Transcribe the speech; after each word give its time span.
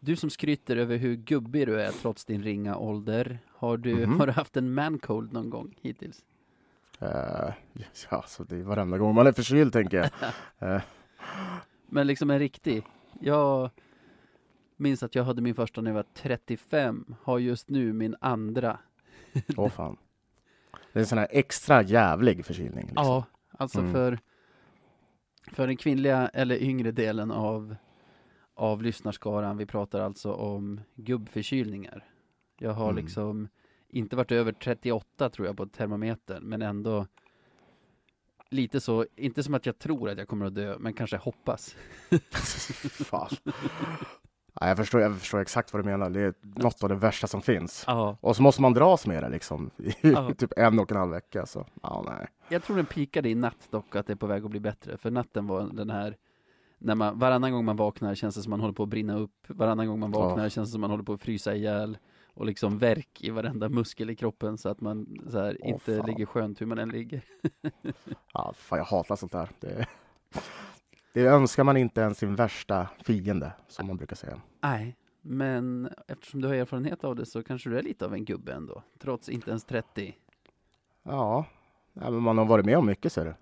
Du 0.00 0.16
som 0.16 0.30
skryter 0.30 0.76
över 0.76 0.96
hur 0.96 1.14
gubbig 1.16 1.66
du 1.66 1.80
är 1.80 1.90
trots 1.92 2.24
din 2.24 2.42
ringa 2.42 2.76
ålder. 2.76 3.38
Har 3.48 3.76
du, 3.76 3.94
Mhm. 4.06 4.18
har 4.20 4.26
du 4.26 4.32
haft 4.32 4.56
en 4.56 4.74
mancold 4.74 5.32
någon 5.32 5.50
gång 5.50 5.74
hittills? 5.82 6.24
Eh, 6.98 7.52
ja, 8.10 8.24
så 8.26 8.44
det 8.44 8.56
är 8.56 8.62
varenda 8.62 8.98
gång 8.98 9.14
man 9.14 9.26
är 9.26 9.32
förkyld 9.32 9.72
tänker 9.72 9.96
jag. 9.96 10.10
Eh, 10.76 10.82
Men 11.86 12.06
liksom 12.06 12.30
en 12.30 12.38
riktig. 12.38 12.82
Jag 13.20 13.70
minns 14.76 15.02
att 15.02 15.14
jag 15.14 15.24
hade 15.24 15.42
min 15.42 15.54
första 15.54 15.80
när 15.80 15.90
jag 15.90 15.94
var 15.94 16.04
35. 16.14 17.14
Har 17.22 17.38
just 17.38 17.70
nu 17.70 17.92
min 17.92 18.16
andra. 18.20 18.78
Åh 19.56 19.68
fan. 19.76 19.96
Det 20.92 20.98
är 20.98 21.00
en 21.00 21.06
sån 21.06 21.18
här 21.18 21.28
extra 21.30 21.82
jävlig 21.82 22.44
förkylning. 22.44 22.86
Liksom. 22.86 23.04
Ja, 23.06 23.24
alltså 23.58 23.78
Mm. 23.80 23.92
för, 23.92 24.18
för 25.52 25.66
den 25.66 25.76
kvinnliga 25.76 26.28
eller 26.28 26.62
yngre 26.62 26.90
delen 26.90 27.30
av, 27.30 27.76
av 28.60 28.82
lyssnarskaran. 28.82 29.56
Vi 29.56 29.66
pratar 29.66 30.00
alltså 30.00 30.32
om 30.32 30.80
gubbförkylningar. 30.94 32.04
Jag 32.58 32.72
har 32.72 32.90
Mm. 32.90 32.96
liksom 33.04 33.48
inte 33.88 34.16
varit 34.16 34.32
över 34.32 34.52
38 34.52 35.30
tror 35.30 35.46
jag 35.46 35.56
på 35.56 35.66
termometern, 35.66 36.42
men 36.44 36.62
ändå 36.62 37.06
lite 38.50 38.80
så, 38.80 39.06
inte 39.16 39.42
som 39.42 39.54
att 39.54 39.66
jag 39.66 39.78
tror 39.78 40.08
att 40.10 40.18
jag 40.18 40.28
kommer 40.28 40.46
att 40.46 40.54
dö, 40.54 40.76
men 40.78 40.94
kanske 40.94 41.16
hoppas. 41.16 41.76
fan. 43.04 43.30
Ja, 44.60 44.68
jag, 44.68 44.76
förstår, 44.76 45.00
jag 45.00 45.18
förstår 45.18 45.40
exakt 45.40 45.72
vad 45.72 45.84
du 45.84 45.90
menar. 45.90 46.10
Det 46.10 46.20
är 46.20 46.34
något 46.42 46.82
av 46.82 46.88
det 46.88 46.94
värsta 46.94 47.26
som 47.26 47.42
finns. 47.42 47.84
Ja, 47.86 48.16
Och 48.20 48.36
så 48.36 48.42
måste 48.42 48.62
man 48.62 48.72
dras 48.74 49.06
med 49.06 49.22
det 49.22 49.28
liksom 49.28 49.70
i 49.76 49.92
typ 50.38 50.52
en 50.56 50.78
och 50.78 50.90
en 50.90 50.96
halv 50.98 51.10
vecka. 51.10 51.46
Så. 51.46 51.66
Ja, 51.82 52.04
nej. 52.06 52.26
jag 52.48 52.62
tror 52.62 52.76
den 52.76 52.86
pikade 52.86 53.28
i 53.28 53.34
natt 53.34 53.68
dock, 53.70 53.96
att 53.96 54.06
det 54.06 54.12
är 54.12 54.16
på 54.16 54.26
väg 54.26 54.44
att 54.44 54.50
bli 54.50 54.60
bättre. 54.60 54.96
För 54.96 55.10
natten 55.10 55.46
var 55.46 55.62
den 55.72 55.90
här, 55.90 56.16
när 56.82 56.94
man, 56.94 57.18
varannan 57.18 57.52
gång 57.52 57.64
man 57.64 57.76
vaknar 57.76 58.14
känns 58.14 58.34
det 58.34 58.42
som 58.42 58.50
man 58.50 58.60
håller 58.60 58.74
på 58.74 58.82
att 58.82 58.88
brinna 58.88 59.18
upp. 59.18 59.46
Varannan 59.48 59.86
gång 59.86 59.98
man 59.98 60.10
vaknar 60.10 60.48
känns 60.48 60.68
det 60.68 60.72
som 60.72 60.80
man 60.80 60.90
håller 60.90 61.04
på 61.04 61.12
att 61.12 61.20
frysa 61.20 61.54
ihjäl. 61.54 61.98
Och 62.34 62.46
liksom 62.46 62.78
verk 62.78 63.24
i 63.24 63.30
varenda 63.30 63.68
muskel 63.68 64.10
i 64.10 64.16
kroppen 64.16 64.58
så 64.58 64.68
att 64.68 64.80
man 64.80 65.18
så 65.28 65.38
här, 65.38 65.56
Åh, 65.60 65.68
inte 65.68 65.96
fan. 65.96 66.06
ligger 66.06 66.26
skönt 66.26 66.60
hur 66.60 66.66
man 66.66 66.78
än 66.78 66.88
ligger. 66.88 67.22
Ja, 68.34 68.52
fan, 68.56 68.78
jag 68.78 68.84
hatar 68.84 69.16
sånt 69.16 69.32
där. 69.32 69.48
Det, 69.60 69.86
det 71.12 71.26
önskar 71.26 71.64
man 71.64 71.76
inte 71.76 72.00
ens 72.00 72.18
sin 72.18 72.34
värsta 72.34 72.88
fiende, 73.04 73.52
som 73.68 73.86
man 73.86 73.96
brukar 73.96 74.16
säga. 74.16 74.40
Nej, 74.62 74.96
men 75.22 75.90
eftersom 76.08 76.40
du 76.40 76.48
har 76.48 76.54
erfarenhet 76.54 77.04
av 77.04 77.16
det 77.16 77.26
så 77.26 77.42
kanske 77.42 77.70
du 77.70 77.78
är 77.78 77.82
lite 77.82 78.04
av 78.04 78.14
en 78.14 78.24
gubbe 78.24 78.52
ändå. 78.52 78.82
Trots 78.98 79.28
inte 79.28 79.50
ens 79.50 79.64
30. 79.64 80.16
Ja, 81.02 81.44
ja 81.92 82.10
men 82.10 82.22
man 82.22 82.38
har 82.38 82.44
varit 82.44 82.66
med 82.66 82.78
om 82.78 82.86
mycket 82.86 83.12
ser 83.12 83.24
du. 83.24 83.34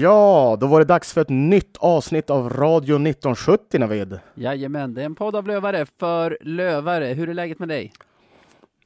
Ja, 0.00 0.56
då 0.60 0.66
var 0.66 0.78
det 0.78 0.84
dags 0.84 1.12
för 1.12 1.20
ett 1.20 1.28
nytt 1.28 1.76
avsnitt 1.76 2.30
av 2.30 2.50
Radio 2.50 2.94
1970 2.94 3.80
Navid. 3.80 4.18
Jajamän, 4.34 4.94
det 4.94 5.00
är 5.00 5.06
en 5.06 5.14
podd 5.14 5.36
av 5.36 5.46
lövare 5.46 5.86
för 5.86 6.38
lövare. 6.40 7.04
Hur 7.04 7.28
är 7.28 7.34
läget 7.34 7.58
med 7.58 7.68
dig? 7.68 7.92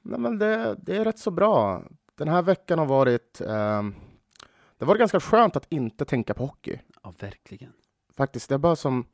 Nej, 0.03 0.19
men 0.20 0.38
det, 0.38 0.76
det 0.78 0.97
är 0.97 1.04
rätt 1.04 1.19
så 1.19 1.31
bra. 1.31 1.82
Den 2.19 2.28
här 2.28 2.43
veckan 2.43 2.78
har 2.78 2.87
varit... 2.87 3.41
ehm, 3.41 3.94
det 4.78 4.84
var 4.84 4.97
ganska 4.97 5.20
skönt 5.20 5.56
att 5.56 5.66
inte 5.69 6.04
tänka 6.04 6.34
på 6.34 6.47
hockey. 6.47 6.78
Ja, 7.03 7.12
verkligen. 7.20 7.72
Faktiskt, 8.16 8.49
det 8.49 8.54
är 8.54 8.59
bara 8.59 8.76
som... 8.76 9.06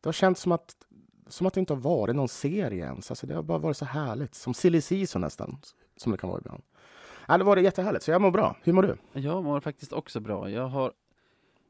Det 0.00 0.08
har 0.08 0.12
känts 0.12 0.40
som 0.40 0.52
att, 0.52 0.74
som 1.28 1.46
att 1.46 1.54
det 1.54 1.60
inte 1.60 1.72
har 1.72 1.80
varit 1.80 2.16
någon 2.16 2.28
serie 2.28 2.84
ens. 2.84 3.10
Alltså, 3.10 3.26
det 3.26 3.34
har 3.34 3.42
bara 3.42 3.58
varit 3.58 3.76
så 3.76 3.84
härligt. 3.84 4.34
Som 4.34 4.54
silly 4.54 4.80
season 4.80 5.20
nästan, 5.22 5.58
som 5.96 6.12
det 6.12 6.18
kan 6.18 6.30
vara 6.30 6.40
ibland. 6.40 6.62
Ja, 7.28 7.38
det 7.38 7.44
var 7.44 7.56
det 7.56 7.62
jättehärligt, 7.62 8.04
så 8.04 8.10
jag 8.10 8.20
mår 8.22 8.30
bra. 8.30 8.56
Hur 8.62 8.72
mår 8.72 8.82
du? 8.82 8.96
Jag 9.12 9.44
mår 9.44 9.60
faktiskt 9.60 9.92
också 9.92 10.20
bra. 10.20 10.50
Jag 10.50 10.68
har 10.68 10.92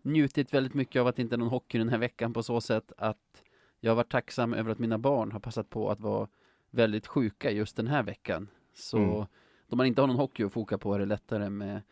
njutit 0.03 0.55
väldigt 0.55 0.75
mycket 0.75 1.01
av 1.01 1.07
att 1.07 1.17
det 1.17 1.23
inte 1.23 1.35
är 1.35 1.39
någon 1.39 1.49
hockey 1.49 1.79
den 1.79 1.89
här 1.89 1.99
veckan 1.99 2.33
på 2.33 2.43
så 2.43 2.61
sätt 2.61 2.93
att 2.97 3.43
jag 3.81 3.91
har 3.91 3.97
varit 3.97 4.11
tacksam 4.13 4.55
över 4.55 4.71
att 4.73 4.79
mina 4.79 4.99
barn 4.99 5.33
har 5.33 5.41
passat 5.41 5.71
på 5.71 5.91
att 5.91 6.01
vara 6.01 6.29
väldigt 6.71 7.07
sjuka 7.07 7.51
just 7.51 7.77
den 7.77 7.87
här 7.87 8.03
veckan. 8.03 8.49
Så 8.75 8.99
Mm. 8.99 9.27
då 9.69 9.77
man 9.77 9.87
inte 9.87 10.01
har 10.03 10.07
någon 10.07 10.17
hockey 10.17 10.45
att 10.45 10.53
foka 10.53 10.79
på 10.79 10.95
är 10.95 10.99
det 10.99 11.07
lättare 11.07 11.51
med 11.51 11.83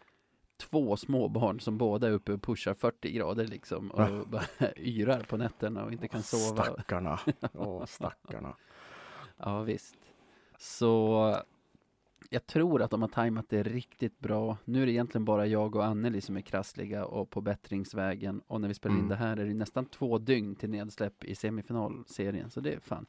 två 0.56 0.96
små 0.96 1.28
barn 1.28 1.60
som 1.60 1.78
båda 1.78 2.06
är 2.08 2.12
uppe 2.12 2.32
och 2.32 2.42
pushar 2.42 2.74
40 2.74 3.10
grader 3.12 3.46
liksom 3.46 3.90
och 3.90 4.02
Ja. 4.02 4.24
bara 4.26 4.44
yrar 4.76 5.20
på 5.20 5.36
nätterna 5.36 5.84
och 5.84 5.92
inte 5.92 6.08
kan 6.08 6.22
sova. 6.22 6.62
Stackarna. 6.64 7.20
Åh, 7.54 7.84
stackarna. 7.84 8.54
Ja, 9.36 9.62
visst. 9.62 9.96
Så 10.58 11.36
jag 12.28 12.46
tror 12.46 12.82
att 12.82 12.90
de 12.90 13.02
har 13.02 13.08
tajmat 13.08 13.46
det 13.48 13.62
riktigt 13.62 14.18
bra. 14.18 14.56
Nu 14.64 14.82
är 14.82 14.86
det 14.86 14.92
egentligen 14.92 15.24
bara 15.24 15.46
jag 15.46 15.76
och 15.76 15.84
Anneli 15.84 16.20
som 16.20 16.36
är 16.36 16.40
krassliga 16.40 17.04
och 17.04 17.30
på 17.30 17.40
bättringsvägen. 17.40 18.40
Och 18.46 18.60
när 18.60 18.68
vi 18.68 18.74
spelar 18.74 18.94
in 18.94 18.98
Mm. 18.98 19.08
det 19.08 19.16
här 19.16 19.36
är 19.36 19.46
det 19.46 19.54
nästan 19.54 19.86
två 19.86 20.18
dygn 20.18 20.54
till 20.54 20.70
nedsläpp 20.70 21.24
i 21.24 21.34
semifinalserien. 21.34 22.50
Så 22.50 22.60
det 22.60 22.72
är 22.74 22.80
fan 22.80 23.06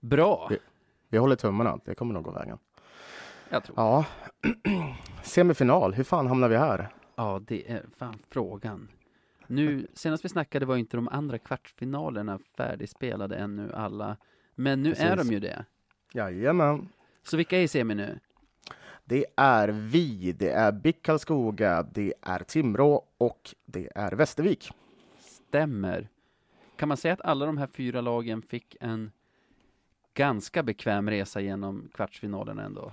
bra. 0.00 0.46
Det- 0.50 0.58
Vi 1.08 1.18
håller 1.18 1.36
tummarna. 1.36 1.78
Det 1.84 1.94
kommer 1.94 2.14
nog 2.14 2.24
gå 2.24 2.30
vägen. 2.30 2.58
Jag 3.50 3.64
tror. 3.64 3.74
Ja. 3.78 4.04
Semifinal. 5.22 5.94
Hur 5.94 6.04
fan 6.04 6.26
hamnar 6.26 6.48
vi 6.48 6.56
här? 6.56 6.88
Ja, 7.16 7.40
det 7.46 7.70
är 7.72 7.84
fan 7.96 8.18
frågan. 8.28 8.88
Nu, 9.46 9.86
senast 9.94 10.24
vi 10.24 10.28
snackade 10.28 10.66
var 10.66 10.76
inte 10.76 10.96
de 10.96 11.08
andra 11.08 11.38
kvartsfinalerna 11.38 12.38
färdigspelade 12.56 13.36
ännu 13.36 13.72
alla. 13.72 14.16
Men 14.54 14.82
nu 14.82 14.90
är 14.92 14.94
Precis. 15.16 15.28
de 15.28 15.34
ju 15.34 15.40
det. 15.40 15.64
Jajamän. 16.12 16.88
Så 17.28 17.36
vilka 17.36 17.58
är 17.58 17.62
i 17.62 17.68
semi 17.68 17.94
nu? 17.94 18.18
Det 19.04 19.26
är 19.36 19.68
vi, 19.68 20.32
det 20.32 20.50
är 20.50 20.72
BIK 20.72 21.02
Karlskoga, 21.02 21.82
det 21.82 22.14
är 22.22 22.38
Timrå 22.38 23.04
och 23.18 23.54
det 23.64 23.88
är 23.94 24.12
Västervik. 24.12 24.70
Stämmer. 25.18 26.08
Kan 26.76 26.88
man 26.88 26.96
säga 26.96 27.14
att 27.14 27.20
alla 27.20 27.46
de 27.46 27.58
här 27.58 27.66
fyra 27.66 28.00
lagen 28.00 28.42
fick 28.42 28.76
en 28.80 29.12
ganska 30.14 30.62
bekväm 30.62 31.10
resa 31.10 31.40
genom 31.40 31.88
kvartsfinalen 31.94 32.58
ändå? 32.58 32.92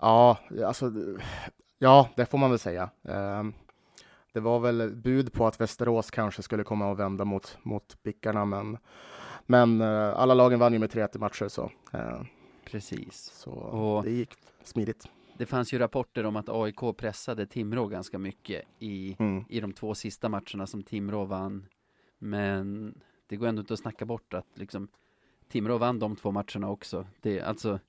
Ja, 0.00 0.38
alltså, 0.66 0.92
ja, 1.78 2.08
det 2.16 2.26
får 2.26 2.38
man 2.38 2.50
väl 2.50 2.58
säga. 2.58 2.90
Ehm, 3.08 3.52
Det 4.32 4.40
var 4.40 4.60
väl 4.60 4.96
bud 4.96 5.32
på 5.32 5.46
att 5.46 5.60
Västerås 5.60 6.10
kanske 6.10 6.42
skulle 6.42 6.64
komma 6.64 6.90
och 6.90 7.00
vända 7.00 7.24
mot, 7.24 7.58
mot 7.62 8.02
Bickarna, 8.02 8.44
men, 8.44 8.78
men 9.46 9.80
eh, 9.80 10.18
alla 10.18 10.34
lagen 10.34 10.58
vann 10.58 10.72
ju 10.72 10.78
med 10.78 10.90
3-1 10.90 11.16
i 11.16 11.18
matcher, 11.18 11.48
så, 11.48 11.70
eh, 11.92 12.20
Precis. 12.70 13.16
så 13.34 13.50
Och- 13.50 14.04
det 14.04 14.10
gick 14.10 14.34
smidigt. 14.62 15.08
Det 15.38 15.46
fanns 15.46 15.72
ju 15.74 15.78
rapporter 15.78 16.24
om 16.26 16.36
att 16.36 16.48
AIK 16.48 16.92
pressade 16.96 17.46
Timrå 17.46 17.86
ganska 17.86 18.18
mycket 18.18 18.62
i, 18.78 19.16
Mm. 19.18 19.44
i 19.48 19.60
de 19.60 19.72
två 19.72 19.94
sista 19.94 20.28
matcherna 20.28 20.66
som 20.66 20.82
Timrå 20.82 21.24
vann. 21.24 21.66
Men 22.18 22.94
det 23.26 23.36
går 23.36 23.46
ändå 23.46 23.60
inte 23.60 23.74
att 23.74 23.80
snacka 23.80 24.04
bort 24.04 24.34
att 24.34 24.46
liksom 24.54 24.88
Timrå 25.48 25.78
vann 25.78 25.98
de 25.98 26.16
två 26.16 26.30
matcherna 26.30 26.70
också. 26.70 27.06
Det, 27.20 27.40
alltså, 27.40 27.80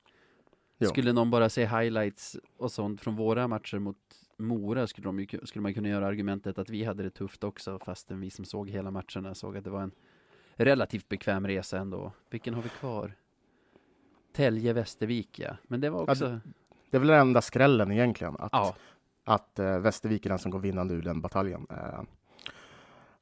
Jo. 0.78 0.90
skulle 0.90 1.14
någon 1.14 1.32
bara 1.32 1.50
se 1.50 1.66
highlights 1.66 2.38
och 2.58 2.72
sånt 2.72 3.02
från 3.02 3.16
våra 3.16 3.48
matcher 3.48 3.80
mot 3.80 3.98
Mora 4.38 4.88
skulle, 4.88 5.06
de 5.08 5.20
ju, 5.20 5.26
ku- 5.26 5.46
skulle 5.46 5.62
man 5.64 5.74
kunna 5.74 5.90
göra 5.90 6.08
argumentet 6.08 6.58
att 6.58 6.70
vi 6.70 6.84
hade 6.84 7.04
det 7.04 7.10
tufft 7.10 7.44
också 7.44 7.80
fastän 7.80 8.20
vi 8.20 8.30
som 8.30 8.46
såg 8.46 8.70
hela 8.70 8.92
matcherna 8.92 9.36
såg 9.36 9.58
att 9.58 9.64
det 9.64 9.70
var 9.70 9.82
en 9.82 9.92
relativt 10.56 11.10
bekväm 11.10 11.48
resa 11.48 11.78
ändå. 11.78 12.12
Vilken 12.30 12.54
har 12.54 12.62
vi 12.62 12.70
kvar? 12.70 13.14
Tälje 14.38 14.74
Västervik 14.74 15.40
ja, 15.40 15.58
men 15.64 15.82
det 15.82 15.90
var 15.90 16.00
Ja, 16.08 16.12
också, 16.12 16.40
Det 16.90 16.98
är 16.98 17.00
väl 17.00 17.08
den 17.08 17.20
enda 17.20 17.42
skrällen 17.42 17.92
egentligen, 17.92 18.36
att, 18.40 18.50
ja, 18.52 18.76
att 19.24 19.60
eh, 19.60 19.80
Västervik 19.80 20.26
är 20.26 20.30
den 20.30 20.40
som 20.40 20.52
går 20.52 20.60
vinnande 20.60 20.94
ur 20.94 21.02
den 21.02 21.22
bataljen. 21.22 21.68
Eh, 21.70 22.02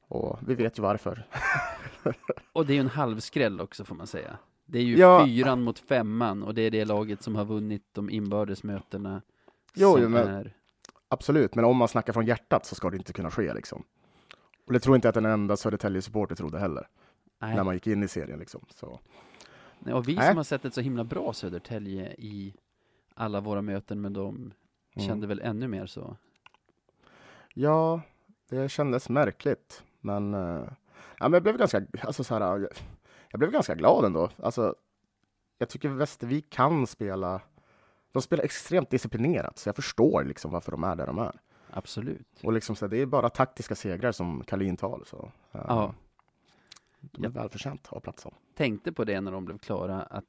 och 0.08 0.38
vi 0.46 0.54
vet 0.54 0.78
ju 0.78 0.82
varför. 0.82 1.26
Och 2.52 2.66
det 2.66 2.72
är 2.72 2.74
ju 2.74 2.80
en 2.80 2.88
halvskräll 2.88 3.60
också 3.60 3.84
får 3.84 3.94
man 3.94 4.06
säga. 4.06 4.38
Det 4.66 4.78
är 4.78 4.82
ju 4.82 4.96
Ja. 4.98 5.24
fyran 5.26 5.62
mot 5.62 5.78
femman 5.78 6.42
och 6.42 6.54
det 6.54 6.62
är 6.62 6.70
det 6.70 6.84
laget 6.84 7.22
som 7.22 7.36
har 7.36 7.44
vunnit 7.44 7.82
de 7.92 8.10
inbördes 8.10 8.62
mötena. 8.62 9.22
Jo, 9.74 9.98
jo, 10.00 10.08
men- 10.08 10.28
är... 10.28 10.52
Absolut, 11.08 11.54
men 11.54 11.64
om 11.64 11.76
man 11.76 11.88
snackar 11.88 12.12
från 12.12 12.26
hjärtat 12.26 12.66
så 12.66 12.74
ska 12.74 12.90
det 12.90 12.96
inte 12.96 13.12
kunna 13.12 13.30
ske 13.30 13.54
liksom. 13.54 13.82
Och 14.66 14.72
det 14.72 14.80
tror 14.80 14.96
inte 14.96 15.08
att 15.08 15.16
en 15.16 15.24
enda 15.24 15.56
Södertälje-supporter 15.56 16.34
trodde 16.34 16.58
heller, 16.58 16.88
Nej. 17.38 17.56
när 17.56 17.64
man 17.64 17.74
gick 17.74 17.86
in 17.86 18.02
i 18.02 18.08
serien 18.08 18.38
liksom. 18.38 18.64
Så. 18.74 19.00
Nej, 19.78 19.94
och 19.94 20.08
vi 20.08 20.14
Nej. 20.14 20.28
som 20.28 20.36
har 20.36 20.44
sett 20.44 20.64
ett 20.64 20.74
så 20.74 20.80
himla 20.80 21.04
bra 21.04 21.32
Södertälje 21.32 22.14
i 22.18 22.54
alla 23.14 23.40
våra 23.40 23.62
möten 23.62 24.00
med 24.00 24.12
dem 24.12 24.52
Mm. 24.96 25.08
kände 25.08 25.26
väl 25.26 25.40
ännu 25.40 25.68
mer 25.68 25.86
så. 25.86 26.16
Ja, 27.54 28.00
det 28.48 28.68
kändes 28.68 29.08
märkligt. 29.08 29.82
Men, 30.00 30.34
eh, 30.34 30.40
ja, 31.18 31.28
men 31.28 31.32
jag 31.32 31.42
blev 31.42 31.56
ganska, 31.58 31.82
alltså 32.00 32.24
så 32.24 32.34
här, 32.34 32.40
jag, 32.58 32.68
jag 33.30 33.38
blev 33.38 33.50
ganska 33.50 33.74
glad 33.74 34.04
ändå. 34.04 34.30
Alltså, 34.42 34.74
jag 35.58 35.68
tycker 35.68 35.88
Västervik 35.88 36.50
kan 36.50 36.86
spela. 36.86 37.40
De 38.12 38.22
spelar 38.22 38.44
extremt 38.44 38.90
disciplinerat, 38.90 39.58
så 39.58 39.68
jag 39.68 39.76
förstår 39.76 40.24
liksom 40.24 40.50
varför 40.52 40.72
de 40.72 40.84
är 40.84 40.96
där 40.96 41.06
de 41.06 41.18
är. 41.18 41.40
Absolut. 41.70 42.40
Och 42.42 42.52
liksom 42.52 42.76
så 42.76 42.84
här, 42.84 42.90
det 42.90 42.96
är 43.02 43.06
bara 43.06 43.28
taktiska 43.28 43.74
segrar 43.74 44.12
som 44.12 44.44
Kalin 44.44 44.76
tar. 44.76 45.02
Så, 45.06 45.30
eh, 45.52 45.60
Ja. 45.68 45.94
De 47.12 47.24
är 47.24 47.28
välförtjänt 47.28 47.88
av 47.92 48.00
platsen. 48.00 48.32
Tänkte 48.54 48.92
på 48.92 49.04
det 49.04 49.20
när 49.20 49.32
de 49.32 49.44
blev 49.44 49.58
klara 49.58 50.02
att 50.02 50.24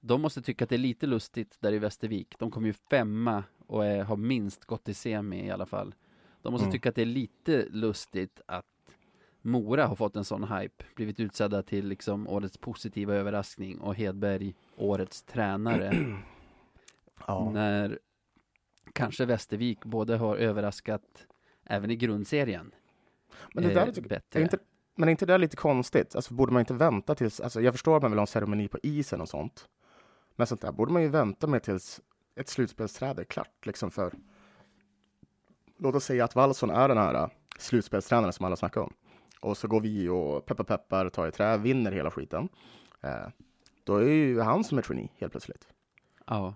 de 0.00 0.22
måste 0.22 0.42
tycka 0.42 0.64
att 0.64 0.68
det 0.70 0.76
är 0.76 0.78
lite 0.78 1.06
lustigt 1.06 1.56
där 1.60 1.72
i 1.72 1.78
Västervik. 1.78 2.34
De 2.38 2.50
kom 2.50 2.66
ju 2.66 2.72
femma 2.72 3.44
och 3.66 3.84
är, 3.86 4.02
har 4.04 4.16
minst 4.16 4.64
gått 4.64 4.84
till 4.84 4.94
semi 4.96 5.46
i 5.46 5.50
alla 5.50 5.66
fall. 5.66 5.94
De 6.42 6.52
måste 6.52 6.64
Mm. 6.64 6.72
tycka 6.72 6.88
att 6.88 6.94
det 6.94 7.02
är 7.02 7.06
lite 7.06 7.66
lustigt 7.70 8.40
att 8.46 8.66
Mora 9.42 9.86
har 9.86 9.94
fått 9.96 10.16
en 10.16 10.24
sån 10.24 10.44
hype, 10.52 10.84
blivit 10.96 11.20
utsedda 11.20 11.62
till 11.62 11.86
liksom 11.88 12.28
årets 12.28 12.58
positiva 12.58 13.14
överraskning 13.14 13.80
och 13.80 13.94
Hedberg 13.94 14.54
årets 14.76 15.22
tränare. 15.22 16.16
Ja. 17.26 17.50
När 17.50 17.98
kanske 18.92 19.24
Västervik 19.24 19.84
både 19.84 20.16
har 20.16 20.36
överraskat 20.36 21.26
även 21.64 21.90
i 21.90 21.96
grundserien. 21.96 22.74
Men 23.54 23.62
det 23.64 23.68
eh, 23.70 23.74
där 23.74 23.86
är, 23.86 23.92
tycker- 23.92 24.08
bättre. 24.08 24.40
är 24.40 24.42
inte, 24.44 24.58
men 24.94 25.08
är 25.08 25.10
inte 25.10 25.26
det 25.26 25.38
lite 25.38 25.56
konstigt? 25.56 26.16
Alltså, 26.16 26.34
borde 26.34 26.52
man 26.52 26.60
inte 26.60 26.74
vänta 26.74 27.14
tills, 27.14 27.40
alltså, 27.40 27.60
jag 27.60 27.74
förstår 27.74 27.96
att 27.96 28.02
man 28.02 28.10
vill 28.10 28.18
ha 28.18 28.22
en 28.22 28.26
ceremoni 28.26 28.68
på 28.68 28.78
isen 28.82 29.20
och 29.20 29.28
sånt. 29.28 29.68
Men 30.36 30.46
sånt 30.46 30.60
där 30.60 30.72
borde 30.72 30.92
man 30.92 31.02
ju 31.02 31.08
vänta 31.08 31.46
med 31.46 31.62
tills 31.62 32.00
ett 32.34 32.48
slutspelsträd 32.48 33.18
är 33.18 33.24
klart. 33.24 33.66
Liksom 33.66 33.90
för, 33.90 34.12
låt 35.78 35.94
oss 35.94 36.04
säga 36.04 36.24
att 36.24 36.34
Wallson 36.34 36.70
är 36.70 36.88
den 36.88 36.98
här 36.98 37.14
äh, 37.14 37.28
slutspelstränaren 37.58 38.32
som 38.32 38.46
alla 38.46 38.56
snackar 38.56 38.80
om. 38.80 38.92
Och 39.40 39.56
så 39.56 39.68
går 39.68 39.80
vi 39.80 40.08
och 40.08 40.46
peppar 40.46 40.64
peppar, 40.64 41.08
tar 41.08 41.28
i 41.28 41.32
trä, 41.32 41.56
vinner 41.56 41.92
hela 41.92 42.10
skiten. 42.10 42.48
Eh, 43.00 43.28
då 43.84 43.96
är 43.96 44.08
ju 44.08 44.40
han 44.40 44.64
som 44.64 44.78
är 44.78 44.82
trainee 44.82 45.08
helt 45.16 45.32
plötsligt. 45.32 45.68
Ja, 46.26 46.54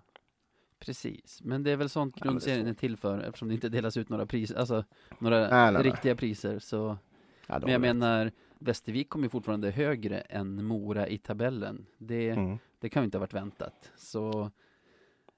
precis. 0.79 1.41
Men 1.43 1.63
det 1.63 1.71
är 1.71 1.77
väl 1.77 1.89
sånt 1.89 2.17
grundserien 2.17 2.67
är 2.67 2.75
till 2.75 2.97
för 2.97 3.19
eftersom 3.19 3.49
det 3.49 3.55
inte 3.55 3.69
delas 3.69 3.97
ut 3.97 4.09
några 4.09 4.27
priser, 4.27 4.57
alltså 4.57 4.85
några 5.19 5.39
Nej, 5.39 5.49
nej, 5.51 5.73
nej. 5.73 5.83
riktiga 5.83 6.17
priser. 6.17 6.59
Så. 6.59 6.99
Ja, 7.47 7.59
Men 7.59 7.61
jag 7.61 7.75
är 7.75 7.79
det 7.81 7.89
rätt. 7.89 7.97
menar, 7.97 8.33
Västervik 8.59 9.09
kommer 9.09 9.29
fortfarande 9.29 9.71
högre 9.71 10.21
än 10.21 10.65
Mora 10.65 11.09
i 11.09 11.19
tabellen. 11.19 11.87
Det, 11.99 12.31
Mm. 12.31 12.59
det 12.79 12.89
kan 12.89 13.03
ju 13.03 13.05
inte 13.05 13.19
ha 13.19 13.21
varit 13.21 13.35
väntat. 13.35 13.93
Så 13.97 14.51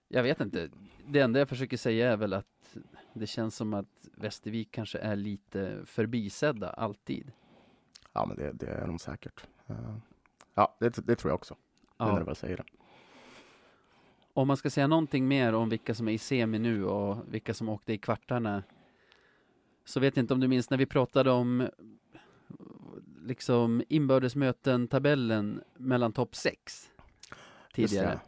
jag 0.08 0.22
vet 0.22 0.40
inte. 0.40 0.70
Det 1.06 1.20
enda 1.20 1.38
jag 1.38 1.49
försöker 1.49 1.76
säga 1.76 2.12
är 2.12 2.16
väl 2.16 2.32
att 2.32 2.76
det 3.12 3.26
känns 3.26 3.56
som 3.56 3.75
att 3.75 4.08
Västervik 4.14 4.69
kanske 4.70 4.99
är 4.99 5.16
lite 5.16 5.81
förbisedda 5.84 6.70
alltid. 6.70 7.32
Ja, 8.12 8.26
men 8.26 8.37
det, 8.37 8.52
det 8.52 8.66
är 8.66 8.87
de 8.87 8.99
säkert. 8.99 9.46
Eh, 9.66 9.96
ja, 10.55 10.76
det, 10.81 11.06
det 11.06 11.16
tror 11.16 11.31
jag 11.31 11.34
också. 11.34 11.56
Ja. 11.96 12.05
När 12.06 12.12
Ja. 12.12 12.19
du 12.19 12.25
väl 12.25 12.37
säger 12.37 12.56
det. 12.56 12.64
Om 14.32 14.49
man 14.49 14.56
ska 14.56 14.70
säga 14.70 14.87
någonting 14.87 15.28
mer 15.28 15.52
om 15.52 15.69
vilka 15.69 15.94
som 15.94 16.08
är 16.08 16.12
i 16.12 16.19
semi 16.19 16.58
nu 16.58 16.84
och 16.84 17.34
vilka 17.34 17.55
som 17.55 17.69
åkte 17.69 17.93
i 17.93 17.99
kvartarna 17.99 18.62
så 19.88 20.00
vet 20.00 20.17
jag 20.17 20.23
inte 20.23 20.35
om 20.35 20.40
du 20.40 20.49
minns 20.49 20.70
när 20.70 20.79
vi 20.79 20.87
pratade 20.87 21.31
om 21.31 21.69
liksom 23.23 23.82
inbördesmöten, 23.88 24.88
tabellen 24.88 25.61
mellan 25.76 26.12
topp 26.12 26.37
6 26.37 26.90
Just 27.75 27.94
tidigare. 27.94 28.20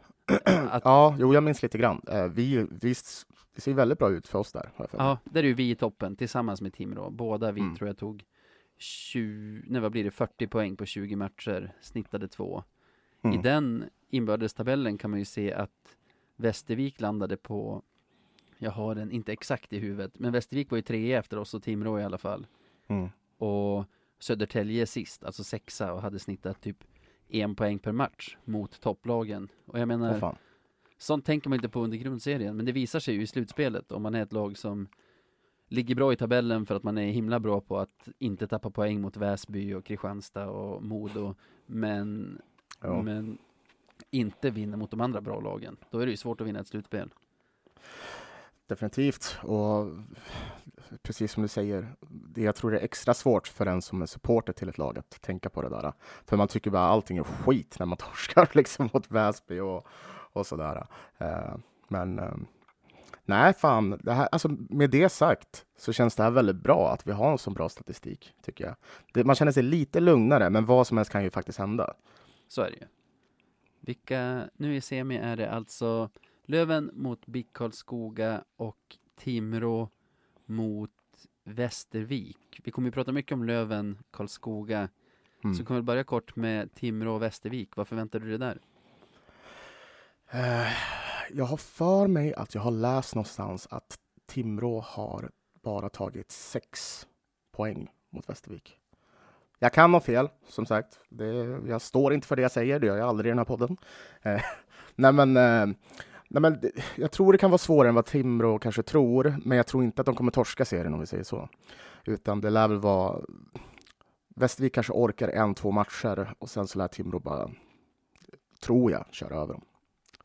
Att, 0.45 0.81
Ja, 0.85 1.15
jo, 1.19 1.33
jag 1.33 1.43
minns 1.43 1.63
lite 1.63 1.77
grann. 1.77 2.01
Eh, 2.07 2.25
vi, 2.27 2.67
vi, 2.71 2.95
det 3.55 3.61
ser 3.61 3.73
väldigt 3.73 3.99
bra 3.99 4.09
ut 4.09 4.27
för 4.27 4.39
oss 4.39 4.51
där. 4.51 4.69
Ja, 4.91 5.17
där 5.23 5.43
är 5.43 5.47
ju 5.47 5.53
vi 5.53 5.69
i 5.71 5.75
toppen 5.75 6.15
tillsammans 6.15 6.61
med 6.61 6.73
Timrå. 6.73 7.09
Båda 7.09 7.51
vi 7.51 7.61
Mm. 7.61 7.75
tror 7.75 7.87
jag 7.87 7.97
tog 7.97 8.23
20, 8.77 9.63
nej 9.67 9.81
vad 9.81 9.91
blir 9.91 10.03
det, 10.03 10.11
40 10.11 10.47
poäng 10.47 10.75
på 10.77 10.85
20 10.85 11.15
matcher, 11.15 11.73
snittade 11.81 12.27
två. 12.27 12.63
Mm. 13.23 13.39
I 13.39 13.41
den 13.43 13.85
inbördestabellen 14.09 14.97
kan 14.97 15.09
man 15.11 15.19
ju 15.19 15.25
se 15.25 15.53
att 15.53 15.97
Västervik 16.35 17.01
landade 17.01 17.37
på, 17.37 17.83
jag 18.63 18.71
har 18.71 18.95
den 18.95 19.11
inte 19.11 19.33
exakt 19.33 19.73
i 19.73 19.79
huvudet, 19.79 20.19
men 20.19 20.31
Västervik 20.31 20.71
var 20.71 20.75
ju 20.75 20.81
trea 20.81 21.19
efter 21.19 21.37
oss 21.37 21.53
och 21.53 21.63
Timrå 21.63 21.99
i 21.99 22.03
alla 22.03 22.17
fall. 22.17 22.47
Mm. 22.87 23.09
Och 23.37 23.85
Södertälje 24.19 24.85
sist, 24.85 25.23
alltså 25.23 25.43
sexa 25.43 25.93
och 25.93 26.01
hade 26.01 26.19
snittat 26.19 26.61
typ 26.61 26.77
en 27.27 27.55
poäng 27.55 27.79
per 27.79 27.91
match 27.91 28.37
mot 28.45 28.81
topplagen. 28.81 29.49
Och 29.65 29.79
jag 29.79 29.87
menar, 29.87 30.19
fan. 30.19 30.35
sånt 30.97 31.25
tänker 31.25 31.49
man 31.49 31.55
inte 31.55 31.69
på 31.69 31.79
under 31.79 31.97
grundserien, 31.97 32.57
men 32.57 32.65
det 32.65 32.71
visar 32.71 32.99
sig 32.99 33.15
ju 33.15 33.21
i 33.21 33.27
slutspelet 33.27 33.91
om 33.91 34.01
man 34.01 34.15
är 34.15 34.23
ett 34.23 34.33
lag 34.33 34.57
som 34.57 34.87
ligger 35.67 35.95
bra 35.95 36.13
i 36.13 36.15
tabellen 36.15 36.65
för 36.65 36.75
att 36.75 36.83
man 36.83 36.97
är 36.97 37.11
himla 37.11 37.39
bra 37.39 37.61
på 37.61 37.77
att 37.77 38.09
inte 38.19 38.47
tappa 38.47 38.69
poäng 38.69 39.01
mot 39.01 39.17
Väsby 39.17 39.73
och 39.73 39.85
Kristianstad 39.85 40.49
och 40.49 40.83
Modo, 40.83 41.35
men 41.65 42.41
Ja. 42.81 43.01
men 43.01 43.37
inte 44.11 44.49
vinner 44.49 44.77
mot 44.77 44.91
de 44.91 45.01
andra 45.01 45.21
bra 45.21 45.39
lagen. 45.39 45.77
Då 45.91 45.99
är 45.99 46.05
det 46.05 46.11
ju 46.11 46.17
svårt 46.17 46.41
att 46.41 46.47
vinna 46.47 46.59
ett 46.59 46.67
slutspel. 46.67 47.09
Definitivt. 48.71 49.37
Och 49.41 49.87
precis 51.01 51.31
som 51.31 51.43
du 51.43 51.49
säger, 51.49 51.95
det 52.09 52.41
jag 52.41 52.55
tror 52.55 52.71
det 52.71 52.79
är 52.79 52.83
extra 52.83 53.13
svårt 53.13 53.47
för 53.47 53.65
en 53.65 53.81
som 53.81 54.01
är 54.01 54.05
supporter 54.05 54.53
till 54.53 54.69
ett 54.69 54.77
lag 54.77 54.97
att 54.97 55.21
tänka 55.21 55.49
på 55.49 55.61
det 55.61 55.69
där. 55.69 55.93
För 56.25 56.37
man 56.37 56.47
tycker 56.47 56.71
bara 56.71 56.83
allting 56.83 57.17
är 57.17 57.23
skit 57.23 57.75
när 57.79 57.85
man 57.85 57.97
torskar 58.15 58.49
liksom 58.53 58.89
mot 58.93 59.11
Väsby 59.11 59.59
och, 59.59 59.87
och 60.33 60.47
sådär. 60.47 60.87
Eh, 61.17 61.55
men 61.87 62.19
eh, 62.19 62.33
nej, 63.25 63.53
fan, 63.53 63.99
det 64.03 64.13
här, 64.13 64.29
alltså, 64.31 64.49
med 64.69 64.89
det 64.89 65.09
sagt 65.09 65.65
så 65.77 65.93
känns 65.93 66.15
det 66.15 66.23
här 66.23 66.31
väldigt 66.31 66.63
bra 66.63 66.93
att 66.93 67.07
vi 67.07 67.11
har 67.11 67.31
en 67.31 67.37
så 67.37 67.51
bra 67.51 67.69
statistik, 67.69 68.33
tycker 68.43 68.65
jag. 68.65 68.75
Det, 69.13 69.23
man 69.23 69.35
känner 69.35 69.51
sig 69.51 69.63
lite 69.63 69.99
lugnare, 69.99 70.49
men 70.49 70.65
vad 70.65 70.87
som 70.87 70.97
helst 70.97 71.11
kan 71.11 71.23
ju 71.23 71.29
faktiskt 71.29 71.59
hända. 71.59 71.93
Så 72.47 72.61
är 72.61 72.71
det 72.71 72.77
ju. 72.77 72.87
Vilka, 73.79 74.49
nu 74.55 74.75
i 74.75 74.81
semi 74.81 75.17
är 75.17 75.35
det 75.35 75.51
alltså 75.51 76.09
Löven 76.45 76.91
mot 76.93 77.25
BIK 77.25 77.53
Karlskoga 77.53 78.43
och 78.55 78.97
Timrå 79.15 79.89
mot 80.45 80.91
Västervik. 81.43 82.59
Vi 82.63 82.71
kommer 82.71 82.87
ju 82.87 82.91
prata 82.91 83.11
mycket 83.11 83.31
om 83.31 83.43
Löven, 83.43 83.97
Karlskoga. 84.11 84.89
Mm. 85.43 85.55
Så 85.55 85.65
kommer 85.65 85.79
vi 85.79 85.83
börja 85.83 86.03
kort 86.03 86.35
med 86.35 86.73
Timrå 86.73 87.13
och 87.15 87.21
Västervik. 87.21 87.75
Vad 87.75 87.87
förväntar 87.87 88.19
du 88.19 88.29
dig 88.29 88.37
där? 88.39 88.59
Eh, 90.31 90.67
Jag 91.31 91.45
har 91.45 91.57
för 91.57 92.07
mig 92.07 92.33
att 92.33 92.55
jag 92.55 92.61
har 92.61 92.71
läst 92.71 93.15
någonstans 93.15 93.67
att 93.71 93.97
Timrå 94.25 94.79
har 94.79 95.31
bara 95.63 95.89
tagit 95.89 96.31
sex 96.31 97.07
poäng 97.51 97.89
mot 98.09 98.29
Västervik. 98.29 98.77
Jag 99.59 99.73
kan 99.73 99.93
ha 99.93 100.01
fel, 100.01 100.29
som 100.47 100.65
sagt. 100.65 100.99
Det, 101.09 101.25
jag 101.67 101.81
står 101.81 102.13
inte 102.13 102.27
för 102.27 102.35
det 102.35 102.41
jag 102.41 102.51
säger, 102.51 102.79
det 102.79 102.87
gör 102.87 102.97
jag 102.97 103.07
aldrig 103.07 103.29
i 103.29 103.31
den 103.31 103.37
här 103.37 103.45
podden. 103.45 103.77
Eh, 104.21 104.41
nej, 104.95 105.13
men, 105.13 105.37
eh, 105.37 105.75
nej, 106.31 106.41
men 106.41 106.71
jag 106.95 107.11
tror 107.11 107.31
det 107.31 107.37
kan 107.37 107.51
vara 107.51 107.57
svårare 107.57 107.89
än 107.89 107.95
vad 107.95 108.05
Timrå 108.05 108.59
kanske 108.59 108.83
tror, 108.83 109.35
men 109.45 109.57
jag 109.57 109.67
tror 109.67 109.83
inte 109.83 110.01
att 110.01 110.05
de 110.05 110.15
kommer 110.15 110.31
torska 110.31 110.65
serien 110.65 110.93
om 110.93 110.99
vi 110.99 111.05
säger 111.05 111.23
så. 111.23 111.49
Utan 112.05 112.41
det 112.41 112.49
lär 112.49 112.67
väl 112.67 112.77
vara... 112.77 113.21
Västervik 114.35 114.73
kanske 114.73 114.93
orkar 114.93 115.27
en, 115.27 115.55
två 115.55 115.71
matcher 115.71 116.33
och 116.39 116.49
sen 116.49 116.67
så 116.67 116.77
lär 116.79 116.87
Timrå 116.87 117.19
bara, 117.19 117.51
tror 118.63 118.91
jag, 118.91 119.05
köra 119.11 119.35
över 119.35 119.53
dem. 119.53 119.65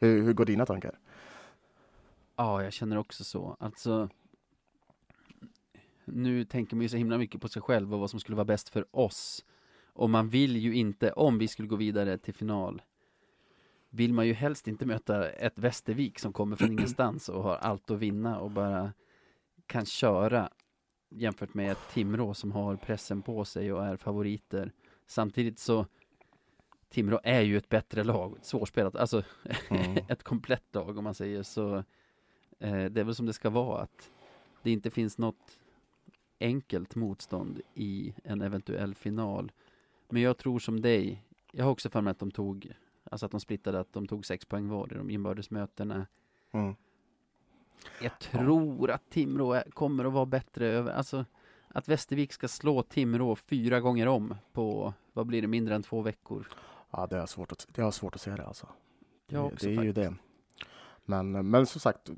Hur, 0.00 0.22
hur 0.22 0.32
går 0.32 0.44
dina 0.44 0.66
tankar? 0.66 0.98
Ja, 2.36 2.62
jag 2.62 2.72
känner 2.72 2.98
också 2.98 3.24
så. 3.24 3.56
Alltså, 3.60 4.08
nu 6.04 6.44
tänker 6.44 6.76
man 6.76 6.82
ju 6.82 6.88
så 6.88 6.96
himla 6.96 7.18
mycket 7.18 7.40
på 7.40 7.48
sig 7.48 7.62
själv 7.62 7.94
och 7.94 8.00
vad 8.00 8.10
som 8.10 8.20
skulle 8.20 8.36
vara 8.36 8.44
bäst 8.44 8.68
för 8.68 8.86
oss. 8.90 9.44
Och 9.92 10.10
man 10.10 10.28
vill 10.28 10.56
ju 10.56 10.74
inte, 10.74 11.12
om 11.12 11.38
vi 11.38 11.48
skulle 11.48 11.68
gå 11.68 11.76
vidare 11.76 12.18
till 12.18 12.34
final, 12.34 12.82
vill 13.96 14.12
man 14.12 14.26
ju 14.26 14.32
helst 14.32 14.68
inte 14.68 14.86
möta 14.86 15.28
ett 15.30 15.58
Västervik 15.58 16.18
som 16.18 16.32
kommer 16.32 16.56
från 16.56 16.72
ingenstans 16.72 17.28
och 17.28 17.42
har 17.42 17.56
allt 17.56 17.90
att 17.90 17.98
vinna 17.98 18.40
och 18.40 18.50
bara 18.50 18.92
kan 19.66 19.86
köra 19.86 20.50
jämfört 21.10 21.54
med 21.54 21.72
ett 21.72 21.88
Timrå 21.92 22.34
som 22.34 22.52
har 22.52 22.76
pressen 22.76 23.22
på 23.22 23.44
sig 23.44 23.72
och 23.72 23.84
är 23.86 23.96
favoriter. 23.96 24.72
Samtidigt 25.06 25.58
så 25.58 25.86
Timrå 26.88 27.20
är 27.24 27.40
ju 27.40 27.56
ett 27.56 27.68
bättre 27.68 28.04
lag, 28.04 28.38
svårspelat, 28.42 28.96
alltså 28.96 29.22
Mm. 29.70 30.04
ett 30.08 30.22
komplett 30.22 30.74
lag 30.74 30.98
om 30.98 31.04
man 31.04 31.14
säger 31.14 31.42
så. 31.42 31.76
Eh, 32.58 32.84
det 32.84 33.00
är 33.00 33.04
väl 33.04 33.14
som 33.14 33.26
det 33.26 33.32
ska 33.32 33.50
vara 33.50 33.82
att 33.82 34.10
det 34.62 34.70
inte 34.70 34.90
finns 34.90 35.18
något 35.18 35.58
enkelt 36.40 36.94
motstånd 36.94 37.60
i 37.74 38.14
en 38.24 38.42
eventuell 38.42 38.94
final. 38.94 39.52
Men 40.08 40.22
jag 40.22 40.38
tror 40.38 40.58
som 40.58 40.80
dig, 40.80 41.22
jag 41.52 41.64
har 41.64 41.72
också 41.72 41.90
för 41.90 42.00
mig 42.00 42.10
att 42.10 42.18
de 42.18 42.30
tog, 42.30 42.72
alltså 43.10 43.26
att 43.26 43.32
de 43.32 43.40
splittade, 43.40 43.80
att 43.80 43.92
de 43.92 44.06
tog 44.06 44.26
sex 44.26 44.44
poäng 44.44 44.68
var 44.68 44.92
i 44.92 44.94
de 44.94 45.10
inbördes 45.10 45.50
mötena. 45.50 46.06
Mm. 46.52 46.74
Jag 48.02 48.18
tror 48.18 48.90
att 48.90 49.10
Timrå 49.10 49.62
kommer 49.70 50.04
att 50.04 50.12
vara 50.12 50.26
bättre 50.26 50.66
över, 50.66 50.92
alltså 50.92 51.24
att 51.68 51.88
Västervik 51.88 52.32
ska 52.32 52.48
slå 52.48 52.82
Timrå 52.82 53.36
fyra 53.36 53.80
gånger 53.80 54.08
om 54.08 54.34
på, 54.52 54.94
vad 55.12 55.26
blir 55.26 55.42
det, 55.42 55.48
mindre 55.48 55.74
än 55.74 55.82
två 55.82 56.02
veckor. 56.02 56.48
Ja, 56.90 57.06
det 57.06 57.16
är 57.16 57.26
svårt 57.26 57.52
att, 57.52 57.66
det 57.72 57.82
är 57.82 57.90
svårt 57.90 58.14
att 58.14 58.20
se 58.20 58.30
det 58.30 58.46
alltså. 58.46 58.68
Jag 59.28 59.42
det, 59.42 59.54
också 59.54 59.66
det 59.66 59.72
är 59.72 59.82
ju 59.82 59.94
faktiskt. 59.94 60.10
det. 60.10 60.16
Men, 61.04 61.50
men 61.50 61.66
som 61.66 61.80
sagt, 61.80 62.10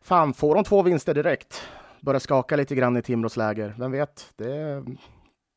fan, 0.00 0.34
får 0.34 0.54
de 0.54 0.64
två 0.64 0.82
vinster 0.82 1.14
direkt, 1.14 1.62
börjar 2.00 2.20
skaka 2.20 2.56
lite 2.56 2.74
grann 2.74 2.96
i 2.96 3.02
Timrås 3.02 3.36
läger, 3.36 3.74
vem 3.78 3.92
vet? 3.92 4.32
Det, 4.36 4.84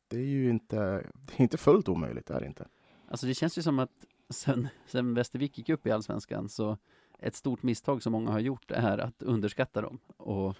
det 0.08 0.16
är 0.16 0.26
ju 0.26 0.50
inte, 0.50 0.76
det 1.12 1.32
är 1.36 1.40
inte 1.40 1.58
fullt 1.58 1.88
omöjligt, 1.88 2.26
det 2.26 2.34
är 2.34 2.40
det 2.40 2.46
inte. 2.46 2.66
Alltså 3.10 3.26
det 3.26 3.34
känns 3.34 3.58
ju 3.58 3.62
som 3.62 3.78
att 3.78 3.90
sen, 4.30 4.68
sen 4.86 5.14
Västervik 5.14 5.58
gick 5.58 5.68
upp 5.68 5.86
i 5.86 5.90
Allsvenskan 5.90 6.48
så 6.48 6.78
ett 7.18 7.34
stort 7.34 7.62
misstag 7.62 8.02
som 8.02 8.12
många 8.12 8.30
har 8.30 8.40
gjort 8.40 8.70
är 8.70 8.98
att 8.98 9.22
underskatta 9.22 9.80
dem 9.82 9.98
och, 10.16 10.54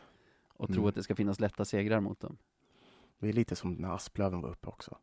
och 0.48 0.68
tro 0.68 0.76
Mm. 0.76 0.88
att 0.88 0.94
det 0.94 1.02
ska 1.02 1.14
finnas 1.14 1.40
lätta 1.40 1.64
segrar 1.64 2.00
mot 2.00 2.20
dem. 2.20 2.36
Det 3.18 3.28
är 3.28 3.32
lite 3.32 3.56
som 3.56 3.72
när 3.74 3.94
Asplöven 3.94 4.40
var 4.40 4.50
uppe 4.50 4.68
också. 4.68 4.98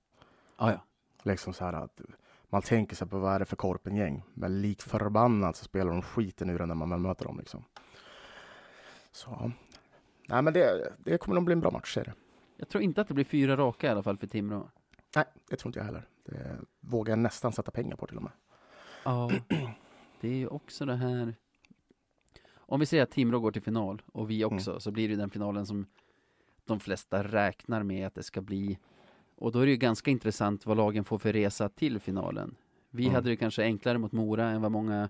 Ah, 0.56 0.72
ja. 0.72 0.86
Liksom 1.24 1.54
så 1.54 1.66
här 1.66 1.74
att 1.74 2.02
man 2.50 2.62
tänker 2.62 2.96
sig 2.96 3.08
på 3.08 3.20
vad 3.20 3.34
är 3.36 3.40
det 3.40 3.46
för 3.46 3.56
korpengäng, 3.56 4.24
men 4.34 4.62
lik 4.62 4.82
förbannat 4.82 5.56
så 5.56 5.66
spelar 5.66 5.92
de 5.92 6.02
skiten 6.02 6.50
ur 6.50 6.60
den 6.60 6.68
när 6.68 6.76
man 6.76 6.90
väl 6.90 7.00
möter 7.00 7.26
dem. 7.26 7.38
Liksom. 7.38 7.64
Så, 9.12 9.52
nej 10.28 10.42
men 10.42 10.54
det, 10.54 10.94
det 11.04 11.18
kommer 11.18 11.36
nog 11.36 11.46
bli 11.46 11.54
en 11.54 11.60
bra 11.60 11.72
match, 11.72 11.94
ser 11.94 12.04
det. 12.04 12.14
Jag 12.58 12.70
tror 12.70 12.84
inte 12.84 13.02
att 13.02 13.08
det 13.08 13.14
blir 13.14 13.26
fyra 13.26 13.58
raka 13.58 13.88
i 13.88 13.90
alla 13.90 14.04
fall 14.04 14.18
för 14.18 14.28
Timrå. 14.28 14.70
Nej, 15.16 15.26
det 15.50 15.56
tror 15.56 15.70
inte 15.70 15.80
jag 15.80 15.86
heller. 15.86 16.08
Det 16.26 16.58
vågar 16.80 17.12
jag 17.12 17.20
nästan 17.20 17.52
sätta 17.54 17.72
pengar 17.72 17.96
på 17.96 18.08
till 18.08 18.18
och 18.18 18.24
med. 18.24 18.32
Ja, 19.04 19.32
det 20.22 20.28
är 20.30 20.36
ju 20.36 20.48
också 20.48 20.86
det 20.86 20.96
här. 20.96 21.36
Om 22.56 22.80
vi 22.80 22.86
säger 22.86 23.04
att 23.04 23.12
Timrå 23.12 23.40
går 23.40 23.52
till 23.52 23.62
final 23.62 24.02
och 24.14 24.30
vi 24.30 24.46
också, 24.46 24.80
så 24.80 24.92
blir 24.92 25.10
det 25.10 25.16
den 25.16 25.30
finalen 25.30 25.66
som 25.66 25.86
de 26.66 26.80
flesta 26.80 27.24
räknar 27.24 27.84
med 27.84 28.08
att 28.08 28.16
det 28.16 28.24
ska 28.24 28.42
bli. 28.42 28.80
Och 29.36 29.52
då 29.52 29.60
är 29.60 29.66
det 29.66 29.72
ju 29.72 29.78
ganska 29.78 30.12
intressant 30.12 30.66
vad 30.66 30.78
lagen 30.78 31.04
får 31.06 31.18
för 31.18 31.34
resa 31.34 31.70
till 31.70 32.00
finalen. 32.00 32.56
Vi 32.90 33.04
Mm. 33.04 33.16
hade 33.16 33.30
det 33.30 33.36
kanske 33.38 33.64
enklare 33.64 33.98
mot 33.98 34.12
Mora 34.12 34.50
än 34.50 34.62
vad 34.62 34.72
många 34.72 35.10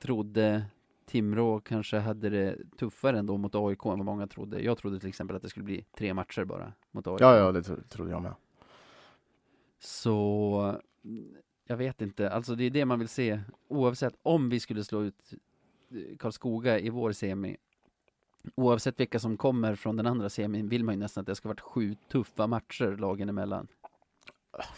trodde. 0.00 0.64
Timrå 1.06 1.60
kanske 1.60 1.98
hade 1.98 2.30
det 2.30 2.56
tuffare 2.78 3.18
ändå 3.18 3.36
mot 3.36 3.54
AIK 3.54 3.84
än 3.84 3.98
vad 3.98 4.04
många 4.04 4.26
trodde. 4.26 4.60
Jag 4.62 4.78
trodde 4.78 5.00
till 5.00 5.08
exempel 5.08 5.36
att 5.36 5.42
det 5.42 5.48
skulle 5.48 5.64
bli 5.64 5.84
tre 5.96 6.14
matcher 6.14 6.44
bara 6.44 6.72
mot 6.90 7.06
AIK. 7.06 7.20
Ja, 7.20 7.36
ja, 7.36 7.52
det 7.52 7.62
tro- 7.62 7.82
trodde 7.88 8.10
jag 8.10 8.22
med. 8.22 8.34
Så 9.86 10.80
jag 11.66 11.76
vet 11.76 12.02
inte, 12.02 12.30
alltså 12.30 12.54
det 12.54 12.64
är 12.64 12.70
det 12.70 12.84
man 12.84 12.98
vill 12.98 13.08
se 13.08 13.40
oavsett 13.68 14.14
om 14.22 14.48
vi 14.48 14.60
skulle 14.60 14.84
slå 14.84 15.02
ut 15.02 15.32
eh, 15.90 16.16
Karlskoga 16.18 16.78
i 16.78 16.90
vår 16.90 17.12
semi. 17.12 17.56
Oavsett 18.54 19.00
vilka 19.00 19.18
som 19.18 19.36
kommer 19.36 19.74
från 19.74 19.96
den 19.96 20.06
andra 20.06 20.28
semin 20.28 20.68
vill 20.68 20.84
man 20.84 20.94
ju 20.94 20.98
nästan 21.00 21.20
att 21.22 21.26
det 21.26 21.34
ska 21.34 21.48
varit 21.48 21.60
sju 21.60 21.96
tuffa 22.12 22.46
matcher 22.46 22.96
lagen 22.96 23.28
emellan. 23.28 23.66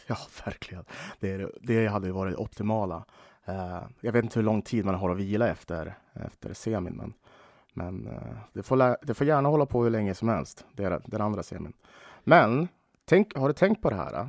Ja, 0.07 0.17
verkligen. 0.45 0.85
Det, 1.21 1.31
är- 1.33 1.53
det 1.63 1.87
hade 1.87 2.07
ju 2.07 2.13
varit 2.13 2.33
det 2.33 2.43
optimala. 2.43 3.05
Eh, 3.45 3.83
jag 4.01 4.13
vet 4.13 4.25
inte 4.25 4.39
hur 4.39 4.45
lång 4.45 4.63
tid 4.63 4.85
man 4.85 4.95
har 4.95 5.11
att 5.11 5.17
vila 5.17 5.49
efter, 5.49 5.99
efter 6.13 6.55
semin, 6.55 6.95
men, 6.97 7.13
men 7.73 8.07
eh, 8.07 8.39
det, 8.53 8.63
får 8.63 8.77
lä- 8.77 8.97
det 9.03 9.15
får 9.15 9.27
gärna 9.27 9.49
hålla 9.49 9.67
på 9.67 9.83
hur 9.85 9.91
länge 9.91 10.15
som 10.15 10.29
helst, 10.29 10.67
det 10.73 10.85
är 10.85 11.03
den 11.07 11.21
andra 11.21 11.43
semin. 11.43 11.73
Men 12.25 12.69
tänk, 13.05 13.35
har 13.37 13.49
du 13.49 13.55
tänkt 13.55 13.83
på 13.83 13.91
det 13.91 13.97
här? 13.97 14.15
Eh? 14.21 14.27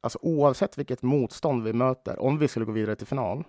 Alltså 0.00 0.18
oavsett 0.22 0.78
vilket 0.78 1.02
motstånd 1.02 1.64
vi 1.64 1.72
möter, 1.72 2.18
om 2.18 2.38
vi 2.38 2.48
skulle 2.48 2.64
gå 2.64 2.72
vidare 2.72 2.96
till 2.96 3.06
final, 3.06 3.44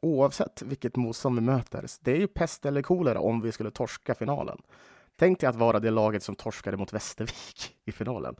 oavsett 0.00 0.62
vilket 0.62 0.96
motstånd 0.96 1.34
vi 1.34 1.40
möter, 1.40 1.86
det 2.00 2.12
är 2.12 2.16
ju 2.16 2.26
pest 2.26 2.66
eller 2.66 2.82
kolera 2.82 3.20
om 3.20 3.40
vi 3.40 3.52
skulle 3.52 3.70
torska 3.70 4.14
finalen. 4.14 4.62
Tänk 5.16 5.40
dig 5.40 5.48
att 5.48 5.56
vara 5.56 5.80
det 5.80 5.90
laget 5.90 6.22
som 6.22 6.34
torskade 6.34 6.76
mot 6.76 6.92
Västervik 6.92 7.76
i 7.84 7.92
finalen. 7.92 8.36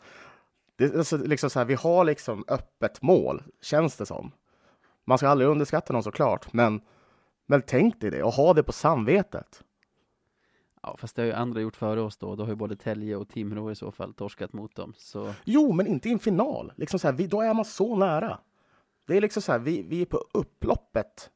Det, 0.76 0.84
är 0.84 0.98
alltså, 0.98 1.16
liksom 1.16 1.50
så 1.50 1.58
här, 1.58 1.66
vi 1.66 1.74
har 1.74 2.04
liksom 2.04 2.44
öppet 2.48 3.02
mål, 3.02 3.42
känns 3.62 3.96
det 3.96 4.06
som. 4.06 4.32
Man 5.04 5.18
ska 5.18 5.28
aldrig 5.28 5.50
underskatta 5.50 5.92
någon 5.92 6.02
såklart, 6.02 6.52
men, 6.52 6.80
men 7.46 7.62
tänk 7.62 8.00
dig 8.00 8.10
det 8.10 8.22
och 8.22 8.32
ha 8.32 8.54
det 8.54 8.62
på 8.62 8.72
samvetet. 8.72 9.62
Ja, 10.82 10.96
fast 10.96 11.16
det 11.16 11.22
har 11.22 11.26
ju 11.26 11.32
andra 11.32 11.60
gjort 11.60 11.76
före 11.76 12.00
oss 12.00 12.16
då. 12.16 12.36
Då 12.36 12.42
har 12.42 12.50
ju 12.50 12.56
både 12.56 12.76
Telge 12.76 13.16
och 13.16 13.28
Timrå 13.28 13.70
i 13.70 13.74
så 13.74 13.92
fall 13.92 14.14
torskat 14.14 14.52
mot 14.52 14.74
dem. 14.74 14.94
Så 14.96 15.34
Jo, 15.44 15.72
men 15.72 15.86
inte 15.86 16.08
i 16.08 16.12
en 16.12 16.18
final. 16.18 16.72
Liksom 16.76 16.98
så 16.98 17.08
här, 17.08 17.14
vi, 17.14 17.26
då 17.26 17.40
är 17.40 17.54
man 17.54 17.64
så 17.64 17.96
nära. 17.96 18.38
Det 19.06 19.16
är 19.16 19.20
liksom 19.20 19.42
så 19.42 19.52
här, 19.52 19.58
vi, 19.58 19.82
vi 19.82 20.02
är 20.02 20.06
på 20.06 20.24
upploppet. 20.32 21.30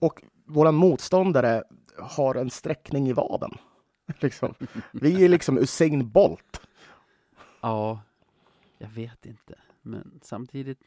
Och 0.00 0.22
våra 0.46 0.72
motståndare 0.72 1.64
har 1.98 2.34
en 2.34 2.50
sträckning 2.50 3.08
i 3.08 3.12
vaden. 3.12 3.52
Liksom. 4.20 4.54
Vi 4.92 5.24
är 5.24 5.28
liksom 5.28 5.58
Usain 5.58 6.10
Bolt. 6.10 6.60
ja, 7.60 8.00
jag 8.78 8.88
vet 8.88 9.26
inte. 9.26 9.54
Men 9.82 10.20
samtidigt 10.22 10.78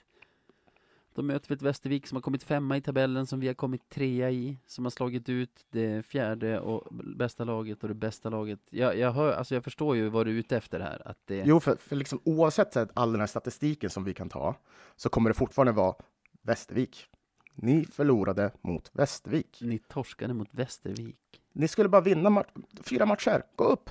då 1.15 1.21
möter 1.21 1.53
ett 1.53 1.61
Västervik 1.61 2.07
som 2.07 2.15
har 2.15 2.21
kommit 2.21 2.43
femma 2.43 2.77
i 2.77 2.81
tabellen, 2.81 3.27
som 3.27 3.39
vi 3.39 3.47
har 3.47 3.53
kommit 3.53 3.89
trea 3.89 4.31
i, 4.31 4.57
som 4.65 4.85
har 4.85 4.89
slagit 4.89 5.29
ut 5.29 5.65
det 5.71 6.05
fjärde 6.05 6.59
och 6.59 6.87
bästa 6.91 7.43
laget 7.43 7.83
och 7.83 7.89
det 7.89 7.95
bästa 7.95 8.29
laget. 8.29 8.59
Jag, 8.69 8.97
jag, 8.97 9.11
hör, 9.11 9.33
alltså 9.33 9.53
jag 9.53 9.63
förstår 9.63 9.95
ju 9.95 10.09
vad 10.09 10.25
du 10.25 10.31
är 10.31 10.35
ute 10.35 10.57
efter 10.57 10.79
här. 10.79 11.01
Att 11.07 11.17
det, 11.25 11.43
Jo, 11.45 11.59
för, 11.59 11.75
för 11.75 11.95
liksom, 11.95 12.19
oavsett 12.23 12.75
här, 12.75 12.87
all 12.93 13.11
den 13.11 13.19
här 13.19 13.27
statistiken 13.27 13.89
som 13.89 14.03
vi 14.03 14.13
kan 14.13 14.29
ta 14.29 14.55
så 14.95 15.09
kommer 15.09 15.29
det 15.29 15.33
fortfarande 15.33 15.71
vara 15.71 15.95
Västervik. 16.41 17.07
Ni 17.53 17.85
förlorade 17.85 18.51
mot 18.61 18.91
Västervik. 18.93 19.57
Ni 19.61 19.79
torskade 19.79 20.33
mot 20.33 20.49
Västervik. 20.51 21.41
Ni 21.53 21.67
skulle 21.67 21.89
bara 21.89 22.01
vinna 22.01 22.29
ma 22.29 22.43
fyra 22.83 23.05
matcher. 23.05 23.43
Gå 23.55 23.63
upp! 23.63 23.89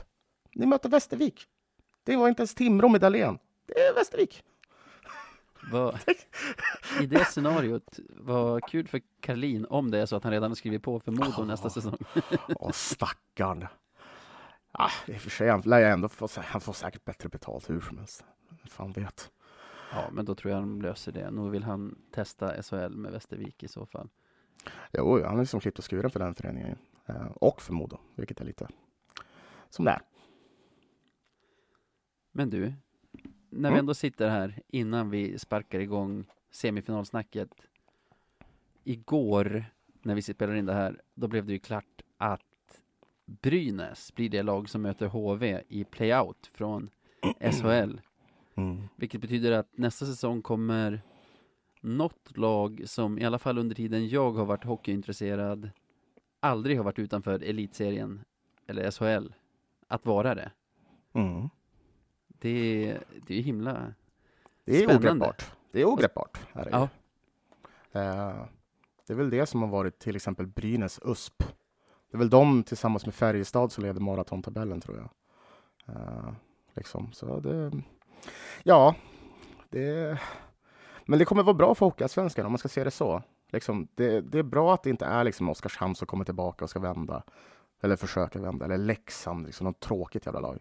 Ni 0.54 0.66
möter 0.66 0.88
Västervik. 0.88 1.46
Det 2.04 2.16
var 2.16 2.28
inte 2.28 2.40
ens 2.40 2.54
Timrå 2.54 2.88
med 2.88 3.00
Dahlén. 3.00 3.38
Det 3.66 3.80
är 3.80 3.94
Västervik. 3.94 4.44
Vad, 5.72 5.98
I 7.00 7.06
det 7.06 7.24
scenariot, 7.24 7.98
vad 8.08 8.62
kul 8.62 8.88
för 8.88 9.00
Karlin 9.20 9.66
om 9.70 9.90
det 9.90 9.98
är 9.98 10.06
så 10.06 10.16
att 10.16 10.24
han 10.24 10.32
redan 10.32 10.50
har 10.50 10.56
skrivit 10.56 10.82
på 10.82 11.00
för 11.00 11.12
Modo 11.12 11.44
nästa 11.44 11.70
säsong. 11.70 11.98
Åh, 12.48 12.70
stackarn. 12.72 13.66
Ah, 14.72 14.90
I 15.06 15.16
och 15.16 15.20
för 15.20 15.30
sig, 15.30 15.48
han 15.48 15.72
ändå 15.72 16.08
få, 16.08 16.28
han 16.36 16.60
får 16.60 16.72
säkert 16.72 17.04
bättre 17.04 17.28
betalt 17.28 17.70
hur 17.70 17.80
som 17.80 17.98
helst. 17.98 18.24
Fan 18.64 18.92
vet. 18.92 19.30
Ja, 19.92 20.08
men 20.12 20.24
då 20.24 20.34
tror 20.34 20.52
jag 20.52 20.62
de 20.62 20.82
löser 20.82 21.12
det. 21.12 21.30
Nu 21.30 21.50
vill 21.50 21.62
han 21.62 21.98
testa 22.12 22.62
SHL 22.62 22.96
med 22.96 23.12
Västervik 23.12 23.62
i 23.62 23.68
så 23.68 23.86
fall. 23.86 24.08
Jo, 24.92 25.24
han 25.24 25.36
är 25.36 25.40
liksom 25.40 25.60
klippt 25.60 25.78
och 25.78 25.90
skuren 25.90 26.10
för 26.10 26.20
den 26.20 26.34
föreningen. 26.34 26.78
Eh, 27.06 27.26
och 27.26 27.62
för 27.62 27.72
Modo, 27.72 27.98
vilket 28.14 28.40
är 28.40 28.44
lite 28.44 28.68
som 29.70 29.84
det 29.84 29.90
är. 29.90 30.00
Men 32.32 32.50
du, 32.50 32.72
när 33.56 33.72
vi 33.72 33.78
ändå 33.78 33.94
sitter 33.94 34.28
här 34.28 34.62
innan 34.68 35.10
vi 35.10 35.38
sparkar 35.38 35.80
igång 35.80 36.24
semifinalsnacket. 36.50 37.50
Igår, 38.84 39.64
när 40.02 40.14
vi 40.14 40.22
spelar 40.22 40.54
in 40.54 40.66
det 40.66 40.72
här, 40.72 41.00
då 41.14 41.28
blev 41.28 41.46
det 41.46 41.52
ju 41.52 41.58
klart 41.58 42.02
att 42.18 42.40
Brynäs 43.24 44.14
blir 44.14 44.28
det 44.28 44.42
lag 44.42 44.68
som 44.68 44.82
möter 44.82 45.06
HV 45.06 45.62
i 45.68 45.84
playout 45.84 46.50
från 46.52 46.90
SHL. 47.40 48.00
Mm. 48.54 48.88
Vilket 48.96 49.20
betyder 49.20 49.52
att 49.52 49.78
nästa 49.78 50.06
säsong 50.06 50.42
kommer 50.42 51.02
något 51.80 52.36
lag 52.36 52.82
som 52.86 53.18
i 53.18 53.24
alla 53.24 53.38
fall 53.38 53.58
under 53.58 53.76
tiden 53.76 54.08
jag 54.08 54.32
har 54.32 54.44
varit 54.44 54.64
hockeyintresserad 54.64 55.70
aldrig 56.40 56.76
har 56.76 56.84
varit 56.84 56.98
utanför 56.98 57.42
elitserien 57.42 58.24
eller 58.66 58.90
SHL 58.90 59.32
att 59.88 60.06
vara 60.06 60.34
det. 60.34 60.52
Mm. 61.12 61.48
Det, 62.38 62.98
det 63.26 63.38
är 63.38 63.42
himla... 63.42 63.94
Det 64.64 64.76
är 64.76 64.82
Spännande. 64.82 65.08
ogreppbart. 65.08 65.52
Det 65.72 65.80
är 65.80 65.84
ogreppbart. 65.84 66.38
Är 66.52 66.64
det, 66.64 66.70
ju. 66.70 66.76
Ja. 66.76 66.88
Eh, 68.00 68.44
det 69.06 69.12
är 69.12 69.16
väl 69.16 69.30
det 69.30 69.46
som 69.46 69.62
har 69.62 69.68
varit 69.68 69.98
till 69.98 70.16
exempel 70.16 70.46
Brynäs 70.46 71.00
USP. 71.04 71.38
Det 72.10 72.16
är 72.16 72.18
väl 72.18 72.30
de 72.30 72.62
tillsammans 72.62 73.06
med 73.06 73.14
Färjestad 73.14 73.72
som 73.72 73.84
leder 73.84 74.00
maratontabellen 74.00 74.80
tror 74.80 74.96
jag. 74.96 75.10
Eh, 75.96 76.32
liksom. 76.74 77.12
Så 77.12 77.40
det, 77.40 77.72
ja, 78.62 78.94
det, 79.70 80.18
men 81.04 81.18
det 81.18 81.24
kommer 81.24 81.42
vara 81.42 81.54
bra 81.54 81.74
för 81.74 81.86
Hockeyallsvenskan 81.86 82.46
om 82.46 82.52
man 82.52 82.58
ska 82.58 82.68
se 82.68 82.84
det 82.84 82.90
så. 82.90 83.22
Liksom, 83.48 83.88
det, 83.94 84.20
det 84.20 84.38
är 84.38 84.42
bra 84.42 84.74
att 84.74 84.82
det 84.82 84.90
inte 84.90 85.04
är 85.04 85.24
liksom 85.24 85.48
Oskarshamn 85.48 85.94
som 85.94 86.06
kommer 86.06 86.24
tillbaka 86.24 86.64
och 86.64 86.70
ska 86.70 86.80
vända. 86.80 87.22
Eller 87.80 87.96
försöka 87.96 88.38
vända. 88.38 88.64
Eller 88.64 88.78
Leksand, 88.78 89.46
liksom 89.46 89.64
något 89.64 89.80
tråkigt 89.80 90.26
jävla 90.26 90.40
lag. 90.40 90.58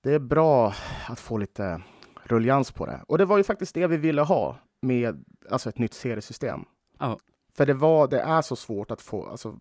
Det 0.00 0.12
är 0.14 0.18
bra 0.18 0.74
att 1.08 1.20
få 1.20 1.38
lite 1.38 1.82
rullians 2.24 2.72
på 2.72 2.86
det. 2.86 3.04
Och 3.08 3.18
det 3.18 3.24
var 3.24 3.36
ju 3.38 3.44
faktiskt 3.44 3.74
det 3.74 3.86
vi 3.86 3.96
ville 3.96 4.22
ha 4.22 4.56
med 4.80 5.24
alltså 5.50 5.68
ett 5.68 5.78
nytt 5.78 5.94
seriesystem. 5.94 6.64
Ja. 6.98 7.18
För 7.54 7.66
det, 7.66 7.74
var, 7.74 8.08
det 8.08 8.20
är 8.20 8.42
så 8.42 8.56
svårt 8.56 8.90
att 8.90 9.00
få, 9.00 9.28
alltså, 9.28 9.58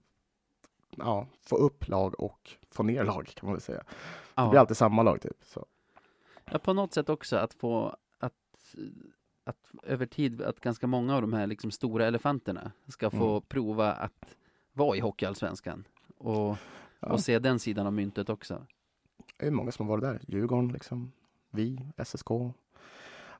ja, 0.97 1.27
få 1.41 1.55
upp 1.57 1.87
lag 1.87 2.19
och 2.19 2.51
få 2.71 2.83
ner 2.83 3.03
lag 3.03 3.25
kan 3.35 3.45
man 3.47 3.53
väl 3.53 3.61
säga. 3.61 3.83
Det 4.35 4.49
blir 4.49 4.59
alltid 4.59 4.77
samma 4.77 5.03
lag 5.03 5.21
typ. 5.21 5.37
Så. 5.45 5.65
ja, 6.51 6.59
på 6.59 6.73
något 6.73 6.93
sätt 6.93 7.09
också 7.09 7.35
att 7.37 7.53
få 7.53 7.95
att, 8.19 8.33
att 9.43 9.71
över 9.83 10.05
tid 10.05 10.41
att 10.41 10.59
ganska 10.59 10.87
många 10.87 11.15
av 11.15 11.21
de 11.21 11.33
här 11.33 11.47
liksom 11.47 11.71
stora 11.71 12.05
elefanterna 12.05 12.71
ska 12.87 13.09
få 13.09 13.29
Mm. 13.31 13.41
prova 13.47 13.91
att 13.93 14.35
vara 14.73 14.97
i 14.97 14.99
Hockeyallsvenskan 14.99 15.87
och, 16.17 16.57
Ja. 16.99 17.07
och 17.13 17.19
se 17.19 17.39
den 17.39 17.59
sidan 17.59 17.87
av 17.87 17.93
myntet 17.93 18.29
också. 18.29 18.65
Det 19.37 19.47
är 19.47 19.51
många 19.51 19.71
som 19.71 19.87
har 19.87 19.97
varit 19.97 20.03
där. 20.03 20.21
Djurgården, 20.27 20.67
liksom. 20.67 21.11
vi, 21.51 21.85
SSK. 22.05 22.27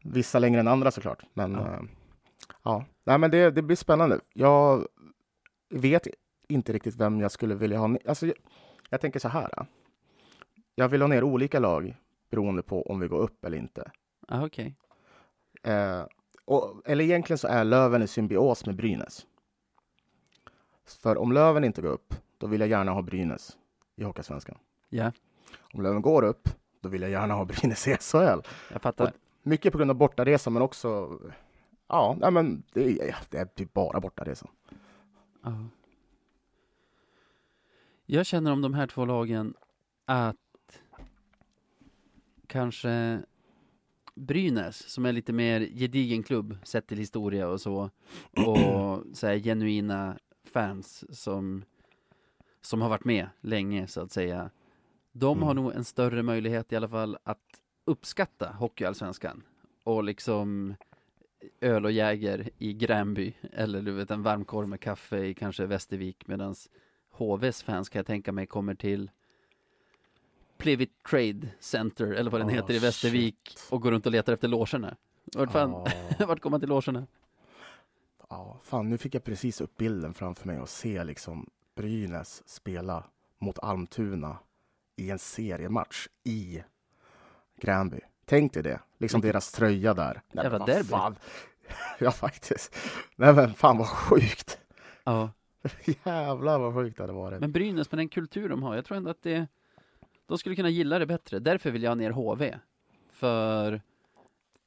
Vissa 0.04 0.40
längre 0.40 0.60
än 0.60 0.68
andra 0.68 0.92
såklart. 0.92 1.24
Men 1.34 1.52
Ja. 1.54 1.80
ja, 1.80 1.86
Ja, 2.64 2.86
nej 3.04 3.18
men 3.18 3.32
det, 3.32 3.52
det 3.52 3.62
blir 3.62 3.76
spännande. 3.76 4.20
Jag 4.34 4.88
vet 5.70 6.08
inte 6.48 6.74
riktigt 6.74 6.96
vem 6.96 7.20
jag 7.22 7.32
skulle 7.32 7.56
vilja 7.56 7.80
ha. 7.80 7.98
Alltså, 8.06 8.28
jag, 8.28 8.36
jag 8.90 9.02
tänker 9.02 9.20
så 9.20 9.28
här. 9.28 9.66
Jag 10.76 10.90
vill 10.90 11.02
ha 11.02 11.08
ner 11.08 11.24
olika 11.24 11.60
lag 11.60 11.96
beroende 12.30 12.62
på 12.62 12.82
om 12.82 13.00
vi 13.00 13.08
går 13.08 13.20
upp 13.20 13.46
eller 13.46 13.58
inte. 13.58 13.92
Ah, 14.28 14.46
okej. 14.46 14.76
Eh, 15.64 16.06
och, 16.46 16.82
eller 16.86 17.04
egentligen 17.04 17.38
så 17.38 17.48
är 17.48 17.64
Löven 17.64 18.02
i 18.02 18.08
symbios 18.08 18.66
med 18.66 18.76
Brynäs. 18.76 19.26
För 20.86 21.18
om 21.18 21.32
Löven 21.32 21.64
inte 21.64 21.82
går 21.82 21.90
upp, 21.90 22.14
då 22.38 22.48
vill 22.48 22.60
jag 22.60 22.70
gärna 22.70 22.92
ha 22.92 23.02
Brynäs 23.02 23.58
i 23.96 24.04
Hockeysvenskan. 24.04 24.58
Ja, 24.90 25.12
Om 25.74 25.84
Löven 25.84 26.02
går 26.02 26.24
upp, 26.24 26.50
då 26.82 26.90
vill 26.90 27.02
jag 27.02 27.12
gärna 27.12 27.34
ha 27.34 27.46
Brynäs 27.46 27.88
i 27.88 27.98
SHL. 27.98 28.40
jag 28.72 28.82
fattar. 28.82 29.14
Mycket 29.44 29.72
på 29.72 29.78
grund 29.78 29.92
av 29.92 29.98
bortaresan, 29.98 30.54
men 30.54 30.62
också... 30.62 31.20
Ja, 31.88 32.18
nej, 32.20 32.32
men 32.32 32.64
det 32.74 33.02
är, 33.02 33.16
det 33.30 33.38
är 33.38 33.46
typ 33.46 33.74
bara 33.74 34.00
bortaresan. 34.00 34.50
Ja. 35.44 35.66
Jag 38.06 38.26
känner 38.26 38.52
om 38.52 38.62
de 38.62 38.74
här 38.74 38.88
två 38.88 39.06
lagen 39.06 39.54
att 40.06 40.36
kanske 42.48 43.20
Brynäs, 44.16 44.90
som 44.90 45.06
är 45.06 45.12
lite 45.12 45.34
mer 45.34 45.60
gedigen 45.60 46.24
klubb 46.24 46.58
sett 46.64 46.88
till 46.88 46.98
historia 46.98 47.48
och 47.48 47.62
så, 47.62 47.90
och 48.32 49.04
så 49.14 49.28
här, 49.28 49.40
genuina 49.40 50.18
fans 50.44 51.20
som, 51.22 51.64
som 52.62 52.82
har 52.82 52.90
varit 52.90 53.06
med 53.06 53.28
länge 53.42 53.88
så 53.88 54.02
att 54.02 54.12
säga. 54.12 54.50
De 55.20 55.44
har 55.44 55.52
Mm. 55.52 55.64
nog 55.64 55.74
en 55.76 55.84
större 55.84 56.24
möjlighet 56.24 56.72
i 56.72 56.76
alla 56.76 56.90
fall 56.90 57.18
att 57.24 57.62
uppskatta 57.86 58.52
Hockeyallsvenskan 58.52 59.44
och 59.84 60.04
liksom 60.04 60.76
öl 61.62 61.86
och 61.86 61.92
jäger 61.92 62.50
i 62.58 62.74
Gränby 62.74 63.34
eller 63.54 63.82
du 63.82 63.92
vet 63.92 64.12
en 64.12 64.24
varm 64.24 64.46
korv 64.46 64.68
med 64.68 64.80
kaffe 64.82 65.18
i 65.18 65.34
kanske 65.34 65.66
Västervik 65.66 66.28
medans 66.28 66.70
HVs 67.12 67.64
fans 67.64 67.90
kan 67.90 68.00
jag 68.00 68.06
tänka 68.06 68.32
mig 68.32 68.48
kommer 68.48 68.76
till 68.76 69.12
Plivit 70.58 71.04
Trade 71.10 71.48
Center 71.60 72.06
eller 72.12 72.32
vad 72.32 72.42
den 72.42 72.48
Oh, 72.50 72.54
heter 72.54 72.74
i 72.74 72.80
Västervik 72.80 73.58
och 73.72 73.82
går 73.82 73.92
runt 73.92 74.06
och 74.06 74.12
letar 74.12 74.34
efter 74.34 74.48
logerna. 74.48 74.96
Vart 75.36 75.52
fan, 75.52 75.72
Ja, 76.20 76.26
vart 76.28 76.40
kommer 76.40 76.52
man 76.52 76.60
till 76.60 76.70
logerna? 76.70 77.08
ja, 78.30 78.60
fan, 78.64 78.90
nu 78.90 78.98
fick 78.98 79.16
jag 79.16 79.24
precis 79.24 79.62
upp 79.62 79.78
bilden 79.78 80.14
framför 80.14 80.48
mig 80.48 80.60
och 80.60 80.70
se 80.70 81.04
liksom 81.04 81.50
Brynäs 81.76 82.44
spela 82.48 83.04
mot 83.40 83.60
Almtuna 83.60 84.38
i 84.98 85.10
en 85.12 85.20
seriematch 85.20 86.08
i 86.24 86.64
Gränby. 87.62 88.00
Tänk 88.26 88.54
dig 88.54 88.64
det, 88.64 88.80
liksom 88.98 89.22
deras 89.22 89.52
tröja 89.52 89.94
där. 89.94 90.22
Nej, 90.32 90.44
Jävla 90.46 90.60
vad 90.60 90.68
derby. 90.68 90.90
fan. 90.90 91.16
Ja, 92.00 92.12
faktiskt. 92.12 92.76
Nej, 93.16 93.34
men 93.34 93.54
fan 93.54 93.78
vad 93.78 93.88
sjukt. 93.88 94.60
Ja, 95.04 95.32
Jävlar 96.06 96.60
vad 96.60 96.74
sjukt 96.74 96.98
det 96.98 97.04
hade 97.04 97.14
varit. 97.14 97.40
men 97.42 97.52
Brynäs 97.52 97.92
med 97.92 98.00
den 98.00 98.10
kultur 98.10 98.50
de 98.50 98.64
har, 98.64 98.76
jag 98.76 98.86
tror 98.86 98.98
ändå 98.98 99.10
att 99.10 99.22
det 99.22 99.48
de 100.26 100.38
skulle 100.38 100.56
kunna 100.56 100.70
gilla 100.70 101.00
det 101.00 101.06
bättre. 101.06 101.40
Därför 101.40 101.72
vill 101.72 101.84
jag 101.84 101.90
ha 101.92 101.96
ner 101.96 102.12
HV. 102.12 102.56
För 103.10 103.82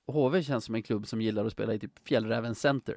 HV 0.07 0.43
känns 0.43 0.65
som 0.65 0.75
en 0.75 0.83
klubb 0.83 1.07
som 1.07 1.21
gillar 1.21 1.45
att 1.45 1.53
spela 1.53 1.75
i 1.75 1.79
typ 1.79 1.99
Fjällräven 2.09 2.55
Center. 2.55 2.97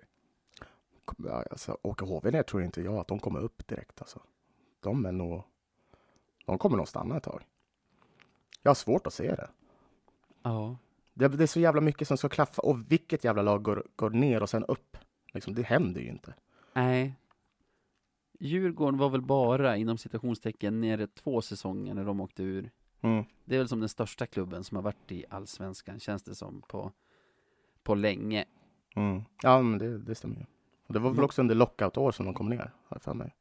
Ja, 1.18 1.44
alltså, 1.52 1.78
åker 1.82 2.06
HV 2.06 2.32
ner 2.32 2.44
tror 2.44 2.64
inte 2.64 2.82
jag 2.82 2.96
att 2.96 3.08
de 3.08 3.20
kommer 3.20 3.40
upp 3.40 3.68
direkt. 3.68 4.02
Alltså. 4.02 4.20
De 4.80 5.06
är 5.06 5.12
nog... 5.12 5.44
De 6.46 6.58
kommer 6.58 6.78
nog 6.78 6.88
stanna 6.88 7.18
ett 7.18 7.24
tag. 7.24 7.44
Jag 8.62 8.70
har 8.70 8.76
svårt 8.76 9.08
att 9.08 9.14
se 9.14 9.36
det. 9.36 9.50
Ja. 10.44 10.78
Det, 11.14 11.28
det 11.28 11.44
är 11.44 11.48
så 11.48 11.60
jävla 11.60 11.82
mycket 11.82 12.08
som 12.08 12.18
ska 12.18 12.30
klaffa. 12.30 12.62
Och 12.62 12.92
vilket 12.92 13.24
jävla 13.24 13.42
lag 13.42 13.64
går, 13.64 13.86
går 13.96 14.10
ner 14.10 14.42
och 14.44 14.50
sen 14.50 14.64
upp? 14.66 14.98
Liksom, 15.34 15.56
det 15.56 15.64
händer 15.64 16.02
ju 16.02 16.08
inte. 16.10 16.34
Nej. 16.74 17.16
Djurgården 18.40 18.98
var 19.00 19.10
väl 19.10 19.22
bara 19.22 19.78
inom 19.78 19.98
citationstecken 19.98 20.82
nere 20.82 21.08
två 21.08 21.42
säsonger 21.42 21.94
när 21.94 22.06
de 22.06 22.22
åkte 22.22 22.44
ur. 22.44 22.72
Mm. 23.02 23.24
Det 23.46 23.56
är 23.56 23.60
väl 23.60 23.68
som 23.68 23.80
den 23.80 23.90
största 23.90 24.26
klubben 24.26 24.64
som 24.64 24.76
har 24.76 24.82
varit 24.84 25.12
i 25.12 25.26
allsvenskan 25.30 26.00
känns 26.00 26.24
det 26.24 26.36
som 26.36 26.62
på, 26.62 26.92
på 27.84 27.96
länge. 27.96 28.46
Mm. 28.96 29.22
Ja, 29.44 29.62
men 29.62 29.80
det, 29.80 29.98
det 29.98 30.16
stämmer 30.16 30.36
ju. 30.36 30.46
Och 30.88 30.94
det 30.94 31.00
var 31.00 31.10
väl 31.10 31.18
Mm. 31.18 31.26
också 31.26 31.42
under 31.42 31.56
lockout-år 31.56 32.12
som 32.12 32.26
de 32.26 32.34
kom 32.34 32.50
ner, 32.50 32.58
har 32.58 32.72
jag 32.90 33.02
för 33.02 33.14
mig. 33.14 33.36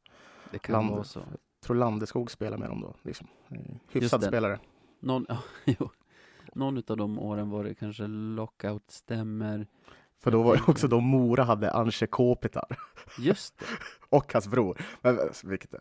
Det 0.51 0.59
kan 0.59 0.73
Land- 0.73 0.91
vara 0.91 1.05
så. 1.05 1.21
Tror 1.63 1.77
Landeskog 1.77 2.31
spelar 2.31 2.59
med 2.59 2.69
dem 2.69 2.81
då. 2.81 2.95
Liksom. 3.03 3.27
Hyfsad 3.93 4.25
spelare. 4.25 4.59
Någon, 5.01 5.27
ja, 5.29 5.39
jo. 5.65 5.91
Någon 6.55 6.79
utav 6.79 6.97
de 6.97 7.19
åren 7.19 7.51
var 7.51 7.65
det 7.65 7.75
kanske 7.75 8.07
lockout 8.07 8.91
stämmer. 8.91 9.67
För 10.23 10.31
då 10.31 10.43
var 10.43 10.57
det 10.57 10.63
också 10.67 10.89
då 10.89 11.01
Mora 11.01 11.45
hade 11.45 11.73
Anche 11.73 12.07
Kopitar 12.07 12.79
Just 13.19 13.59
det. 13.59 13.67
och 14.17 14.33
hans 14.33 14.49
bror. 14.49 14.81
Men, 15.01 15.19
vilket, 15.45 15.75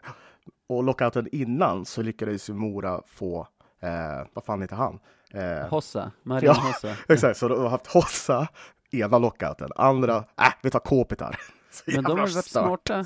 och 0.68 0.84
lockouten 0.84 1.28
innan 1.32 1.86
så 1.86 2.02
lyckades 2.02 2.50
ju 2.50 2.54
Mora 2.54 3.02
få, 3.08 3.48
eh, 3.80 4.28
vad 4.34 4.44
fan 4.46 4.62
heter 4.62 4.76
han? 4.76 5.00
Eh, 5.34 5.68
Hossa, 5.68 6.12
Marion 6.24 6.56
Ja. 6.56 6.62
Hossa. 6.62 6.96
exakt, 7.14 7.38
så 7.38 7.48
de 7.48 7.62
har 7.62 7.70
haft 7.70 7.88
Hossa 7.88 8.48
ena 8.92 9.18
lockouten, 9.18 9.70
andra, 9.76 10.16
äh, 10.18 10.54
vi 10.62 10.70
tar 10.70 10.80
Kopitar. 10.80 11.40
Men 11.88 12.04
de 12.04 12.12
har 12.12 12.18
varit 12.18 12.46
smarta. 12.46 13.06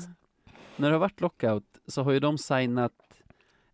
När 0.76 0.88
det 0.88 0.94
har 0.94 1.00
varit 1.00 1.20
lockout 1.20 1.78
så 1.86 2.02
har 2.02 2.12
ju 2.12 2.20
de 2.20 2.38
signat 2.38 2.92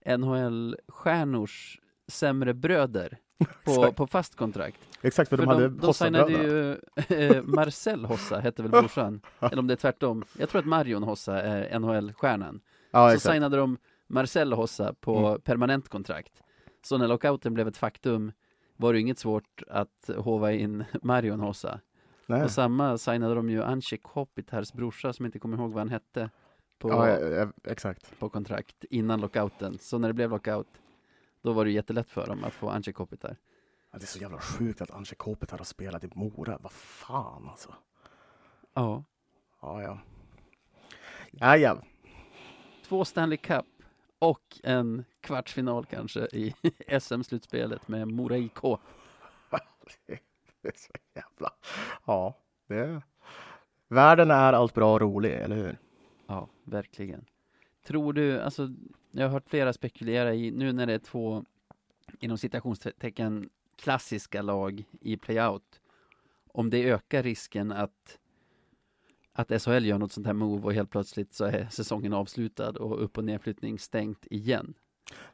NHL-stjärnors 0.06 1.78
sämre 2.08 2.54
bröder 2.54 3.18
på, 3.64 3.92
på 3.92 4.06
fast 4.06 4.36
kontrakt. 4.36 4.78
Exakt, 5.02 5.28
för, 5.30 5.36
För 5.36 5.44
de 5.46 5.48
hade 5.48 5.68
de, 5.68 5.78
de 5.78 5.94
signade 5.94 6.32
ju 6.32 6.72
eh, 7.18 7.42
Marcel 7.44 8.04
Hossa, 8.04 8.38
hette 8.38 8.62
väl 8.62 8.70
brorsan? 8.70 9.20
Eller 9.40 9.58
om 9.58 9.66
det 9.66 9.74
är 9.74 9.76
tvärtom. 9.76 10.24
Jag 10.38 10.48
tror 10.48 10.58
att 10.58 10.66
Marion 10.66 11.02
Hossa 11.02 11.42
är 11.42 11.78
NHL-stjärnan. 11.78 12.60
Ja, 12.90 13.08
så 13.08 13.14
exakt. 13.14 13.32
signade 13.34 13.56
de 13.56 13.78
Marcel 14.06 14.52
Hossa 14.52 14.94
på 15.00 15.16
Mm. 15.26 15.40
permanent 15.40 15.88
kontrakt. 15.88 16.42
Så 16.82 16.98
när 16.98 17.08
lockouten 17.08 17.54
blev 17.54 17.68
ett 17.68 17.76
faktum 17.76 18.32
var 18.76 18.92
det 18.92 19.00
inget 19.00 19.18
svårt 19.18 19.62
att 19.68 20.10
hova 20.16 20.52
in 20.52 20.84
Marion 21.02 21.40
Hossa. 21.40 21.80
Nej. 22.26 22.42
Och 22.44 22.50
samma 22.50 22.98
signade 22.98 23.34
de 23.34 23.50
ju 23.50 23.62
Anche 23.62 23.96
Kopitars 23.96 24.72
brorsa 24.72 25.12
som 25.12 25.26
inte 25.26 25.38
kommer 25.38 25.56
ihåg 25.56 25.72
vad 25.72 25.80
han 25.80 25.88
hette 25.88 26.30
på, 26.82 26.88
Ja, 26.88 27.48
exakt. 27.64 28.18
på 28.18 28.28
kontrakt 28.28 28.84
innan 28.90 29.20
lockouten. 29.20 29.78
Så 29.78 29.98
när 29.98 30.08
det 30.08 30.14
blev 30.14 30.30
lockout 30.30 30.66
då 31.42 31.52
var 31.52 31.64
det 31.64 31.70
jättelätt 31.70 32.10
för 32.10 32.26
dem 32.26 32.44
att 32.44 32.52
få 32.52 32.68
Anche 32.70 32.92
Kopitar. 32.92 33.36
Ja, 33.90 33.98
det 33.98 34.04
är 34.04 34.06
så 34.06 34.18
jävla 34.18 34.40
sjukt 34.40 34.80
att 34.80 34.90
Anche 34.90 35.14
Kopitar 35.14 35.58
har 35.58 35.64
spelat 35.64 36.04
i 36.04 36.10
Mora. 36.14 36.58
Vad 36.60 36.72
fan 36.72 37.48
alltså. 37.48 37.74
Ja. 38.74 39.04
Ja, 39.60 39.82
ja. 39.82 39.98
Ja, 41.30 41.56
ja. 41.56 41.78
Två 42.88 43.04
Stanley 43.04 43.36
Cup 43.38 43.66
och 44.18 44.60
en 44.62 45.04
kvartsfinal 45.20 45.84
kanske 45.84 46.20
i 46.20 46.54
SM-slutspelet 47.00 47.88
med 47.88 48.08
Mora 48.08 48.36
IK. 48.36 48.60
Det 50.62 50.68
är 50.68 50.72
så 50.76 50.92
jävla... 51.14 51.52
Ja, 52.06 52.34
det... 52.66 53.02
Världen 53.88 54.30
är 54.30 54.52
allt 54.52 54.74
bra 54.74 54.92
och 54.94 55.00
rolig, 55.00 55.32
eller 55.32 55.56
hur? 55.56 55.78
Ja, 56.32 56.48
verkligen. 56.64 57.24
Tror 57.82 58.12
du, 58.12 58.40
alltså, 58.40 58.68
jag 59.10 59.24
har 59.24 59.30
hört 59.30 59.48
flera 59.48 59.72
spekulera 59.72 60.34
i, 60.34 60.50
nu 60.50 60.72
när 60.72 60.86
det 60.86 60.92
är 60.92 60.98
två, 60.98 61.44
inom 62.20 62.38
citationstecken, 62.38 63.50
klassiska 63.76 64.42
lag 64.42 64.84
i 65.00 65.16
playout, 65.16 65.80
om 66.52 66.70
det 66.70 66.90
ökar 66.90 67.22
risken 67.22 67.72
att 67.72 68.18
att 69.32 69.62
SHL 69.62 69.84
gör 69.84 69.98
något 69.98 70.12
sånt 70.12 70.26
här 70.26 70.34
move 70.34 70.62
och 70.64 70.74
helt 70.74 70.90
plötsligt 70.90 71.34
så 71.34 71.44
är 71.44 71.68
säsongen 71.70 72.12
avslutad 72.12 72.70
och 72.70 73.04
upp 73.04 73.18
och 73.18 73.24
nedflyttning 73.24 73.78
stängt 73.78 74.26
igen. 74.26 74.74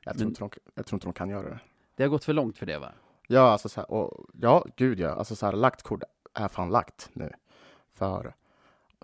Jag 0.04 0.14
tror, 0.14 0.24
Men- 0.24 0.28
inte 0.28 0.40
de, 0.40 0.50
jag 0.74 0.87
tror 0.87 0.96
inte 0.96 1.06
de 1.06 1.12
kan 1.12 1.28
göra 1.28 1.48
det. 1.48 1.61
Det 1.96 2.02
har 2.02 2.11
gått 2.11 2.24
för 2.24 2.32
långt 2.32 2.58
för 2.58 2.66
det 2.66 2.78
va? 2.78 2.92
Ja, 3.26 3.40
alltså 3.40 3.68
så 3.68 3.80
här, 3.80 3.90
och, 3.90 4.30
ja, 4.40 4.66
gud 4.76 5.00
ja. 5.00 5.11
Alltså 5.11 5.37
så 5.37 5.46
här, 5.46 5.52
lagt 5.52 5.82
kort 5.82 6.02
är 6.34 6.48
fan 6.48 6.70
lagt 6.70 7.11
nu. 7.12 7.32
För 7.94 8.34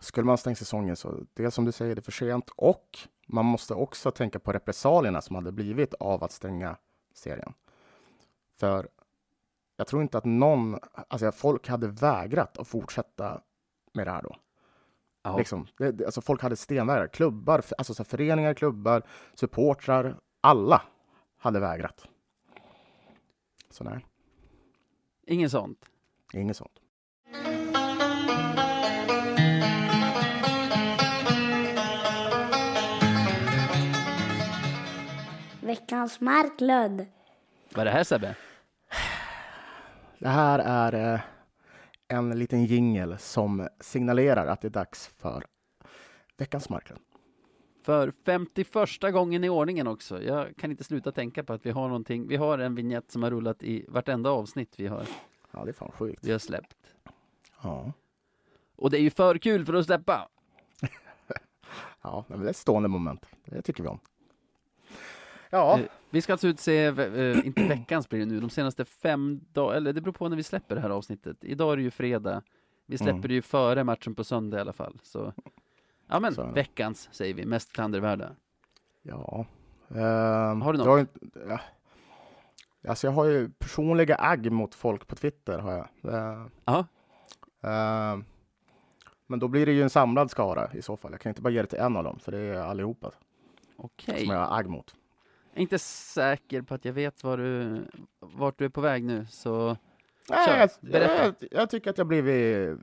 skulle 0.04 0.26
man 0.26 0.38
stänga 0.38 0.56
säsongen 0.56 0.96
så, 0.96 1.26
dels 1.34 1.54
som 1.54 1.64
du 1.64 1.72
säger, 1.72 1.94
det 1.94 2.00
är 2.00 2.02
för 2.02 2.12
sent 2.12 2.50
och 2.56 2.98
man 3.26 3.44
måste 3.44 3.74
också 3.74 4.10
tänka 4.10 4.38
på 4.38 4.52
repressalierna 4.52 5.20
som 5.20 5.36
hade 5.36 5.52
blivit 5.52 5.94
av 5.94 6.24
att 6.24 6.32
stänga 6.32 6.76
serien. 7.14 7.54
För 8.56 8.88
jag 9.76 9.86
tror 9.86 10.02
inte 10.02 10.18
att 10.18 10.24
någon, 10.24 10.78
alltså 11.08 11.32
folk 11.32 11.68
hade 11.68 11.88
vägrat 11.88 12.58
att 12.58 12.68
fortsätta 12.68 13.40
med 13.92 14.06
det 14.06 14.10
här 14.10 14.22
då. 14.22 14.36
Ja, 15.22 15.38
Liksom, 15.38 15.66
det, 15.76 16.04
alltså 16.04 16.20
folk 16.20 16.42
hade 16.42 16.56
stenvägrat. 16.56 17.12
Klubbar, 17.12 17.64
alltså 17.78 17.94
så 17.94 18.04
föreningar, 18.04 18.54
klubbar, 18.54 19.02
supportrar, 19.34 20.20
alla 20.40 20.82
hade 21.36 21.60
vägrat. 21.60 22.06
Så 23.70 23.84
nej, 23.84 24.06
ingen 25.26 25.50
sånt. 25.50 25.84
inget 26.32 26.56
sånt. 26.56 26.80
Veckans 35.84 36.20
Marklund. 36.20 37.06
Vad 37.74 37.80
är 37.80 37.84
det 37.84 37.90
här 37.90 38.04
Sebbe? 38.04 38.36
Det 40.18 40.28
här 40.28 40.58
är 40.58 41.14
eh, 41.14 41.20
en 42.08 42.38
liten 42.38 42.64
jingel 42.64 43.18
som 43.18 43.68
signalerar 43.80 44.46
att 44.46 44.60
det 44.60 44.68
är 44.68 44.70
dags 44.70 45.06
för 45.08 45.44
veckans 46.36 46.68
Marklund. 46.68 47.00
För 47.82 48.12
51 48.26 49.12
gången 49.12 49.44
i 49.44 49.48
ordningen 49.48 49.86
också. 49.86 50.22
Jag 50.22 50.56
kan 50.56 50.70
inte 50.70 50.84
sluta 50.84 51.12
tänka 51.12 51.44
på 51.44 51.52
att 51.52 51.66
vi 51.66 51.70
har 51.70 51.88
någonting. 51.88 52.28
Vi 52.28 52.36
har 52.36 52.58
en 52.58 52.74
vignett 52.74 53.10
som 53.10 53.22
har 53.22 53.30
rullat 53.30 53.62
i 53.62 53.84
vartenda 53.88 54.30
avsnitt 54.30 54.74
vi 54.76 54.86
har, 54.86 55.06
Ja, 55.50 55.64
det 55.64 55.70
är 55.70 55.72
fan 55.72 55.92
sjukt. 55.92 56.24
vi 56.24 56.32
har 56.32 56.38
släppt. 56.38 56.76
Ja, 57.62 57.92
Och 58.76 58.90
det 58.90 58.98
är 58.98 59.02
ju 59.02 59.10
för 59.10 59.38
kul 59.38 59.66
för 59.66 59.74
att 59.74 59.86
släppa. 59.86 60.28
ja 62.02 62.24
men 62.28 62.40
det 62.40 62.46
är 62.46 62.50
ett 62.50 62.56
stående 62.56 62.88
moment. 62.88 63.26
Det 63.44 63.62
tycker 63.62 63.82
vi 63.82 63.88
om. 63.88 63.98
Ja, 65.54 65.78
Eh, 65.78 65.86
Vi 66.10 66.22
ska 66.22 66.32
alltså 66.32 66.46
utse, 66.48 66.84
eh, 66.86 67.46
inte 67.46 67.62
veckans 67.68 68.08
blir 68.08 68.20
det 68.20 68.26
nu, 68.26 68.40
de 68.40 68.50
senaste 68.50 68.84
fem 68.84 69.40
dagarna, 69.52 69.76
eller 69.76 69.92
det 69.92 70.00
beror 70.00 70.12
på 70.12 70.28
när 70.28 70.36
vi 70.36 70.42
släpper 70.42 70.74
det 70.74 70.80
här 70.80 70.90
avsnittet. 70.90 71.36
Idag 71.40 71.72
är 71.72 71.76
det 71.76 71.82
ju 71.82 71.90
fredag. 71.90 72.42
Vi 72.86 72.98
släpper 72.98 73.12
Mm. 73.12 73.28
det 73.28 73.34
ju 73.34 73.42
före 73.42 73.84
matchen 73.84 74.14
på 74.14 74.24
söndag 74.24 74.58
i 74.58 74.60
alla 74.60 74.72
fall. 74.72 74.98
Så, 75.02 75.32
ja 76.08 76.20
men 76.20 76.34
Så 76.34 76.44
veckans 76.46 77.08
säger 77.12 77.34
vi, 77.34 77.46
mest 77.46 77.72
klandervärda. 77.72 78.30
ja. 79.02 79.46
Ehm, 79.88 80.62
Har 80.62 80.72
du 80.72 80.78
något? 80.78 80.86
jag 80.86 81.00
inte- 81.00 81.20
ja. 81.48 81.60
Alltså 82.88 83.06
jag 83.06 83.12
har 83.12 83.24
ju 83.24 83.48
personliga 83.50 84.16
agg 84.16 84.52
mot 84.52 84.74
folk 84.74 85.06
på 85.06 85.16
Twitter. 85.16 85.58
Har 85.58 85.72
jag. 85.72 86.14
Eh, 86.14 86.46
Ja, 86.64 86.86
ehm, 87.62 88.24
men 89.26 89.38
då 89.38 89.48
blir 89.48 89.66
det 89.66 89.72
ju 89.72 89.82
en 89.82 89.90
samlad 89.90 90.30
skara 90.30 90.70
i 90.72 90.82
så 90.82 90.96
fall. 90.96 91.10
Jag 91.12 91.20
kan 91.20 91.30
inte 91.30 91.42
bara 91.42 91.50
ge 91.50 91.60
det 91.62 91.68
till 91.68 91.78
en 91.78 91.96
av 91.96 92.04
dem, 92.04 92.18
för 92.18 92.32
det 92.32 92.38
är 92.38 92.54
allihopa 92.54 93.10
okej. 93.76 94.26
som 94.26 94.34
jag 94.34 94.46
har 94.46 94.58
agg 94.58 94.66
mot. 94.68 94.94
Är 95.54 95.60
inte 95.60 95.78
säker 95.78 96.62
på 96.62 96.74
att 96.74 96.84
jag 96.84 96.92
vet 96.92 97.24
var 97.24 97.36
du, 97.38 97.84
vart 98.20 98.58
du 98.58 98.64
är 98.64 98.68
på 98.68 98.80
väg 98.80 99.04
nu, 99.04 99.26
så 99.30 99.76
Nej, 100.30 100.46
Kör, 100.46 100.56
jag, 100.56 101.02
jag, 101.02 101.34
jag 101.50 101.70
tycker 101.70 101.90
att 101.90 101.98
jag 101.98 102.06
blivit 102.06 102.78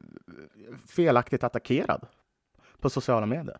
felaktigt 0.87 1.43
attackerad 1.43 2.07
på 2.79 2.89
sociala 2.89 3.25
medier. 3.25 3.57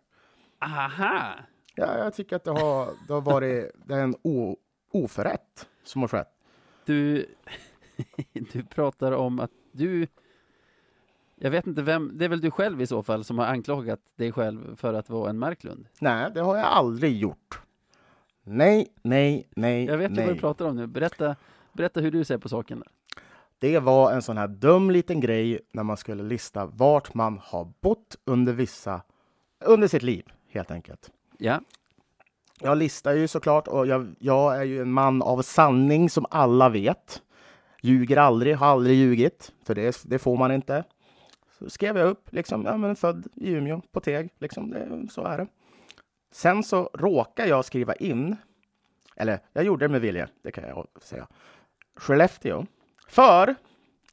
aha! 0.58 1.34
Ja, 1.74 1.98
jag 1.98 2.14
tycker 2.14 2.36
att 2.36 2.44
det 2.44 2.50
har, 2.50 2.88
det 3.06 3.12
har 3.12 3.20
varit 3.20 3.70
det 3.86 3.94
är 3.94 4.02
en 4.02 4.16
o, 4.22 4.56
oförrätt 4.92 5.68
som 5.84 6.00
har 6.00 6.08
skett. 6.08 6.28
Du, 6.84 7.26
du 8.52 8.64
pratar 8.64 9.12
om 9.12 9.40
att 9.40 9.50
du, 9.72 10.06
jag 11.36 11.50
vet 11.50 11.66
inte 11.66 11.82
vem, 11.82 12.10
det 12.14 12.24
är 12.24 12.28
väl 12.28 12.40
du 12.40 12.50
själv 12.50 12.80
i 12.80 12.86
så 12.86 13.02
fall 13.02 13.24
som 13.24 13.38
har 13.38 13.46
anklagat 13.46 14.00
dig 14.16 14.32
själv 14.32 14.76
för 14.76 14.94
att 14.94 15.08
vara 15.10 15.30
en 15.30 15.38
Marklund? 15.38 15.86
Nej, 15.98 16.30
det 16.34 16.40
har 16.40 16.56
jag 16.56 16.66
aldrig 16.66 17.16
gjort. 17.16 17.62
Nej, 18.44 18.88
nej, 19.02 19.48
nej, 19.56 19.84
Jag 19.84 19.98
vet 19.98 20.10
ju 20.10 20.14
nej. 20.14 20.26
vad 20.26 20.34
du 20.36 20.40
pratar 20.40 20.64
om 20.64 20.76
nu, 20.76 20.86
berätta, 20.86 21.36
berätta 21.72 22.00
hur 22.00 22.10
du 22.10 22.24
ser 22.24 22.38
på 22.38 22.48
saken. 22.48 22.82
Det 23.58 23.78
var 23.78 24.12
en 24.12 24.22
sån 24.22 24.36
här 24.36 24.48
dum 24.48 24.90
liten 24.90 25.20
grej 25.20 25.60
när 25.72 25.82
man 25.82 25.96
skulle 25.96 26.22
lista 26.22 26.66
vart 26.66 27.14
man 27.14 27.38
har 27.42 27.72
bott 27.80 28.16
under 28.24 28.52
vissa, 28.52 29.02
under 29.64 29.88
sitt 29.88 30.02
liv 30.02 30.24
helt 30.48 30.70
enkelt. 30.70 31.10
Ja, 31.38 31.60
Jag 32.60 32.78
listar 32.78 33.12
ju 33.12 33.28
såklart 33.28 33.68
och 33.68 33.86
jag, 33.86 34.14
jag 34.18 34.56
är 34.56 34.62
ju 34.64 34.80
en 34.80 34.92
man 34.92 35.22
av 35.22 35.42
sanning 35.42 36.10
som 36.10 36.26
alla 36.30 36.68
vet. 36.68 37.22
Ljuger 37.82 38.16
aldrig, 38.16 38.56
har 38.56 38.66
aldrig 38.66 38.96
ljugit, 38.96 39.52
för 39.64 39.74
det, 39.74 40.02
det 40.04 40.18
får 40.18 40.36
man 40.36 40.52
inte. 40.52 40.84
Så 41.58 41.70
skrev 41.70 41.98
jag 41.98 42.08
upp, 42.08 42.32
liksom, 42.32 42.64
ja 42.64 42.76
men 42.76 42.96
född 42.96 43.26
i 43.34 43.50
Umeå, 43.50 43.80
på 43.92 44.00
Teg, 44.00 44.30
liksom, 44.38 44.70
det, 44.70 45.08
så 45.10 45.24
är 45.24 45.38
det. 45.38 45.46
Sen 46.32 46.62
så 46.62 46.90
råkar 46.94 47.46
jag 47.46 47.64
skriva 47.64 47.94
in, 47.94 48.36
eller 49.16 49.40
jag 49.52 49.64
gjorde 49.64 49.84
det 49.84 49.88
med 49.92 50.00
vilja, 50.00 50.28
det 50.42 50.50
kan 50.50 50.64
jag 50.64 50.86
säga, 51.02 51.26
Skellefteå. 51.96 52.66
För 53.08 53.54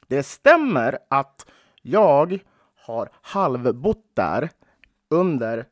det 0.06 0.22
stämmer 0.22 0.98
att 1.10 1.46
jag 1.82 2.38
har 2.76 3.08
halvbott 3.22 4.04
där 4.14 4.50
under 5.08 5.66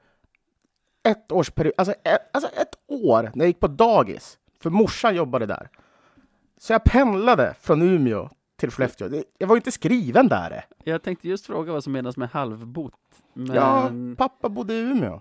ett 1.02 1.32
års 1.32 1.50
period, 1.50 1.74
alltså 1.76 1.94
ett, 2.04 2.30
alltså 2.32 2.50
ett 2.50 2.74
år 2.86 3.22
när 3.22 3.44
jag 3.44 3.46
gick 3.46 3.60
på 3.60 3.66
dagis. 3.68 4.38
För 4.60 4.70
morsan 4.70 5.14
jobbade 5.14 5.46
där. 5.46 5.68
Så 6.58 6.72
jag 6.72 6.84
pendlade 6.84 7.54
från 7.60 7.82
Umeå 7.82 8.28
till 8.56 8.70
Skellefteå. 8.70 9.22
Jag 9.38 9.46
var 9.46 9.56
ju 9.56 9.58
inte 9.58 9.72
skriven 9.72 10.28
där. 10.28 10.64
jag 10.84 11.02
tänkte 11.02 11.28
just 11.28 11.46
fråga 11.46 11.72
vad 11.72 11.84
som 11.84 11.92
menas 11.92 12.16
med 12.16 12.28
halvbott. 12.28 12.94
Men, 13.32 13.56
Ja, 13.56 13.84
ja. 13.84 13.90
pappa 14.18 14.48
bodde 14.48 14.74
i 14.74 14.80
Umeå. 14.80 15.20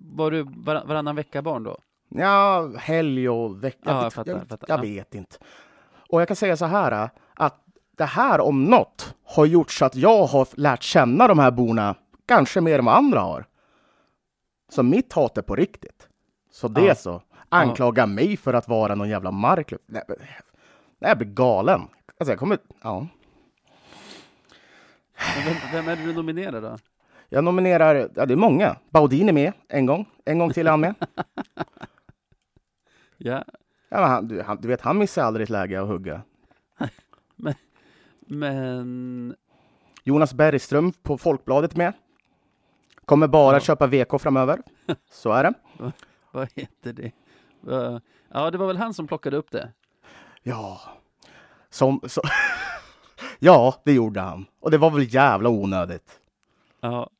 Var 0.00 0.30
du 0.30 0.42
var, 0.42 0.84
varannan 0.84 1.16
vecka 1.16 1.42
barn 1.42 1.62
då? 1.62 1.78
Ja, 2.08 2.70
helg 2.78 3.28
och 3.28 3.64
vecka. 3.64 3.78
Ja, 3.84 3.92
jag 3.96 4.02
vet- 4.04 4.12
fattar, 4.12 4.32
jag, 4.32 4.48
fattar. 4.48 4.66
jag 4.68 4.78
Ja. 4.78 4.82
vet 4.82 5.14
inte. 5.14 5.36
Och 6.10 6.20
jag 6.20 6.28
kan 6.28 6.36
säga 6.36 6.56
så 6.56 6.64
här 6.64 7.10
att 7.34 7.64
det 7.96 8.04
här 8.04 8.40
om 8.40 8.64
något 8.64 9.14
har 9.24 9.46
gjort 9.46 9.70
så 9.70 9.84
att 9.84 9.94
jag 9.96 10.26
har 10.26 10.48
lärt 10.52 10.82
känna 10.82 11.28
de 11.28 11.38
här 11.38 11.50
borna 11.50 11.94
kanske 12.26 12.60
mer 12.60 12.78
än 12.78 12.84
vad 12.84 12.94
andra 12.96 13.20
har. 13.20 13.44
Så 14.68 14.82
mitt 14.82 15.12
hat 15.12 15.38
är 15.38 15.42
på 15.42 15.56
riktigt. 15.56 16.08
Så 16.52 16.68
det 16.68 16.84
Ja. 16.84 16.94
så. 16.94 17.22
Anklaga 17.48 18.06
mig 18.06 18.36
för 18.36 18.54
att 18.54 18.68
vara 18.68 18.94
någon 18.94 19.08
jävla 19.08 19.30
marklöv. 19.30 19.80
Nej, 19.86 20.02
jag 20.98 21.18
blir 21.18 21.28
galen. 21.28 21.80
Alltså 22.20 22.32
jag 22.32 22.38
kommer... 22.38 22.58
Ja. 22.82 23.06
Men 25.36 25.44
Vem, 25.44 25.56
vem 25.72 25.88
är 25.88 25.96
du 26.06 26.12
nominerar 26.14 26.60
då? 26.60 26.78
Jag 27.28 27.44
nominerar... 27.44 28.10
Ja, 28.14 28.26
det 28.26 28.34
är 28.34 28.36
många. 28.36 28.76
Baudin 28.90 29.28
är 29.28 29.32
med 29.32 29.52
en 29.68 29.86
gång. 29.86 30.08
En 30.24 30.38
gång 30.38 30.52
till 30.52 30.66
är 30.66 30.70
han 30.70 30.80
med. 30.80 30.94
Ja, 33.20 33.44
Ja, 33.90 34.00
men 34.00 34.10
han, 34.10 34.28
du, 34.28 34.42
han, 34.42 34.56
du 34.60 34.68
vet, 34.68 34.80
han 34.80 34.98
missar 34.98 35.22
aldrig 35.22 35.44
ett 35.44 35.50
läge 35.50 35.80
att 35.82 35.88
hugga. 35.88 36.22
men 38.26 39.34
Jonas 40.04 40.34
Bergström 40.34 40.92
på 40.92 41.18
Folkbladet 41.18 41.76
med. 41.76 41.92
Kommer 43.04 43.28
bara 43.28 43.56
Ja. 43.56 43.60
köpa 43.60 43.86
VK 43.86 44.20
framöver. 44.20 44.62
Så 45.10 45.32
är 45.32 45.42
det. 45.44 45.52
vad 46.32 46.48
heter 46.54 46.92
det? 46.92 47.12
Va- 47.60 48.00
Ja, 48.32 48.50
det 48.50 48.58
var 48.58 48.66
väl 48.66 48.76
han 48.76 48.94
som 48.94 49.06
plockade 49.06 49.36
upp 49.36 49.50
det? 49.50 49.72
Ja. 50.42 50.80
Som, 51.70 52.00
så, 52.06 52.22
ja, 53.38 53.74
det 53.84 53.92
gjorde 53.92 54.20
han. 54.20 54.46
Och 54.60 54.70
det 54.70 54.78
var 54.78 54.90
väl 54.90 55.14
jävla 55.14 55.48
onödigt. 55.48 56.20
Ja, 56.80 57.10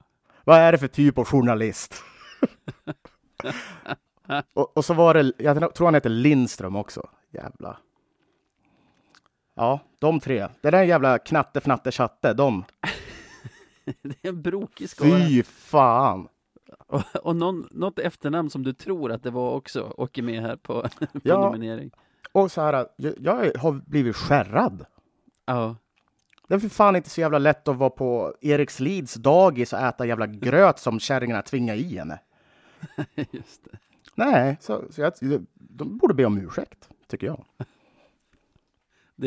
Vad 0.49 0.59
är 0.59 0.73
det 0.73 0.79
för 0.79 0.89
typ 0.89 1.19
av 1.19 1.25
journalist? 1.25 1.95
och, 4.55 4.77
och 4.77 4.85
så 4.85 4.95
var 4.95 5.15
det, 5.15 5.33
jag 5.39 5.75
tror 5.75 5.87
han 5.87 5.95
heter 5.95 6.11
Lindström 6.11 6.77
också. 6.77 7.09
Jävla. 7.31 7.79
Ja, 9.55 9.81
de 9.99 10.21
tre. 10.21 10.49
Det 10.61 10.71
där 10.71 10.83
jävla 10.83 11.19
knatte 11.19 11.61
fnatte 11.61 11.93
chatte, 11.93 12.35
de. 12.35 12.65
det 14.03 14.17
är 14.23 14.29
en 14.29 14.43
brokig 14.43 14.89
skara. 14.91 15.09
Fy 15.27 15.43
fan. 15.43 16.29
Och, 16.87 17.03
och 17.23 17.37
någon, 17.37 17.69
något 17.71 17.99
efternamn 17.99 18.51
som 18.51 18.63
du 18.63 18.73
tror 18.73 19.13
att 19.13 19.23
det 19.23 19.31
var 19.31 19.55
också 19.55 19.95
åker 19.97 20.23
med 20.23 20.43
här 20.43 20.57
på, 20.57 20.83
på 21.13 21.21
Ja. 21.23 21.41
nominering. 21.41 21.91
Och 22.33 22.53
så 22.53 22.61
här, 22.61 22.87
jag, 22.97 23.15
jag 23.19 23.53
har 23.59 23.73
blivit 23.73 24.17
skärrad. 24.17 24.87
Ja, 25.47 25.77
Det 26.49 26.55
är 26.55 26.59
för 26.59 26.69
fan 26.69 26.97
inte 26.97 27.11
så 27.11 27.21
jävla 27.21 27.39
lätt 27.39 27.69
att 27.69 27.77
vara 27.77 27.91
på 27.91 28.35
Erikslids 28.41 29.15
dagis 29.15 29.73
och 29.73 29.79
äta 29.79 30.07
jävla 30.07 30.27
gröt 30.27 30.79
som 30.79 31.01
kärringarna 31.01 31.43
tvingar 31.43 31.75
i 31.75 31.97
henne. 31.99 32.21
just 33.31 33.65
det. 33.65 33.79
Nej, 34.15 34.57
så, 34.61 34.85
så 34.91 35.01
jag, 35.01 35.13
de 35.55 35.99
borde 35.99 36.15
be 36.15 36.25
om 36.25 36.39
ursäkt, 36.39 36.89
tycker 37.09 37.27
jag. 37.27 37.45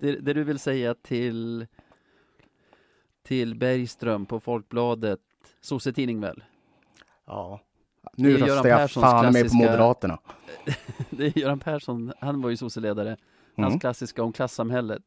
Det, 0.00 0.12
det 0.20 0.32
du 0.32 0.44
vill 0.44 0.58
säga 0.58 0.94
till, 0.94 1.66
till 3.22 3.54
Bergström 3.54 4.26
på 4.26 4.40
Folkbladet, 4.40 5.20
sossetidning 5.60 6.20
väl? 6.20 6.44
Ja. 7.26 7.60
Det 8.16 8.22
Nu 8.22 8.30
Göran 8.30 8.48
röstar 8.48 8.68
jag 8.68 8.78
Perssons 8.78 9.04
fan 9.04 9.24
med 9.24 9.32
på 9.32 9.38
klassiska- 9.38 9.56
Moderaterna. 9.56 10.18
Det 11.10 11.24
är 11.26 11.38
Göran 11.38 11.58
Persson, 11.60 12.12
han 12.20 12.42
var 12.42 12.50
ju 12.50 12.56
sosseledare. 12.56 13.16
Hans 13.56 13.68
Mm. 13.72 13.80
klassiska 13.80 14.22
om 14.22 14.32
klassamhället. 14.32 15.02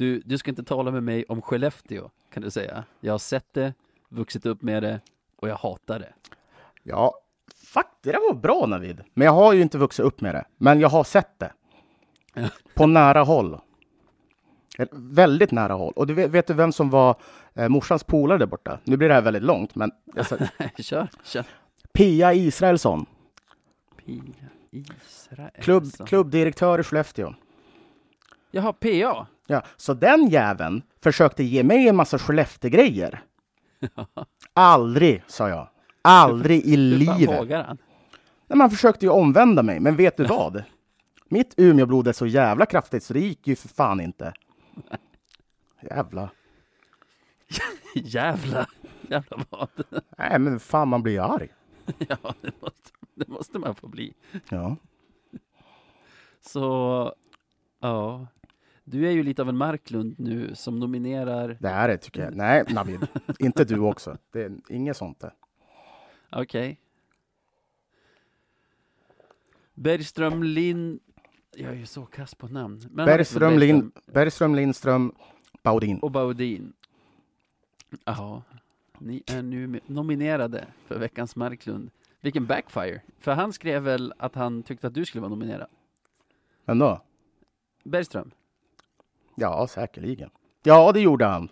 Du, 0.00 0.22
du 0.24 0.38
ska 0.38 0.50
inte 0.50 0.62
tala 0.62 0.90
med 0.90 1.02
mig 1.02 1.24
om 1.28 1.42
Skellefteå, 1.42 2.10
kan 2.32 2.42
du 2.42 2.50
säga. 2.50 2.84
Jag 3.00 3.12
har 3.12 3.18
sett 3.18 3.46
det, 3.52 3.74
vuxit 4.08 4.46
upp 4.46 4.62
med 4.62 4.82
det 4.82 5.00
och 5.36 5.48
jag 5.48 5.56
hatar 5.56 5.98
det. 5.98 6.12
Ja, 6.82 7.14
fuck, 7.64 7.86
det 8.02 8.12
där 8.12 8.18
var 8.32 8.34
bra 8.40 8.66
Navid. 8.66 9.00
Men 9.14 9.24
jag 9.24 9.32
har 9.32 9.52
ju 9.52 9.62
inte 9.62 9.78
vuxit 9.78 10.04
upp 10.04 10.20
med 10.20 10.34
det. 10.34 10.44
Men 10.56 10.80
jag 10.80 10.88
har 10.88 11.04
sett 11.04 11.38
det. 11.38 11.52
På 12.74 12.86
nära 12.86 13.22
håll. 13.22 13.58
Eh, 14.78 14.86
Väldigt 14.92 15.50
nära 15.50 15.72
håll. 15.72 15.92
Och 15.96 16.06
du 16.06 16.14
vet, 16.14 16.30
vet 16.30 16.46
du 16.46 16.54
vem 16.54 16.72
som 16.72 16.90
var 16.90 17.16
eh, 17.54 17.68
morsans 17.68 18.04
polare 18.04 18.38
där 18.38 18.46
borta? 18.46 18.78
Nu 18.84 18.96
blir 18.96 19.08
det 19.08 19.14
här 19.14 19.22
väldigt 19.22 19.42
långt, 19.42 19.74
men 19.74 19.90
alltså, 20.16 20.38
kör, 20.78 21.08
kör. 21.24 21.44
Pia 21.92 22.34
Israelsson, 22.34 23.06
Pia 23.96 24.22
Israelsson. 24.70 25.62
klubb, 25.62 25.84
klubbdirektör 26.06 26.78
i 26.78 26.82
Skellefteå. 26.82 27.34
Jaha, 28.50 28.72
PA. 28.72 29.26
Ja, 29.50 29.62
så 29.76 29.94
den 29.94 30.28
jäveln 30.28 30.82
försökte 31.02 31.42
ge 31.44 31.62
mig 31.62 31.88
en 31.88 31.96
massa 31.96 32.18
Skellefteå-grejer. 32.18 33.22
Aldrig, 34.52 35.22
sa 35.26 35.48
jag. 35.48 35.68
Aldrig 36.02 36.64
i 36.64 36.76
livet. 36.76 37.66
han? 37.66 37.78
Nej, 38.46 38.56
man 38.56 38.70
försökte 38.70 39.06
ju 39.06 39.10
omvända 39.10 39.62
mig, 39.62 39.80
men 39.80 39.96
vet 39.96 40.16
du 40.16 40.24
vad? 40.24 40.64
Mitt 41.28 41.54
Umeåblod 41.56 42.08
är 42.08 42.12
så 42.12 42.26
jävla 42.26 42.66
kraftigt 42.66 43.04
så 43.04 43.12
det 43.12 43.20
gick 43.20 43.46
ju 43.46 43.56
för 43.56 43.68
fan 43.68 44.00
inte. 44.00 44.32
Jävla. 45.82 46.30
Jävla, 47.94 48.66
jävla 49.08 49.44
vad? 49.50 49.68
Nej, 50.18 50.38
men 50.38 50.60
fan 50.60 50.88
man 50.88 51.02
blir 51.02 51.34
arg. 51.34 51.48
Ja, 51.98 52.34
det 52.40 52.52
måste, 52.62 52.90
det 53.14 53.28
måste 53.28 53.58
man 53.58 53.74
få 53.74 53.88
bli. 53.88 54.14
Ja. 54.48 54.76
Så, 56.40 57.14
ja. 57.80 58.26
Du 58.84 59.06
är 59.06 59.10
ju 59.10 59.22
lite 59.22 59.42
av 59.42 59.48
en 59.48 59.56
Marklund 59.56 60.14
nu 60.18 60.54
som 60.54 60.78
nominerar, 60.78 61.56
Det 61.60 61.68
är 61.68 61.88
det 61.88 61.96
tycker 61.96 62.22
jag. 62.22 62.36
Nej, 62.36 62.64
Navid. 62.68 63.06
inte 63.38 63.64
du 63.64 63.78
också. 63.78 64.18
Det 64.30 64.42
är 64.42 64.52
inget 64.68 64.96
sånt 64.96 65.20
där. 65.20 65.32
okej. 66.30 66.80
Bergström 69.74 70.42
Lind, 70.42 71.00
jag 71.56 71.72
är 71.72 71.76
ju 71.76 71.86
så 71.86 72.06
kass 72.06 72.34
på 72.34 72.48
namn. 72.48 72.80
Men 72.90 73.06
Bergström, 73.06 73.58
Lind, 73.58 73.92
Bergström, 74.06 74.54
Lindström, 74.54 75.14
Baudin. 75.62 75.98
och 75.98 76.10
Baudin. 76.10 76.72
Ja, 78.04 78.42
ni 78.98 79.22
är 79.26 79.42
nu 79.42 79.80
nominerade 79.86 80.66
för 80.86 80.98
veckans 80.98 81.36
Marklund. 81.36 81.90
Vilken 82.20 82.46
backfire! 82.46 83.00
För 83.18 83.32
han 83.32 83.52
skrev 83.52 83.82
väl 83.82 84.12
att 84.18 84.34
han 84.34 84.62
tyckte 84.62 84.86
att 84.86 84.94
du 84.94 85.04
skulle 85.04 85.20
vara 85.20 85.30
nominerad? 85.30 85.68
Men 86.64 86.78
då? 86.78 87.02
Bergström? 87.84 88.30
Ja, 89.34 89.66
säkerligen. 89.66 90.30
Ja, 90.62 90.92
det 90.92 91.00
gjorde 91.00 91.24
han. 91.24 91.48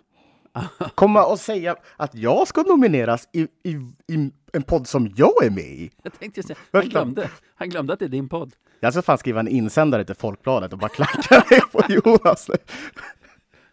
Komma 0.95 1.25
och 1.25 1.39
säga 1.39 1.75
att 1.97 2.15
jag 2.15 2.47
ska 2.47 2.61
nomineras 2.61 3.29
i, 3.33 3.41
i, 3.41 3.69
i 4.07 4.31
en 4.53 4.63
podd 4.63 4.87
som 4.87 5.13
jag 5.15 5.45
är 5.45 5.49
med 5.49 5.63
i. 5.63 5.91
Jag 6.03 6.19
tänkte 6.19 6.43
säga, 6.43 6.57
han 6.71 6.89
glömde, 6.89 7.29
han 7.55 7.69
glömde 7.69 7.93
att 7.93 7.99
det 7.99 8.05
är 8.05 8.09
din 8.09 8.29
podd. 8.29 8.55
Jag 8.79 8.93
ska 8.93 9.01
fan 9.01 9.17
skriva 9.17 9.39
en 9.39 9.47
insändare 9.47 10.05
till 10.05 10.15
Folkbladet 10.15 10.73
och 10.73 10.79
bara 10.79 10.89
klacka 10.89 11.43
ner 11.49 11.59
på 11.71 11.81
Jonas. 11.93 12.49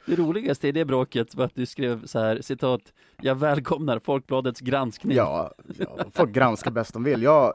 Det 0.06 0.16
roligaste 0.16 0.68
i 0.68 0.72
det 0.72 0.84
bråket 0.84 1.34
var 1.34 1.44
att 1.44 1.54
du 1.54 1.66
skrev 1.66 2.06
så 2.06 2.18
här, 2.18 2.40
citat, 2.40 2.80
jag 3.20 3.34
välkomnar 3.34 3.98
Folkbladets 3.98 4.60
granskning. 4.60 5.16
Ja, 5.16 5.54
ja, 5.78 5.96
de 5.98 6.10
får 6.10 6.26
granska 6.26 6.70
bäst 6.70 6.92
de 6.92 7.04
vill. 7.04 7.22
Jag, 7.22 7.54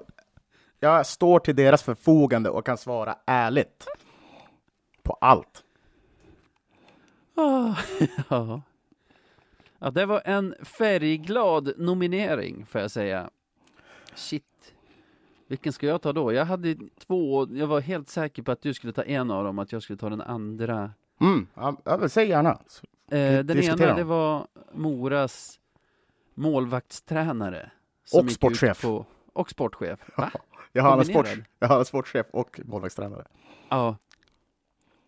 jag 0.80 1.06
står 1.06 1.40
till 1.40 1.56
deras 1.56 1.84
förfogande 1.84 2.50
och 2.50 2.66
kan 2.66 2.78
svara 2.78 3.16
ärligt. 3.26 3.88
På 5.04 5.18
allt. 5.22 5.64
Ah, 7.42 7.76
ja. 8.30 8.62
ja, 9.80 9.92
det 9.92 10.06
var 10.06 10.22
en 10.26 10.56
färgglad 10.62 11.74
nominering, 11.78 12.66
får 12.66 12.82
jag 12.82 12.92
säga. 12.92 13.30
Shit. 14.16 14.74
Vilken 15.48 15.74
ska 15.74 15.88
jag 15.88 16.02
ta 16.02 16.14
då? 16.14 16.34
Jag 16.34 16.46
hade 16.46 16.76
två, 17.00 17.48
jag 17.52 17.68
var 17.68 17.82
helt 17.82 18.10
säker 18.10 18.44
på 18.44 18.52
att 18.52 18.62
du 18.62 18.74
skulle 18.74 18.94
ta 18.94 19.04
en 19.04 19.32
av 19.32 19.44
dem, 19.44 19.60
att 19.60 19.72
jag 19.72 19.84
skulle 19.84 19.98
ta 19.98 20.10
den 20.10 20.22
andra. 20.22 20.92
Mm, 21.22 21.48
ja, 21.54 21.78
ja, 21.84 22.10
säg 22.10 22.28
gärna. 22.30 22.50
Eh, 22.52 22.58
den 23.10 23.48
diskutera 23.48 23.88
ena, 23.88 23.96
det 23.96 24.04
var 24.04 24.48
Moras 24.74 25.60
målvaktstränare. 26.34 27.72
Och 28.14 28.32
sportchef. 28.32 28.82
På, 28.82 29.06
och 29.34 29.50
sportchef. 29.50 30.00
Va? 30.18 30.32
Jag 30.72 30.84
har 30.84 30.98
en 30.98 31.06
sport, 31.06 31.28
jag 31.60 31.68
har 31.68 31.80
en 31.80 31.86
sportchef 31.86 32.26
och 32.32 32.60
målvaktstränare. 32.66 33.26
Ja. 33.70 33.98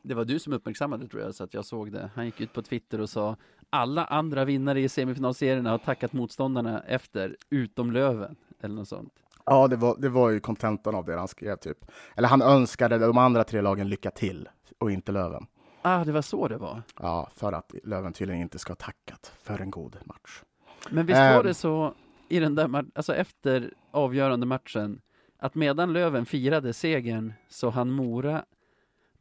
Det 0.03 0.13
var 0.13 0.25
du 0.25 0.39
som 0.39 0.53
uppmärksammade 0.53 1.07
tror 1.07 1.21
jag, 1.21 1.35
så 1.35 1.43
att 1.43 1.53
jag 1.53 1.65
såg 1.65 1.91
det. 1.91 2.09
Han 2.15 2.25
gick 2.25 2.41
ut 2.41 2.53
på 2.53 2.61
Twitter 2.61 3.01
och 3.01 3.09
sa 3.09 3.35
alla 3.69 4.05
andra 4.05 4.45
vinnare 4.45 4.81
i 4.81 4.89
semifinalserierna 4.89 5.69
har 5.69 5.77
tackat 5.77 6.13
motståndarna 6.13 6.83
efter, 6.87 7.37
utom 7.49 7.91
Löven. 7.91 8.35
Eller 8.61 8.75
något 8.75 8.87
sånt. 8.87 9.13
Ja, 9.45 9.67
det 9.67 9.75
var, 9.75 9.95
det 9.99 10.09
var 10.09 10.29
ju 10.29 10.39
kontentan 10.39 10.95
av 10.95 11.05
det 11.05 11.17
han 11.17 11.27
skrev, 11.27 11.55
typ. 11.55 11.77
Eller 12.15 12.27
han 12.27 12.41
önskade 12.41 12.97
de 12.97 13.17
andra 13.17 13.43
tre 13.43 13.61
lagen 13.61 13.89
lycka 13.89 14.11
till, 14.11 14.49
och 14.79 14.91
inte 14.91 15.11
Löven. 15.11 15.45
Ah, 15.81 16.03
det 16.03 16.11
var 16.11 16.21
så 16.21 16.47
det 16.47 16.57
var. 16.57 16.81
Ja, 16.99 17.29
för 17.35 17.53
att 17.53 17.75
Löven 17.83 18.13
tydligen 18.13 18.41
inte 18.41 18.59
ska 18.59 18.71
ha 18.71 18.75
tackat 18.75 19.33
för 19.43 19.59
en 19.61 19.71
god 19.71 19.97
match. 20.05 20.43
Men 20.89 21.05
visst 21.05 21.19
var 21.19 21.43
det 21.43 21.53
så 21.53 21.93
i 22.29 22.39
den 22.39 22.55
där 22.55 22.85
alltså 22.95 23.15
efter 23.15 23.73
avgörande 23.91 24.45
matchen, 24.45 25.01
att 25.39 25.55
medan 25.55 25.93
Löven 25.93 26.25
firade 26.25 26.73
segern 26.73 27.33
så 27.49 27.69
han 27.69 27.91
Mora 27.91 28.45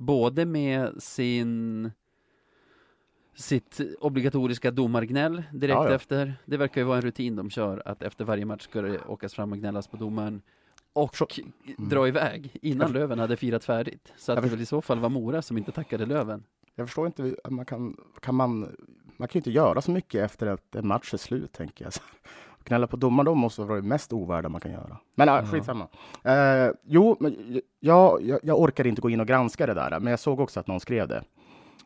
både 0.02 0.44
med 0.46 1.02
sin 1.02 1.90
sitt 3.34 3.80
obligatoriska 4.00 4.70
domargnäll 4.70 5.42
direkt 5.52 5.74
Ja, 5.74 5.88
ja. 5.88 5.94
efter. 5.94 6.34
Det 6.44 6.56
verkar 6.56 6.80
ju 6.80 6.84
vara 6.86 6.96
en 6.96 7.02
rutin 7.02 7.36
de 7.36 7.50
kör, 7.50 7.82
att 7.84 8.02
efter 8.02 8.24
varje 8.24 8.44
match 8.44 8.62
ska 8.62 8.82
det 8.82 8.98
åkas 9.06 9.34
fram 9.34 9.52
och 9.52 9.58
gnällas 9.58 9.86
på 9.86 9.96
domaren. 9.96 10.42
Och 10.92 11.16
Så- 11.16 11.26
dra 11.78 12.08
iväg 12.08 12.56
innan 12.62 12.86
Jag- 12.86 12.94
Löven 12.94 13.18
hade 13.18 13.36
firat 13.36 13.64
färdigt. 13.64 14.12
Så 14.16 14.32
att 14.32 14.42
det 14.42 14.48
väl 14.48 14.60
i 14.60 14.66
så 14.66 14.82
fall 14.82 14.98
var 14.98 15.08
Mora 15.08 15.42
som 15.42 15.58
inte 15.58 15.72
tackade 15.72 16.06
Löven. 16.06 16.44
Jag 16.74 16.86
förstår 16.88 17.06
inte, 17.06 17.36
man 17.50 17.64
kan, 17.64 17.96
kan 18.20 18.34
man, 18.34 18.60
man 19.16 19.28
kan 19.28 19.30
ju 19.32 19.38
inte 19.38 19.50
göra 19.50 19.80
så 19.82 19.90
mycket 19.90 20.24
efter 20.24 20.46
att 20.46 20.74
en 20.76 20.86
match 20.86 21.14
är 21.14 21.18
slut, 21.18 21.52
tänker 21.52 21.84
jag. 21.84 21.92
Gnälla 22.64 22.86
på 22.86 22.96
domaren, 22.96 23.24
då 23.24 23.34
måste 23.34 23.62
vara 23.62 23.80
det 23.80 23.86
mest 23.88 24.12
ovärda 24.12 24.48
man 24.48 24.60
kan 24.60 24.72
göra. 24.72 24.98
Men 25.14 25.28
äh, 25.28 25.44
skitsamma. 25.50 25.88
Eh, 26.24 26.70
jo, 26.84 27.16
men 27.20 27.60
jag, 27.80 28.22
jag, 28.22 28.40
jag 28.42 28.60
orkar 28.60 28.86
inte 28.86 29.00
gå 29.02 29.10
in 29.10 29.20
och 29.20 29.26
granska 29.26 29.66
det 29.66 29.74
där, 29.74 30.00
men 30.00 30.10
jag 30.10 30.20
såg 30.20 30.40
också 30.40 30.60
att 30.60 30.66
någon 30.66 30.80
skrev 30.80 31.08
det. 31.08 31.18
Att 31.18 31.24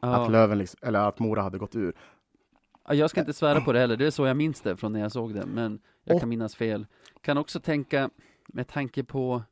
Ja. 0.00 0.28
Löven, 0.28 0.58
liksom, 0.58 0.78
eller 0.82 0.98
att 1.08 1.18
Mora 1.18 1.42
hade 1.42 1.58
gått 1.58 1.76
ur. 1.76 1.94
Ja, 2.88 2.94
Jag 2.94 3.10
ska 3.10 3.20
inte 3.20 3.32
svära 3.32 3.60
på 3.60 3.72
det 3.72 3.78
heller, 3.78 3.96
det 3.96 4.06
är 4.06 4.10
så 4.10 4.26
jag 4.26 4.36
minns 4.36 4.60
det 4.60 4.76
från 4.76 4.92
när 4.92 5.00
jag 5.00 5.12
såg 5.12 5.34
det, 5.34 5.46
men 5.46 5.78
jag 6.04 6.20
kan 6.20 6.28
minnas 6.28 6.54
fel. 6.56 6.86
Kan 7.20 7.38
också 7.38 7.60
tänka, 7.60 8.10
med 8.48 8.68
tanke 8.68 9.04
på 9.04 9.42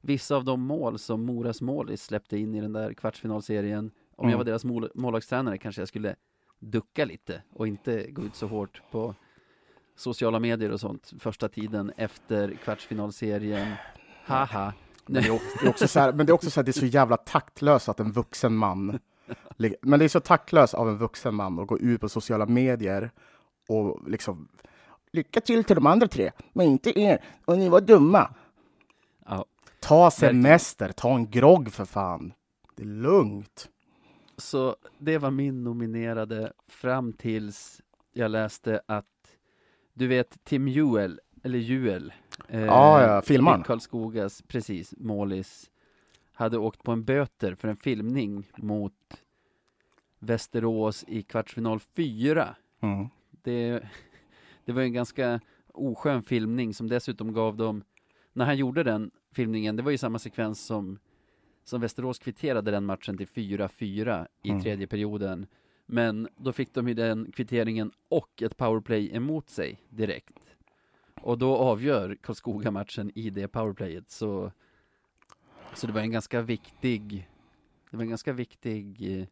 vissa 0.00 0.36
av 0.36 0.44
de 0.44 0.60
mål 0.60 0.98
som 0.98 1.24
Moras 1.26 1.60
målis 1.60 2.02
släppte 2.04 2.38
in 2.38 2.54
i 2.54 2.60
den 2.60 2.72
där 2.72 2.92
kvartsfinalserien, 2.92 3.84
om 4.16 4.24
jag 4.24 4.26
Mm. 4.28 4.38
var 4.38 4.44
deras 4.44 4.64
mål, 4.64 4.90
målvaktstränare 4.94 5.58
kanske 5.58 5.80
jag 5.80 5.88
skulle 5.88 6.16
ducka 6.58 7.04
lite 7.04 7.42
och 7.54 7.68
inte 7.68 8.10
gå 8.10 8.22
ut 8.22 8.34
så 8.34 8.46
hårt 8.46 8.82
på 8.90 9.14
sociala 9.96 10.38
medier 10.38 10.72
och 10.72 10.80
sånt 10.80 11.12
första 11.18 11.48
tiden 11.48 11.92
efter 11.96 12.54
kvartsfinalserien. 12.64 13.72
Haha. 14.24 14.72
Men 15.06 15.22
det 15.22 15.28
är 15.28 15.68
också, 15.68 15.88
så 15.88 16.00
här, 16.00 16.12
men 16.12 16.26
det 16.26 16.30
är 16.30 16.34
också 16.34 16.50
så 16.50 16.60
här, 16.60 16.64
det 16.64 16.70
är 16.70 16.80
så 16.80 16.86
jävla 16.86 17.16
taktlöst 17.16 17.88
att 17.88 18.00
en 18.00 18.12
vuxen 18.12 18.56
man, 18.56 18.98
men 19.80 19.98
det 19.98 20.04
är 20.04 20.08
så 20.08 20.20
taktlöst 20.20 20.74
av 20.74 20.88
en 20.88 20.98
vuxen 20.98 21.34
man 21.34 21.58
att 21.58 21.66
gå 21.66 21.78
ut 21.78 22.00
på 22.00 22.08
sociala 22.08 22.46
medier 22.46 23.10
och 23.68 24.08
liksom 24.08 24.48
lycka 25.12 25.40
till 25.40 25.64
till 25.64 25.76
de 25.76 25.86
andra 25.86 26.08
tre, 26.08 26.30
men 26.52 26.66
inte 26.66 27.00
er, 27.00 27.24
och 27.44 27.58
ni 27.58 27.68
var 27.68 27.80
dumma. 27.80 28.34
Ja, 29.26 29.46
Ta 29.80 30.10
semester, 30.10 30.92
ta 30.92 31.14
en 31.14 31.30
grogg 31.30 31.72
för 31.72 31.84
fan. 31.84 32.32
Det 32.74 32.82
är 32.82 32.86
lugnt. 32.86 33.68
Så 34.36 34.76
det 34.98 35.18
var 35.18 35.30
min 35.30 35.64
nominerade 35.64 36.52
fram 36.68 37.12
tills 37.12 37.80
jag 38.12 38.30
läste 38.30 38.80
att 38.86 39.04
du 39.98 40.06
vet 40.06 40.44
Tim 40.44 40.68
Juel, 40.68 41.20
eller 41.42 41.58
Juel, 41.58 42.12
eh, 42.48 42.60
Ja, 42.64 43.02
ja, 43.02 43.22
filmaren. 43.22 43.62
Karlskogas, 43.62 44.42
precis, 44.42 44.94
målis, 44.98 45.70
hade 46.32 46.58
åkt 46.58 46.82
på 46.82 46.92
en 46.92 47.04
böter 47.04 47.54
för 47.54 47.68
en 47.68 47.76
filmning 47.76 48.44
mot 48.56 48.92
Västerås 50.18 51.04
i 51.08 51.22
kvartsfinal 51.22 51.80
4. 51.80 52.56
Mm. 52.80 53.06
Det, 53.42 53.82
det 54.64 54.72
var 54.72 54.82
en 54.82 54.92
ganska 54.92 55.40
oskön 55.74 56.22
filmning 56.22 56.74
som 56.74 56.88
dessutom 56.88 57.32
gav 57.32 57.56
dem, 57.56 57.84
när 58.32 58.44
han 58.44 58.56
gjorde 58.56 58.82
den 58.82 59.10
filmningen, 59.32 59.76
det 59.76 59.82
var 59.82 59.90
ju 59.90 59.98
samma 59.98 60.18
sekvens 60.18 60.60
som, 60.66 60.98
som 61.64 61.80
Västerås 61.80 62.18
kvitterade 62.18 62.70
den 62.70 62.84
matchen 62.84 63.16
till 63.18 63.26
4-4 63.28 64.26
i 64.42 64.50
Mm. 64.50 64.62
tredje 64.62 64.86
perioden. 64.86 65.46
Men 65.86 66.28
då 66.36 66.52
fick 66.52 66.74
de 66.74 66.88
ju 66.88 66.94
den 66.94 67.32
kvitteringen 67.32 67.92
och 68.08 68.42
ett 68.42 68.56
powerplay 68.56 69.16
emot 69.16 69.50
sig 69.50 69.80
direkt. 69.88 70.56
Och 71.20 71.38
då 71.38 71.56
avgör 71.56 72.16
Karlskoga 72.22 72.70
matchen 72.70 73.10
i 73.14 73.30
det 73.30 73.48
powerplayet, 73.48 74.10
så, 74.10 74.52
så 75.74 75.86
det 75.86 75.92
var 75.92 76.00
en 76.00 76.10
ganska 76.10 76.42
viktig, 76.42 77.28
det 77.90 77.96
var 77.96 78.02
en 78.02 78.08
ganska 78.08 78.32
viktig 78.32 79.18
eh, 79.20 79.26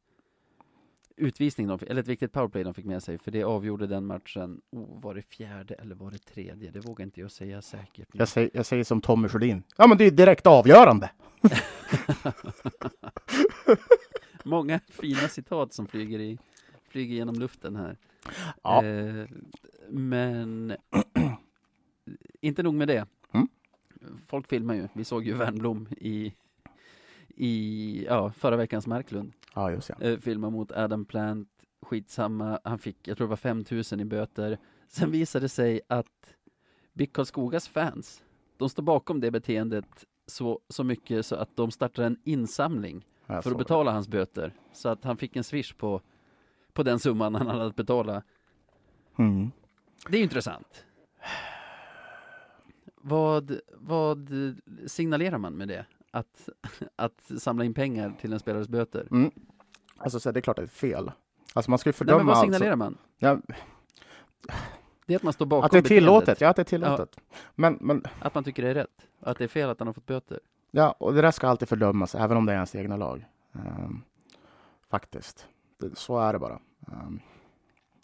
utvisning, 1.17 1.67
de, 1.67 1.79
eller 1.87 2.03
ett 2.03 2.09
viktigt 2.09 2.33
powerplay 2.33 2.65
de 2.65 2.75
fick 2.75 2.85
med 2.85 3.03
sig, 3.03 3.19
för 3.19 3.31
det 3.31 3.43
avgjorde 3.43 3.87
den 3.87 4.07
matchen, 4.07 4.61
oh, 4.71 5.01
var 5.01 5.15
det 5.15 5.23
fjärde 5.23 5.75
eller 5.75 5.95
var 5.95 6.11
det 6.11 6.19
tredje? 6.19 6.71
Det 6.71 6.81
vågar 6.81 7.05
inte 7.05 7.21
jag 7.21 7.31
säga 7.31 7.63
säkert. 7.63 8.09
Jag, 8.13 8.29
säger, 8.29 8.51
jag 8.55 8.67
säger 8.67 8.85
som 8.85 9.01
Tommy 9.01 9.29
Sjödin. 9.29 9.63
Ja, 9.77 9.87
men 9.87 9.99
det 9.99 10.05
är 10.05 10.11
direkt 10.11 10.47
avgörande. 10.47 11.11
Många 14.45 14.81
fina 14.89 15.29
citat 15.29 15.73
som 15.73 15.87
flyger, 15.87 16.21
i, 16.21 16.39
flyger 16.89 17.15
genom 17.15 17.35
luften 17.35 17.77
här. 17.77 17.97
Ja. 18.63 18.85
Eh, 18.85 19.27
men 19.89 20.77
inte 22.41 22.63
nog 22.63 22.75
med 22.75 22.89
det. 22.89 23.07
Mm. 23.33 23.49
Folk 24.27 24.49
filmar 24.49 24.75
ju. 24.75 24.89
Vi 24.93 25.05
såg 25.05 25.27
ju 25.27 25.35
Wernbloom 25.35 25.89
i, 25.91 26.35
i 27.29 28.05
ja, 28.09 28.33
förra 28.33 28.57
veckans 28.57 28.87
Marklund. 28.87 29.33
Ja, 29.55 29.71
just 29.71 29.89
ja. 29.89 30.01
eh, 30.01 30.19
filma 30.19 30.51
mot 30.51 30.73
Adam 30.73 31.05
Plant, 31.05 31.49
skitsamma, 31.83 32.61
han 32.65 32.79
fick, 32.79 33.09
jag 33.09 33.17
tror 33.17 33.27
det 33.27 33.31
var 33.31 33.37
5000 33.37 34.01
i 34.01 34.05
böter. 34.05 34.59
Sen 34.89 35.11
visade 35.11 35.45
det 35.45 35.49
sig 35.49 35.81
att 35.89 36.37
BIK 36.93 37.13
Karlskogas 37.13 37.69
fans, 37.69 38.23
de 38.57 38.69
står 38.69 38.83
bakom 38.83 39.21
det 39.21 39.31
beteendet 39.31 40.07
så, 40.27 40.61
så 40.69 40.85
mycket 40.85 41.27
så 41.27 41.37
att 41.37 41.57
de 41.57 41.71
startar 41.71 42.03
en 42.03 42.19
insamling 42.25 43.07
för 43.27 43.51
att 43.51 43.59
betala 43.59 43.93
hans 43.93 44.09
böter. 44.09 44.53
Så 44.73 44.89
att 44.89 45.05
han 45.05 45.17
fick 45.17 45.37
en 45.37 45.45
swish 45.45 45.73
på, 45.75 46.01
på 46.73 46.83
den 46.83 46.99
summan 46.99 47.35
han 47.35 47.47
hade 47.47 47.67
att 47.67 47.77
betala. 47.77 48.23
Mm. 49.19 49.51
Det 50.09 50.19
är 50.19 50.23
intressant. 50.23 50.85
Vad, 52.97 53.59
vad 53.75 54.31
signalerar 54.87 55.39
man 55.39 55.53
med 55.53 55.69
det? 55.69 55.87
Att, 56.11 56.49
att 56.97 57.31
samla 57.39 57.65
in 57.65 57.75
pengar 57.75 58.13
till 58.21 58.33
en 58.33 58.39
spelares 58.41 58.69
böter? 58.69 59.09
Mm. 59.11 59.31
Alltså, 59.97 60.21
så 60.21 60.29
här, 60.29 60.33
det 60.33 60.41
är 60.41 60.43
klart 60.43 60.59
att 60.59 60.65
det 60.65 60.67
är 60.67 60.91
fel. 60.91 61.11
Alltså 61.55 61.71
man 61.71 61.79
ska 61.79 61.89
ju 61.89 61.93
Nej, 61.93 61.97
fördöma 61.99 62.19
men 62.19 62.27
vad 62.27 62.41
signalerar 62.41 62.73
som- 62.73 62.79
man? 62.79 62.99
Ja, 63.19 63.39
Det 65.07 65.15
är 65.15 65.17
att 65.17 65.23
man 65.23 65.33
står 65.33 65.47
bakom 65.47 65.67
att 65.67 65.73
det 65.73 65.79
är 65.79 65.83
tillåtet, 65.83 66.21
beteendet. 66.27 66.41
ja 66.41 66.49
att 66.49 66.57
det 66.57 66.63
är 66.63 66.65
tillåtet. 66.65 67.17
Men, 67.55 67.79
men 67.81 68.03
Att 68.19 68.35
man 68.35 68.45
tycker 68.45 68.63
det 68.63 68.71
är 68.71 68.75
rätt. 68.75 69.07
Att 69.21 69.39
det 69.39 69.45
är 69.45 69.49
fel 69.49 69.69
att 69.71 69.79
han 69.79 69.89
har 69.89 69.93
fått 69.93 70.07
böter. 70.07 70.41
Ja, 70.75 70.93
och 70.99 71.15
det 71.15 71.23
där 71.23 71.31
ska 71.31 71.49
alltid 71.49 71.69
fördömas, 71.69 72.15
även 72.15 72.37
om 72.37 72.47
det 72.47 72.53
är 72.53 72.57
ens 72.57 72.75
egna 72.75 72.97
lag. 72.97 73.27
Ehm, 73.55 74.03
faktiskt. 74.91 75.47
Det, 75.81 75.99
så 75.99 76.19
är 76.19 76.33
det 76.33 76.39
bara. 76.39 76.61
Ehm, 76.93 77.21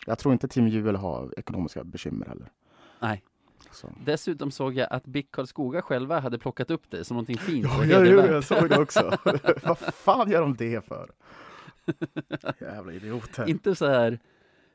jag 0.07 0.19
tror 0.19 0.33
inte 0.33 0.49
Team 0.49 0.69
Juel 0.69 0.97
har 0.97 1.35
ekonomiska 1.39 1.85
bekymmer 1.85 2.27
heller. 2.27 2.51
Nej. 3.01 3.25
Så. 3.73 3.89
Dessutom 4.05 4.51
såg 4.51 4.75
jag 4.75 4.89
att 4.91 5.05
BIK 5.07 5.31
Karlskoga 5.33 5.83
själva 5.83 6.21
hade 6.21 6.39
plockat 6.39 6.71
upp 6.71 6.91
det 6.91 7.05
som 7.05 7.15
någonting 7.15 7.39
fint 7.39 7.67
Ja, 7.67 7.85
jo, 7.85 7.95
hedervärt. 7.99 8.31
jag 8.31 8.45
såg 8.45 8.69
det 8.69 8.79
också. 8.79 9.19
Vad 9.65 9.79
fan 9.79 10.31
gör 10.31 10.41
de 10.41 10.57
det 10.57 10.85
för? 10.85 11.11
Jävla 12.61 12.93
idioter. 12.93 13.49
Inte 13.49 13.75
så 13.75 13.87
här 13.87 14.19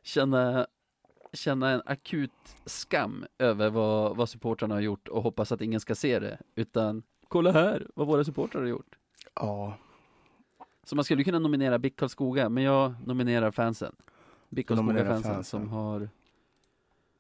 känna, 0.04 0.68
känna 1.34 1.70
en 1.70 1.82
akut 1.86 2.32
skam 2.66 3.26
över 3.40 3.70
vad, 3.70 4.18
vad 4.18 4.30
supportrarna 4.30 4.76
har 4.76 4.82
gjort 4.82 5.08
och 5.08 5.24
hoppas 5.24 5.52
att 5.52 5.62
ingen 5.62 5.80
ska 5.80 5.96
se 5.96 6.20
det, 6.20 6.38
utan 6.56 7.04
kolla 7.28 7.52
här 7.52 7.88
vad 7.96 8.08
våra 8.08 8.24
supportrar 8.24 8.62
har 8.62 8.68
gjort. 8.70 8.96
Ja, 9.36 9.78
Så 10.84 10.96
man 10.96 11.06
skulle 11.06 11.24
kunna 11.24 11.40
nominera 11.40 11.80
BIK 11.80 11.96
Karlskoga, 11.96 12.50
men 12.50 12.64
jag 12.64 12.94
nominerar 13.06 13.52
fansen. 13.52 13.96
BIK 14.50 14.68
Karlskoga-fansen 14.68 15.24
fansen. 15.34 15.44
som 15.44 15.70
har 15.70 16.10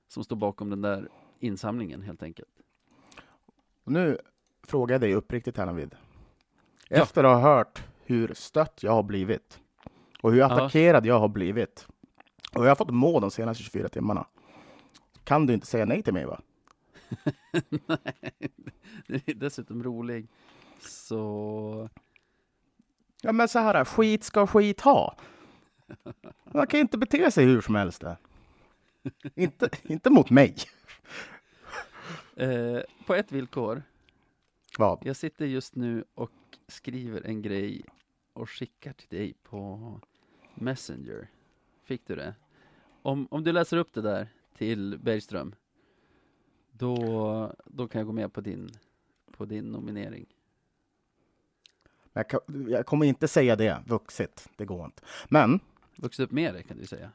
som 0.07 0.23
står 0.23 0.35
bakom 0.35 0.69
den 0.69 0.81
där 0.81 1.09
insamlingen 1.39 2.01
helt 2.01 2.23
enkelt. 2.23 2.49
och 3.83 3.91
nu 3.91 4.17
frågar 4.63 4.93
jag 4.93 5.01
dig 5.01 5.13
uppriktigt 5.13 5.57
här 5.57 5.65
Navid. 5.65 5.95
Ja. 6.89 7.01
Efter 7.01 7.23
att 7.23 7.35
ha 7.35 7.41
hört 7.55 7.83
hur 8.05 8.33
stött 8.33 8.83
jag 8.83 8.91
har 8.91 9.03
blivit 9.03 9.59
och 10.21 10.31
hur 10.33 10.41
attackerad 10.41 11.05
jag 11.05 11.19
har 11.19 11.27
blivit 11.27 11.87
och 12.55 12.65
jag 12.65 12.69
har 12.69 12.75
fått 12.75 12.89
må 12.91 13.19
de 13.19 13.31
senaste 13.31 13.63
24 13.63 13.89
timmarna. 13.89 14.25
Kan 15.23 15.45
du 15.45 15.53
inte 15.53 15.67
säga 15.67 15.85
nej 15.85 16.03
till 16.03 16.13
mig 16.13 16.25
va? 16.25 16.41
Nej, 17.69 18.31
det 19.07 19.27
är 19.27 19.33
dessutom 19.33 19.83
rolig. 19.83 20.27
Så 20.79 21.89
Ja 23.21 23.31
men 23.31 23.47
så 23.47 23.59
här, 23.59 23.85
skit 23.85 24.23
ska 24.23 24.47
skit 24.47 24.81
ha. 24.81 25.17
Man 26.43 26.67
kan 26.67 26.79
inte 26.79 26.97
bete 26.97 27.31
sig 27.31 27.45
hur 27.45 27.61
som 27.61 27.75
helst. 27.75 28.01
Där. 28.01 28.17
inte, 29.35 29.69
inte 29.83 30.09
mot 30.09 30.29
mig. 30.29 30.55
eh, 32.35 32.79
på 33.05 33.15
ett 33.15 33.31
villkor. 33.31 33.83
Vad? 34.77 34.99
Jag 35.05 35.15
sitter 35.15 35.45
just 35.45 35.75
nu 35.75 36.03
och 36.15 36.31
skriver 36.67 37.21
en 37.21 37.41
grej 37.41 37.85
och 38.33 38.49
skickar 38.49 38.93
till 38.93 39.07
dig 39.09 39.33
på 39.43 39.91
Messenger. 40.55 41.27
Fick 41.83 42.07
du 42.07 42.15
det? 42.15 42.35
Om, 43.01 43.27
om 43.31 43.43
du 43.43 43.51
läser 43.51 43.77
upp 43.77 43.93
det 43.93 44.01
där 44.01 44.27
till 44.57 44.99
Bergström, 44.99 45.55
då, 46.71 47.53
då 47.65 47.87
kan 47.87 47.99
jag 47.99 48.07
gå 48.07 48.13
med 48.13 48.33
på 48.33 48.41
din, 48.41 48.69
på 49.37 49.45
din 49.45 49.65
nominering. 49.71 50.25
Jag, 52.13 52.29
kan, 52.29 52.39
jag 52.69 52.85
kommer 52.85 53.05
inte 53.05 53.27
säga 53.27 53.55
det 53.55 53.83
vuxit. 53.85 54.47
Det 54.55 54.65
går 54.65 54.85
inte. 54.85 55.01
Men 55.27 55.59
Vuxit 55.95 56.23
upp 56.23 56.31
med 56.31 56.53
det 56.53 56.63
kan 56.63 56.77
du 56.77 56.85
säga. 56.85 57.11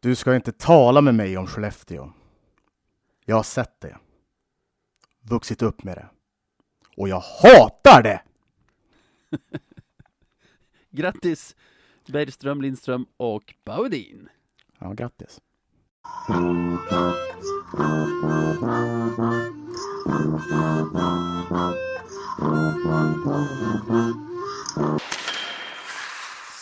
du 0.00 0.14
ska 0.14 0.34
inte 0.36 0.52
tala 0.52 1.00
med 1.00 1.14
mig 1.14 1.36
om 1.36 1.46
Skellefteå. 1.46 2.12
Jag 3.24 3.36
har 3.36 3.42
sett 3.42 3.80
det. 3.80 3.98
Vuxit 5.20 5.62
upp 5.62 5.84
med 5.84 5.96
det. 5.96 6.08
Och 6.96 7.08
jag 7.08 7.20
hatar 7.20 8.02
det! 8.02 8.22
Grattis 10.90 11.56
Bergström, 12.06 12.62
Lindström 12.62 13.06
och 13.16 13.54
Baudin! 13.64 14.28
Ja, 14.78 14.92
grattis. 14.92 15.40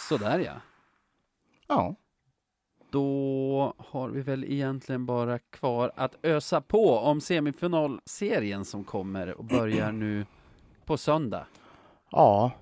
Sådär 0.08 0.38
ja. 0.38 0.52
Ja. 1.68 1.94
Då 2.90 3.74
har 3.78 4.08
vi 4.08 4.22
väl 4.22 4.44
egentligen 4.44 5.06
bara 5.06 5.38
kvar 5.38 5.92
att 5.96 6.16
ösa 6.22 6.60
på 6.60 6.98
om 6.98 7.20
semifinalserien 7.20 8.64
som 8.64 8.84
kommer 8.84 9.34
och 9.34 9.44
börjar 9.44 9.92
nu 9.92 10.26
på 10.84 10.96
söndag. 10.96 11.46
Ja. 12.10 12.52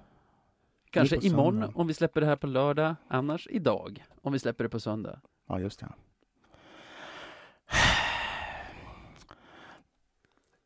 Kanske 0.90 1.16
imorgon 1.16 1.52
söndag. 1.52 1.72
om 1.74 1.86
vi 1.86 1.94
släpper 1.94 2.20
det 2.20 2.26
här 2.26 2.36
på 2.36 2.46
lördag, 2.46 2.94
annars 3.08 3.48
idag 3.50 4.04
om 4.22 4.32
vi 4.32 4.38
släpper 4.38 4.64
det 4.64 4.70
på 4.70 4.80
söndag. 4.80 5.20
Ja, 5.48 5.60
just 5.60 5.80
det. 5.80 5.88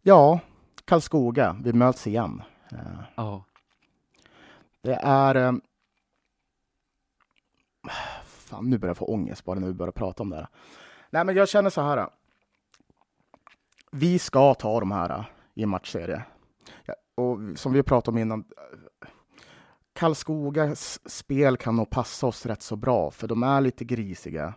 Ja, 0.09 0.41
Karlskoga, 0.85 1.57
vi 1.65 1.73
möts 1.73 2.07
igen. 2.07 2.43
Eh, 2.73 2.79
Ja, 3.17 3.45
Det 4.83 4.95
är... 5.03 5.35
eh, 5.35 5.53
Fan, 8.25 8.71
nu 8.71 8.79
börjar 8.79 8.91
jag 8.91 8.97
få 8.97 9.05
ångest 9.05 9.45
bara 9.45 9.59
när 9.61 9.67
vi 9.67 9.73
börjar 9.75 9.93
prata 9.93 10.23
om 10.23 10.31
det 10.31 10.37
här. 10.37 10.49
Nej, 11.11 11.25
men 11.25 11.37
jag 11.37 11.49
känner 11.49 11.71
så 11.71 11.81
här. 11.81 12.09
Vi 13.93 14.19
ska 14.19 14.55
ta 14.55 14.81
de 14.81 14.91
här 14.91 15.33
i 15.55 15.63
en 15.63 15.69
matchserie. 15.69 16.23
Och 17.15 17.39
som 17.55 17.73
vi 17.73 17.83
pratade 17.83 18.15
om 18.15 18.19
innan. 18.19 18.45
Karlskogas 19.93 21.11
spel 21.11 21.57
kan 21.57 21.77
nog 21.77 21.91
passa 21.91 22.27
oss 22.27 22.47
rätt 22.47 22.63
så 22.63 22.77
bra, 22.77 23.11
för 23.11 23.29
de 23.29 23.43
är 23.43 23.61
lite 23.61 23.85
grisiga. 23.85 24.55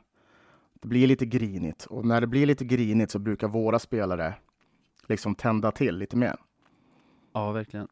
Det 0.74 0.88
blir 0.88 1.08
lite 1.08 1.26
grinigt 1.26 1.86
och 1.86 2.06
när 2.06 2.22
det 2.22 2.28
blir 2.28 2.46
lite 2.46 2.66
grinigt 2.66 3.12
så 3.12 3.20
brukar 3.20 3.48
våra 3.48 3.80
spelare 3.80 4.34
liksom 5.12 5.36
tända 5.36 5.72
till 5.72 5.98
lite 5.98 6.16
mer. 6.18 6.36
ja 7.34 7.52
verkligen. 7.52 7.88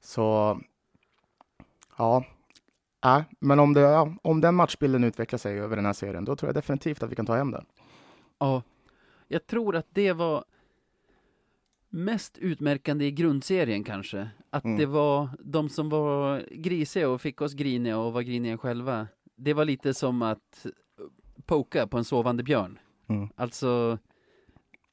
Så 0.00 0.58
ja, 1.98 2.24
äh, 3.04 3.20
men 3.40 3.58
om, 3.60 3.74
det, 3.74 4.14
om 4.22 4.40
den 4.40 4.54
matchbilden 4.54 5.04
utvecklar 5.04 5.38
sig 5.38 5.60
över 5.60 5.76
den 5.76 5.86
här 5.86 5.92
serien, 5.92 6.24
då 6.24 6.36
tror 6.36 6.48
jag 6.48 6.54
definitivt 6.54 7.02
att 7.02 7.10
vi 7.10 7.16
kan 7.16 7.26
ta 7.26 7.36
hem 7.36 7.50
den. 7.50 7.66
Ja, 8.38 8.62
jag 9.28 9.46
tror 9.46 9.76
att 9.76 9.86
det 9.90 10.12
var 10.12 10.44
mest 11.88 12.38
utmärkande 12.38 13.04
i 13.04 13.10
grundserien 13.10 13.84
kanske. 13.84 14.28
Att 14.50 14.64
Mm. 14.64 14.78
det 14.78 14.86
var 14.86 15.28
de 15.40 15.68
som 15.68 15.88
var 15.88 16.44
grisiga 16.50 17.08
och 17.08 17.20
fick 17.20 17.40
oss 17.40 17.52
griniga 17.54 17.98
och 17.98 18.12
var 18.12 18.22
griniga 18.22 18.58
själva. 18.58 19.06
Det 19.36 19.54
var 19.54 19.64
lite 19.64 19.94
som 19.94 20.22
att 20.22 20.66
poka 21.46 21.86
på 21.86 21.98
en 21.98 22.04
sovande 22.04 22.42
björn. 22.42 22.78
Mm. 23.08 23.28
Alltså, 23.36 23.98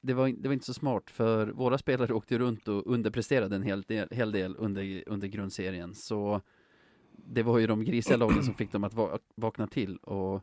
det 0.06 0.14
var, 0.14 0.28
det 0.28 0.48
var 0.48 0.52
inte 0.52 0.66
så 0.66 0.74
smart 0.74 1.10
för 1.10 1.46
våra 1.46 1.78
spelare 1.78 2.12
åkte 2.14 2.38
runt 2.38 2.68
och 2.68 2.86
underpresterade 2.86 3.56
en 3.56 3.62
hel 3.62 3.82
del, 3.82 4.08
hel 4.10 4.32
del 4.32 4.56
under, 4.58 5.02
under 5.06 5.28
grundserien. 5.28 5.94
Så 5.94 6.40
det 7.12 7.42
var 7.42 7.58
ju 7.58 7.66
de 7.66 7.84
grisiga 7.84 8.16
lagen 8.16 8.42
som 8.44 8.54
fick 8.54 8.72
dem 8.72 8.84
att 8.84 8.94
va- 8.94 9.18
vakna 9.34 9.66
till 9.66 9.96
och, 9.96 10.42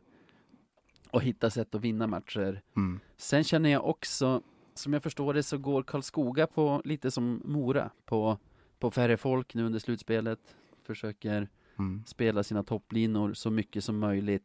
och 1.10 1.22
hitta 1.22 1.50
sätt 1.50 1.74
att 1.74 1.80
vinna 1.80 2.06
matcher. 2.06 2.62
Mm. 2.76 3.00
Sen 3.16 3.44
känner 3.44 3.70
jag 3.70 3.86
också, 3.86 4.42
som 4.74 4.92
jag 4.92 5.02
förstår 5.02 5.34
det 5.34 5.42
så 5.42 5.58
går 5.58 5.82
Karlskoga 5.82 6.46
på 6.46 6.82
lite 6.84 7.10
som 7.10 7.42
Mora, 7.44 7.90
på, 8.04 8.38
på 8.78 8.90
färre 8.90 9.16
folk 9.16 9.54
nu 9.54 9.64
under 9.64 9.78
slutspelet. 9.78 10.56
Försöker 10.82 11.48
Mm. 11.78 12.02
spela 12.06 12.42
sina 12.42 12.62
topplinor 12.62 13.32
så 13.34 13.50
mycket 13.50 13.84
som 13.84 13.98
möjligt. 13.98 14.44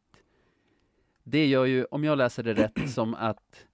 Det 1.24 1.46
gör 1.48 1.66
ju, 1.66 1.86
om 1.86 2.04
jag 2.04 2.18
läser 2.18 2.44
det 2.44 2.54
rätt, 2.54 2.89
som 2.91 3.14
att 3.16 3.66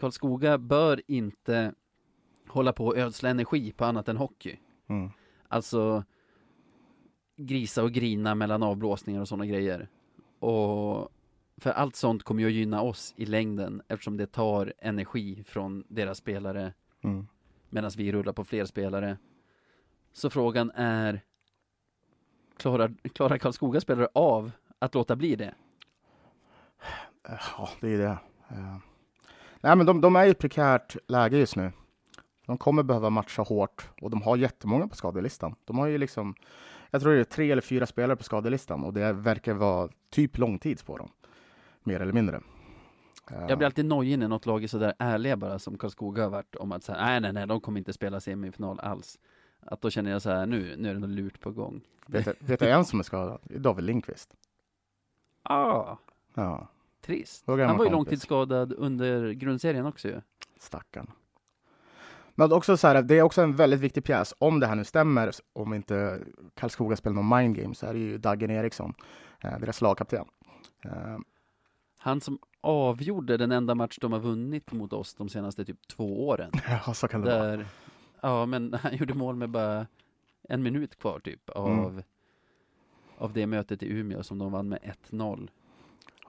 Karlskoga 0.00 0.58
bör 0.58 1.02
inte 1.06 1.74
hålla 2.48 2.72
på 2.72 2.86
och 2.86 2.96
ödsla 2.98 3.28
energi 3.28 3.72
på 3.72 3.84
annat 3.84 4.08
än 4.08 4.16
hockey. 4.16 4.56
Mm. 4.86 5.10
Alltså 5.48 6.04
grisa 7.36 7.82
och 7.82 7.92
grina 7.92 8.34
mellan 8.34 8.62
avblåsningar 8.62 9.20
och 9.20 9.28
sådana 9.28 9.46
grejer. 9.46 9.88
Och 10.38 11.08
för 11.56 11.70
allt 11.70 11.96
sånt 11.96 12.22
kommer 12.22 12.40
ju 12.42 12.46
att 12.46 12.52
gynna 12.52 12.82
oss 12.82 13.14
i 13.16 13.26
längden 13.26 13.82
eftersom 13.88 14.16
det 14.16 14.26
tar 14.26 14.74
energi 14.78 15.44
från 15.44 15.84
deras 15.88 16.18
spelare 16.18 16.72
Mm. 17.02 17.26
medan 17.70 17.90
vi 17.96 18.12
rullar 18.12 18.32
på 18.32 18.44
fler 18.44 18.64
spelare. 18.64 19.18
Så 20.12 20.30
frågan 20.30 20.70
är, 20.74 21.20
klarar, 22.56 22.94
klarar 23.14 23.38
Karlskoga 23.38 23.80
spelare 23.80 24.08
av 24.14 24.52
att 24.78 24.94
låta 24.94 25.16
bli 25.16 25.36
det? 25.36 25.54
Ja, 27.22 27.68
det 27.80 27.88
är 27.88 27.98
det. 27.98 28.18
Eh, 29.62 29.68
Nej, 29.68 29.76
men 29.76 29.86
de, 29.86 30.00
de 30.00 30.16
är 30.16 30.24
i 30.26 30.30
ett 30.30 30.38
prekärt 30.38 30.96
läge 31.08 31.38
just 31.38 31.56
nu. 31.56 31.72
De 32.46 32.58
kommer 32.58 32.82
behöva 32.82 33.10
matcha 33.10 33.42
hårt 33.42 33.88
och 34.00 34.10
de 34.10 34.22
har 34.22 34.36
jättemånga 34.36 34.88
på 34.88 34.96
skadelistan. 34.96 35.54
De 35.64 35.78
har 35.78 35.86
ju 35.86 35.98
liksom 35.98 36.34
jag 36.90 37.02
tror 37.02 37.12
det 37.12 37.20
är 37.20 37.24
tre 37.24 37.50
eller 37.50 37.62
fyra 37.62 37.86
spelare 37.86 38.16
på 38.16 38.24
skadelistan 38.24 38.84
och 38.84 38.92
det 38.92 39.12
verkar 39.12 39.54
vara 39.54 39.88
typ 40.10 40.38
långtids 40.38 40.82
på 40.82 40.96
dem. 40.96 41.10
Mer 41.82 42.00
eller 42.00 42.12
mindre. 42.12 42.40
Jag 43.48 43.58
blir 43.58 43.66
alltid 43.66 43.84
nojig 43.84 44.18
när 44.18 44.28
något 44.28 44.46
lag 44.46 44.64
är 44.64 44.68
sådär 44.68 44.94
ärliga 44.98 45.36
bara 45.36 45.58
som 45.58 45.78
Karlskoga 45.78 46.22
har 46.22 46.30
varit 46.30 46.56
om 46.56 46.72
att 46.72 46.84
säga 46.84 46.98
nej, 46.98 47.20
nej, 47.20 47.32
nej, 47.32 47.46
de 47.46 47.60
kommer 47.60 47.78
inte 47.78 47.92
spela 47.92 48.20
semifinal 48.20 48.80
alls. 48.80 49.18
Att 49.60 49.80
då 49.80 49.90
känner 49.90 50.10
jag 50.10 50.22
så 50.22 50.30
här, 50.30 50.46
nu, 50.46 50.76
nu 50.78 50.90
är 50.90 50.94
det 50.94 51.00
något 51.00 51.10
lurt 51.10 51.40
på 51.40 51.50
gång. 51.50 51.80
Vet, 52.06 52.58
du- 52.60 52.68
en 52.68 52.84
som 52.84 52.98
är 52.98 53.02
skadad? 53.02 53.38
David 53.42 53.84
Lindqvist. 53.84 54.34
Ah, 55.42 55.96
Ja, 56.34 56.68
trist. 57.00 57.44
Han 57.46 57.56
var 57.58 57.64
ju 57.66 57.74
kompis. 57.76 57.92
långtidsskadad 57.92 58.72
under 58.72 59.30
grundserien 59.32 59.86
också 59.86 60.08
ju. 60.08 60.20
stackarn. 60.58 61.10
Men 62.34 62.52
också 62.52 62.76
så 62.76 62.86
här, 62.88 63.02
det 63.02 63.18
är 63.18 63.22
också 63.22 63.42
en 63.42 63.56
väldigt 63.56 63.80
viktig 63.80 64.04
pjäs. 64.04 64.34
Om 64.38 64.60
det 64.60 64.66
här 64.66 64.74
nu 64.74 64.84
stämmer, 64.84 65.30
om 65.52 65.74
inte 65.74 66.20
Karlskoga 66.54 66.96
spelar 66.96 67.14
någon 67.22 67.38
mind 67.38 67.56
game, 67.56 67.74
så 67.74 67.86
är 67.86 67.92
det 67.94 67.98
ju 68.00 68.18
Dagen 68.18 68.50
Eriksson, 68.50 68.94
eh, 69.40 69.58
deras 69.58 69.80
lagkapten. 69.80 70.24
Eh, 70.84 71.18
Han 71.98 72.20
som 72.20 72.38
avgjorde 72.60 73.36
den 73.36 73.52
enda 73.52 73.74
match 73.74 73.98
de 74.00 74.12
har 74.12 74.20
vunnit 74.20 74.72
mot 74.72 74.92
oss 74.92 75.14
de 75.14 75.28
senaste 75.28 75.64
typ 75.64 75.88
två 75.88 76.28
åren. 76.28 76.50
Ja, 76.86 76.94
så 76.94 77.08
kan 77.08 77.20
det 77.20 77.30
vara. 77.38 77.46
Där, 77.56 77.66
ja 78.20 78.46
men 78.46 78.74
han 78.82 78.96
gjorde 78.96 79.14
mål 79.14 79.36
med 79.36 79.50
bara 79.50 79.86
en 80.48 80.62
minut 80.62 80.98
kvar 80.98 81.20
typ 81.20 81.50
av, 81.50 81.68
Mm. 81.90 82.02
av 83.18 83.32
det 83.32 83.46
mötet 83.46 83.82
i 83.82 83.92
Umeå 83.92 84.22
som 84.22 84.38
de 84.38 84.52
vann 84.52 84.68
med 84.68 84.78
1-0. 85.10 85.50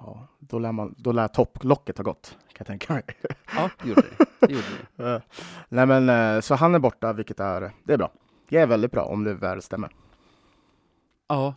Ja, 0.05 0.27
då 0.39 0.59
lär, 0.59 0.71
man, 0.71 0.95
då 0.97 1.11
lär 1.11 1.27
topplocket 1.27 1.97
ha 1.97 2.03
gått, 2.03 2.37
kan 2.47 2.55
jag 2.57 2.67
tänka 2.67 2.93
mig. 2.93 3.03
Ja, 3.55 3.69
det 3.83 3.89
gjorde 3.89 4.01
det. 4.01 4.47
det, 4.47 4.53
gjorde 4.53 4.65
det. 4.95 5.21
Nej, 5.69 5.85
men 5.85 6.09
eh, 6.09 6.41
så 6.41 6.55
han 6.55 6.75
är 6.75 6.79
borta, 6.79 7.13
vilket 7.13 7.39
är, 7.39 7.71
det 7.83 7.93
är 7.93 7.97
bra. 7.97 8.11
Det 8.49 8.57
är 8.57 8.67
väldigt 8.67 8.91
bra 8.91 9.03
om 9.03 9.23
det 9.23 9.33
väl 9.33 9.61
stämmer. 9.61 9.89
Ja. 11.27 11.55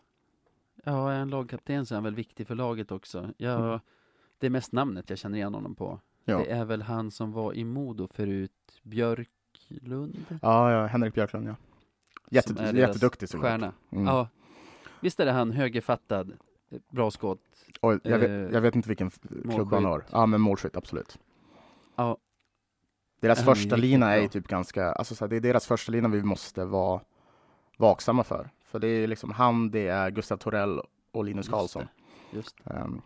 Ja, 0.84 1.12
är 1.12 1.18
en 1.20 1.30
lagkapten 1.30 1.86
så 1.86 1.94
är 1.94 1.96
han 1.96 2.04
väl 2.04 2.14
viktig 2.14 2.46
för 2.46 2.54
laget 2.54 2.92
också. 2.92 3.30
Ja, 3.36 3.64
Mm. 3.66 3.80
det 4.38 4.46
är 4.46 4.50
mest 4.50 4.72
namnet 4.72 5.10
jag 5.10 5.18
känner 5.18 5.36
igen 5.38 5.54
honom 5.54 5.74
på. 5.74 6.00
Ja, 6.24 6.38
Det 6.38 6.50
är 6.50 6.64
väl 6.64 6.82
han 6.82 7.10
som 7.10 7.32
var 7.32 7.52
i 7.54 7.64
Modo 7.64 8.06
förut, 8.06 8.80
Björklund? 8.82 10.24
ja, 10.42 10.70
ja 10.72 10.86
Henrik 10.86 11.14
Björklund, 11.14 11.48
ja. 11.48 11.54
Jätte, 12.30 12.48
Som 12.48 12.56
är 12.56 12.72
deras 12.72 12.76
jätteduktig 12.88 13.28
såklart. 13.28 13.50
Stjärna. 13.50 13.72
Mm. 13.90 14.06
Ja. 14.06 14.28
Visst 15.00 15.20
är 15.20 15.26
det 15.26 15.32
han, 15.32 15.50
högerfattad, 15.50 16.32
bra 16.88 17.10
skott. 17.10 17.40
Oj, 17.80 17.98
jag, 18.02 18.18
vet, 18.18 18.30
Eh, 18.30 18.34
jag 18.54 18.60
vet 18.60 18.76
inte 18.76 18.88
vilken 18.88 19.10
klubb 19.54 19.72
han 19.72 19.84
har. 19.84 20.04
Ja, 20.10 20.26
men 20.26 20.40
målskytt, 20.40 20.76
absolut. 20.76 21.18
Ja. 21.96 22.16
Deras 23.20 23.40
är 23.40 23.44
första 23.44 23.76
lina 23.76 24.14
är 24.14 24.22
ju 24.22 24.28
typ 24.28 24.48
ganska, 24.48 24.92
alltså 24.92 25.14
så 25.14 25.24
här, 25.24 25.30
det 25.30 25.36
är 25.36 25.40
deras 25.40 25.66
första 25.66 25.92
lina 25.92 26.08
vi 26.08 26.22
måste 26.22 26.64
vara 26.64 27.00
vaksamma 27.76 28.24
för. 28.24 28.50
För 28.64 28.78
det 28.78 28.88
är 28.88 29.06
liksom 29.06 29.30
han, 29.30 29.70
det 29.70 29.88
är 29.88 30.10
Gustav 30.10 30.36
Torell 30.36 30.80
och 31.12 31.24
Linus 31.24 31.46
Just 31.46 31.50
Karlsson. 31.50 31.82
det, 32.30 32.36
Just 32.36 32.56
det. 32.64 32.70
Ehm, 32.74 33.02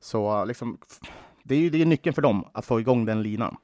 så 0.00 0.44
liksom, 0.44 0.78
det 1.42 1.54
är 1.54 1.58
ju 1.58 1.70
det 1.70 1.82
är 1.82 1.86
nyckeln 1.86 2.14
för 2.14 2.22
dem, 2.22 2.44
att 2.52 2.66
få 2.66 2.80
igång 2.80 3.04
den 3.04 3.22
linan. 3.22 3.56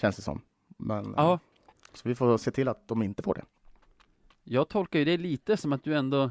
Känns 0.00 0.16
det 0.16 0.22
som. 0.22 0.40
Men, 0.76 1.14
Ja, 1.16 1.32
eh, 1.32 1.38
Så 1.92 2.08
vi 2.08 2.14
får 2.14 2.38
se 2.38 2.50
till 2.50 2.68
att 2.68 2.88
de 2.88 3.02
inte 3.02 3.22
får 3.22 3.34
det. 3.34 3.44
jag 4.44 4.68
tolkar 4.68 4.98
ju 4.98 5.04
det 5.04 5.16
lite 5.16 5.56
som 5.56 5.72
att 5.72 5.84
du 5.84 5.94
ändå 5.96 6.30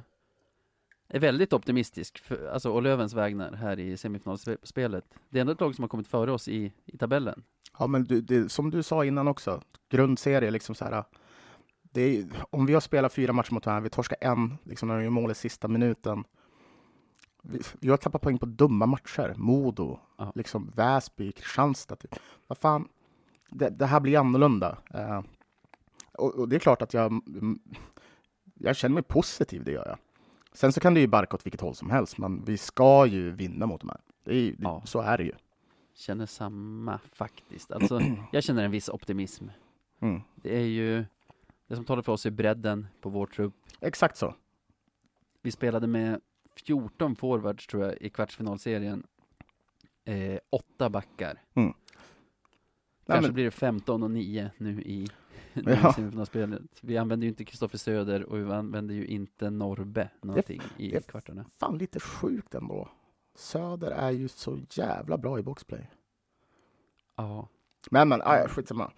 är 1.18 1.20
väldigt 1.20 1.54
optimistisk, 1.54 2.20
för, 2.20 2.48
alltså 2.48 2.70
å 2.70 2.80
Lövens 2.80 3.14
vägnar 3.14 3.52
här 3.54 3.80
i 3.80 3.98
semifinalspelet. 3.98 5.06
Det 5.30 5.40
är 5.40 5.42
ändå 5.42 5.54
ett 5.54 5.62
lag 5.62 5.76
som 5.76 5.84
har 5.84 5.90
kommit 5.90 6.08
före 6.08 6.32
oss 6.32 6.48
i, 6.48 6.74
i 6.86 6.98
tabellen. 6.98 7.44
Ja, 7.80 7.88
men 7.88 8.04
du, 8.04 8.22
det, 8.22 8.50
som 8.50 8.70
du 8.72 8.84
sa 8.84 9.06
innan 9.06 9.28
också, 9.28 9.62
grundserie 9.90 10.52
liksom 10.52 10.76
så 10.76 10.86
här. 10.86 11.04
Är, 11.94 12.30
om 12.50 12.66
vi 12.66 12.74
har 12.74 12.82
spelat 12.82 13.14
fyra 13.14 13.34
matcher 13.34 13.54
mot 13.54 13.66
varandra, 13.66 13.84
vi 13.84 13.90
torskar 13.90 14.18
en, 14.22 14.58
liksom 14.64 14.88
när 14.88 14.96
de 14.98 15.04
gör 15.04 15.10
mål 15.10 15.32
i 15.32 15.36
sista 15.36 15.68
minuten. 15.68 16.24
Vi, 17.44 17.60
vi 17.80 17.90
har 17.90 17.98
tappat 17.98 18.22
poäng 18.22 18.38
på 18.40 18.46
dumma 18.46 18.86
matcher. 18.86 19.34
Modo, 19.38 20.00
Ja. 20.18 20.32
liksom 20.36 20.72
Väsby, 20.76 21.32
Kristianstad. 21.32 21.96
Typ. 21.96 22.16
Vad 22.48 22.58
fan, 22.58 22.88
det, 23.50 23.70
det 23.70 23.86
här 23.86 24.00
blir 24.00 24.20
annorlunda. 24.20 24.78
Eh, 24.94 25.22
och, 26.14 26.36
och 26.36 26.50
det 26.50 26.56
är 26.56 26.60
klart 26.60 26.82
att 26.82 26.94
jag, 26.94 27.06
mm, 27.12 27.60
jag 28.54 28.76
känner 28.76 28.94
mig 28.94 29.04
positiv, 29.04 29.64
det 29.64 29.72
gör 29.72 29.88
jag. 29.88 29.98
Sen 30.54 30.74
så 30.74 30.80
kan 30.80 30.94
det 30.94 31.00
ju 31.00 31.08
barka 31.08 31.36
åt 31.36 31.46
vilket 31.46 31.62
håll 31.62 31.76
som 31.76 31.90
helst, 31.90 32.18
men 32.18 32.46
vi 32.46 32.58
ska 32.58 33.06
ju 33.06 33.32
vinna 33.32 33.66
mot 33.66 33.82
de 33.82 33.90
här. 33.90 34.00
Det 34.24 34.36
är, 34.36 34.56
Ja. 34.60 34.82
Så 34.86 35.00
är 35.02 35.18
det 35.18 35.24
ju. 35.24 35.32
Känner 35.96 36.26
samma 36.26 37.00
faktiskt. 37.12 37.72
Alltså, 37.72 38.02
jag 38.32 38.44
känner 38.44 38.64
en 38.66 38.72
viss 38.72 38.90
optimism. 38.90 39.48
Mm. 40.00 40.22
Det 40.36 40.56
är 40.58 40.66
ju, 40.66 41.06
det 41.68 41.76
som 41.76 41.86
talar 41.86 42.02
för 42.02 42.12
oss 42.12 42.26
är 42.26 42.32
bredden 42.32 42.88
på 43.02 43.10
vår 43.10 43.26
trupp. 43.28 43.54
Exakt 43.80 44.18
så. 44.18 44.36
Vi 45.42 45.52
spelade 45.52 45.88
med 45.88 46.22
14 46.66 47.16
forwards 47.16 47.68
tror 47.68 47.84
jag 47.84 47.98
i 48.02 48.10
kvartsfinalserien. 48.10 49.04
Eh, 50.06 50.40
åtta 50.50 50.90
backar. 50.90 51.42
Nej, 51.54 51.74
Kanske 53.08 53.22
men- 53.22 53.34
blir 53.34 53.44
det 53.46 53.52
15 53.52 54.04
och 54.04 54.12
9 54.12 54.52
nu 54.58 54.82
i, 54.82 55.08
Ja. 55.66 55.90
i 55.90 55.94
semifinalspelet. 55.94 56.62
Vi 56.82 56.98
använder 56.98 57.26
ju 57.26 57.30
inte 57.30 57.46
Kristoffer 57.46 57.78
Söder 57.78 58.24
och 58.24 58.38
vi 58.38 58.52
använder 58.52 58.96
ju 58.96 59.06
inte 59.08 59.50
Norbe 59.50 60.10
någonting 60.22 60.62
i 60.78 60.90
det- 60.92 61.08
kvartarna. 61.08 61.46
fan 61.60 61.78
lite 61.78 62.00
sjukt 62.00 62.56
ändå. 62.56 62.90
Söder 63.36 63.92
är 63.92 64.12
ju 64.12 64.28
så 64.28 64.60
jävla 64.70 65.18
bra 65.18 65.40
i 65.40 65.44
boxplay. 65.44 65.90
Ja. 67.16 67.48
Men 67.92 68.10
men, 68.10 68.22
aj, 68.24 68.48
skitsamma. 68.48 68.92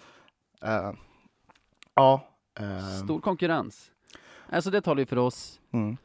Uh, 0.66 0.93
ja. 1.93 2.28
eh, 2.60 2.88
Stor 3.03 3.20
konkurrens. 3.20 3.91
Alltså 4.49 4.72
det 4.72 4.82
talar 4.82 4.99
ju 4.99 5.06
för 5.06 5.18
oss. 5.18 5.60
mm. 5.72 5.97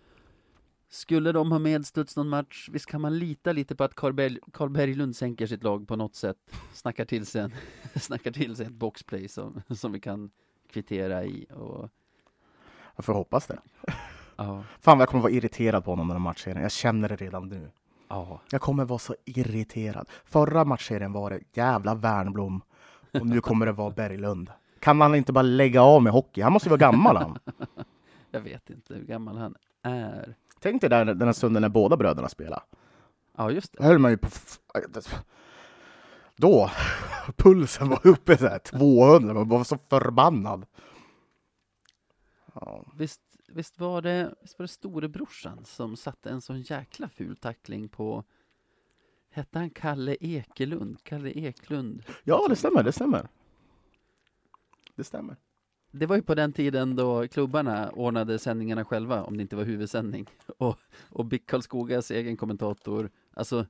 Skulle 0.92 1.32
de 1.32 1.52
ha 1.52 1.58
medstuds 1.58 2.16
någon 2.16 2.28
match, 2.28 2.68
visst 2.72 2.86
kan 2.86 3.00
man 3.00 3.18
lita 3.18 3.52
lite 3.52 3.76
på 3.76 3.84
att 3.84 3.94
Carl, 3.94 4.12
Berg, 4.12 4.38
Carl 4.52 4.70
Berglund 4.70 5.16
sänker 5.16 5.46
sitt 5.46 5.62
lag 5.62 5.88
på 5.88 5.96
något 5.96 6.14
sätt. 6.14 6.36
Snackar 6.72 7.04
till 7.04 7.26
sig, 7.26 7.40
en, 7.40 7.52
snackar 8.00 8.30
till 8.30 8.56
sig 8.56 8.66
ett 8.66 8.72
boxplay 8.72 9.28
som, 9.28 9.62
som 9.70 9.92
vi 9.92 10.00
kan 10.00 10.30
kvittera 10.70 11.24
i. 11.24 11.46
Och, 11.54 11.88
Jag 12.96 13.04
får 13.04 13.12
hoppas 13.14 13.46
det. 13.46 13.58
ja, 14.36 14.64
Fan 14.80 14.98
vad 14.98 15.02
jag 15.02 15.08
kommer 15.08 15.22
vara 15.22 15.32
irriterad 15.32 15.84
på 15.84 15.90
honom 15.90 16.08
den 16.08 16.16
här 16.16 16.22
matchserien. 16.22 16.62
Jag 16.62 16.72
känner 16.72 17.08
det 17.08 17.16
redan 17.16 17.48
nu. 17.48 17.70
ja, 18.08 18.40
Jag 18.50 18.60
kommer 18.60 18.84
vara 18.84 18.98
så 18.98 19.14
irriterad. 19.24 20.08
Förra 20.24 20.64
matchserien 20.64 21.12
var 21.12 21.30
det 21.30 21.40
jävla 21.52 21.94
Värnblom 21.94 22.62
och 23.12 23.26
nu 23.26 23.40
kommer 23.40 23.66
det 23.66 23.72
vara 23.72 23.90
Berglund. 23.90 24.50
Kan 24.78 25.00
han 25.00 25.14
inte 25.14 25.32
bara 25.32 25.42
lägga 25.42 25.82
av 25.82 26.02
med 26.02 26.12
hockey? 26.12 26.40
Han 26.40 26.52
måste 26.52 26.68
ju 26.68 26.70
vara 26.70 26.78
gammal 26.78 27.16
han. 27.16 27.38
jag 28.30 28.40
vet 28.40 28.70
inte 28.70 28.94
hur 28.94 29.04
gammal 29.04 29.36
han 29.38 29.54
är. 29.82 30.34
Tänk 30.60 30.80
dig 30.80 30.90
där 30.90 31.04
den 31.04 31.22
här 31.22 31.32
stunden 31.32 31.60
när 31.62 31.68
båda 31.68 31.96
bröderna 31.96 32.28
spelade. 32.28 32.62
Ja, 33.36 33.50
just 33.50 33.72
det. 33.72 33.84
höll 33.84 33.98
man 33.98 34.10
ju 34.10 34.16
på... 34.16 34.26
f- 34.26 34.58
Då, 36.36 36.70
pulsen 37.36 37.88
var 37.88 38.06
uppe 38.06 38.36
så 38.38 38.46
här 38.46 38.58
200, 38.58 39.34
man 39.34 39.48
var 39.48 39.64
så 39.64 39.78
förbannad. 39.90 40.66
Ja, 42.54 42.84
Visst, 42.96 43.20
visst, 43.48 43.78
var 43.78 44.02
det, 44.02 44.34
visst 44.40 44.58
var 44.58 44.64
det 44.64 44.68
storebrorsan 44.68 45.64
som 45.64 45.96
satte 45.96 46.30
en 46.30 46.40
sån 46.40 46.60
jäkla 46.60 47.08
ful 47.08 47.36
tackling 47.36 47.88
på 47.88 48.24
Hette 49.30 49.58
han 49.58 49.70
Kalle 49.70 50.16
Ekelund? 50.20 51.02
Kalle 51.04 51.30
Eklund? 51.30 52.02
ja 52.24 52.46
det 52.48 52.56
stämmer, 52.56 52.82
det 52.82 52.92
stämmer. 52.92 53.28
Det 54.94 55.04
stämmer. 55.04 55.36
Det 55.90 56.06
var 56.06 56.16
ju 56.16 56.22
på 56.22 56.34
den 56.34 56.52
tiden 56.52 56.96
då 56.96 57.28
klubbarna 57.28 57.90
ordnade 57.90 58.38
sändningarna 58.38 58.84
själva, 58.84 59.22
om 59.24 59.36
det 59.36 59.42
inte 59.42 59.56
var 59.56 59.64
huvudsändning. 59.64 60.26
Och, 60.58 60.78
och 61.10 61.24
Bick 61.24 61.46
Karlskogas 61.46 62.10
egen 62.10 62.36
kommentator, 62.36 63.10
alltså 63.34 63.66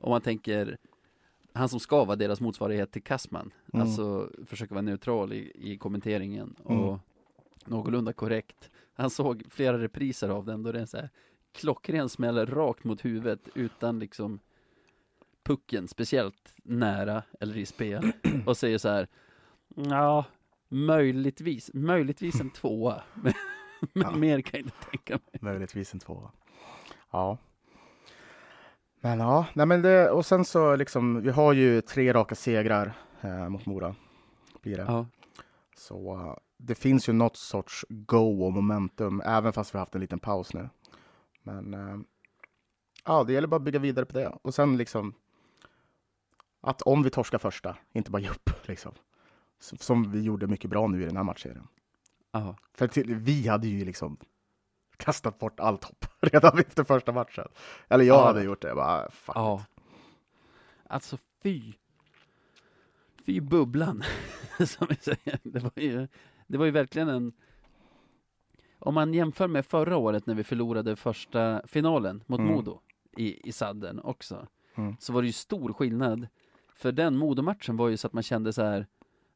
om 0.00 0.10
man 0.10 0.20
tänker 0.20 0.76
han 1.52 1.68
som 1.68 1.80
ska 1.80 2.04
vara 2.04 2.16
deras 2.16 2.40
motsvarighet 2.40 2.92
till 2.92 3.02
Kassman, 3.02 3.50
Mm. 3.72 3.86
alltså 3.86 4.30
försöka 4.46 4.74
vara 4.74 4.82
neutral 4.82 5.32
i, 5.32 5.52
i 5.54 5.78
kommenteringen 5.78 6.54
och 6.62 6.72
Mm. 6.88 6.98
någorlunda 7.66 8.12
korrekt. 8.12 8.70
Han 8.94 9.10
såg 9.10 9.42
flera 9.50 9.78
repriser 9.78 10.28
av 10.28 10.44
den 10.44 10.62
då 10.62 10.72
det 10.72 10.80
är 10.80 10.86
så 10.86 10.96
här 10.96 11.10
klockren 11.52 12.08
smäll 12.08 12.46
rakt 12.46 12.84
mot 12.84 13.04
huvudet 13.04 13.48
utan 13.54 13.98
liksom 13.98 14.40
pucken 15.44 15.88
speciellt 15.88 16.52
nära 16.62 17.22
eller 17.40 17.56
i 17.56 17.66
spel 17.66 18.12
och 18.46 18.56
säger 18.56 18.78
så 18.78 18.88
här 18.88 19.08
Ja, 19.76 20.24
möjligtvis, 20.72 21.70
möjligtvis 21.74 22.40
en 22.40 22.50
tvåa. 22.60 23.02
Men, 23.14 23.32
men 23.92 24.02
Ja. 24.02 24.16
mer 24.16 24.40
kan 24.40 24.60
jag 24.60 24.66
inte 24.66 24.86
tänka 24.90 25.12
mig. 25.32 25.38
Möjligtvis 25.52 25.94
en 25.94 26.00
tvåa. 26.00 26.30
Ja. 27.10 27.38
Men 29.00 29.18
ja, 29.18 29.46
nej 29.54 29.66
men 29.66 29.82
det, 29.82 30.10
och 30.10 30.26
sen 30.26 30.44
så 30.44 30.76
liksom, 30.76 31.22
vi 31.22 31.30
har 31.30 31.52
ju 31.52 31.80
tre 31.80 32.12
raka 32.12 32.34
segrar 32.34 32.92
eh, 33.20 33.48
mot 33.48 33.66
Mora. 33.66 33.94
Blir 34.62 34.76
det. 34.76 34.82
Ja, 34.82 35.06
Så 35.76 36.14
eh, 36.14 36.34
det 36.56 36.74
finns 36.74 37.08
ju 37.08 37.12
något 37.12 37.36
sorts 37.36 37.84
go 37.88 38.44
och 38.44 38.52
momentum, 38.52 39.20
även 39.24 39.52
fast 39.52 39.74
vi 39.74 39.78
har 39.78 39.80
haft 39.82 39.94
en 39.94 40.00
liten 40.00 40.18
paus 40.18 40.54
nu. 40.54 40.68
Men 41.42 41.74
eh, 41.74 41.96
ja, 43.04 43.24
det 43.24 43.32
gäller 43.32 43.48
bara 43.48 43.56
att 43.56 43.62
bygga 43.62 43.78
vidare 43.78 44.04
på 44.06 44.12
det. 44.18 44.32
Och 44.42 44.54
sen 44.54 44.76
liksom 44.76 45.14
att 46.60 46.82
om 46.82 47.02
vi 47.02 47.10
torskar 47.10 47.38
första, 47.38 47.76
inte 47.92 48.10
bara 48.10 48.22
ge 48.22 48.28
upp 48.28 48.50
liksom. 48.68 48.92
Som 49.62 50.10
vi 50.12 50.22
gjorde 50.22 50.46
mycket 50.46 50.70
bra 50.70 50.86
nu 50.86 51.02
i 51.02 51.04
den 51.04 51.16
här 51.16 51.24
matchserien. 51.24 51.68
ja, 52.32 52.56
För 52.74 52.88
till, 52.88 53.14
vi 53.14 53.48
hade 53.48 53.68
ju 53.68 53.84
liksom 53.84 54.16
kastat 54.96 55.38
bort 55.38 55.60
allt 55.60 55.84
hopp 55.84 56.04
redan 56.20 56.58
efter 56.58 56.84
första 56.84 57.12
matchen. 57.12 57.48
Eller 57.88 58.04
jag 58.04 58.16
Ja. 58.16 58.26
hade 58.26 58.42
gjort 58.42 58.62
det. 58.62 58.68
Jag 58.68 58.76
bara, 58.76 59.10
fuck 59.10 59.36
Ja. 59.36 59.64
Alltså 60.86 61.18
fy. 61.42 61.72
Fy 63.26 63.40
bubblan, 63.40 64.02
som 64.66 64.86
vi 64.90 64.96
säger. 64.96 65.38
Det 65.42 65.58
var 65.60 65.72
ju, 65.76 66.08
det 66.46 66.58
var 66.58 66.64
ju 66.64 66.70
verkligen 66.70 67.08
en... 67.08 67.32
Om 68.78 68.94
man 68.94 69.14
jämför 69.14 69.48
med 69.48 69.66
förra 69.66 69.96
året 69.96 70.26
när 70.26 70.34
vi 70.34 70.44
förlorade 70.44 70.96
första 70.96 71.62
finalen 71.66 72.24
mot 72.26 72.40
Mm. 72.40 72.52
Modo 72.52 72.80
i, 73.16 73.48
i 73.48 73.52
sadden 73.52 74.00
också, 74.00 74.46
Mm. 74.74 74.96
så 75.00 75.12
var 75.12 75.22
det 75.22 75.26
ju 75.26 75.32
stor 75.32 75.72
skillnad. 75.72 76.28
För 76.74 76.92
den 76.92 77.16
Modo-matchen 77.16 77.76
var 77.76 77.88
ju 77.88 77.96
så 77.96 78.06
att 78.06 78.12
man 78.12 78.22
kände 78.22 78.52
så 78.52 78.62
här, 78.62 78.86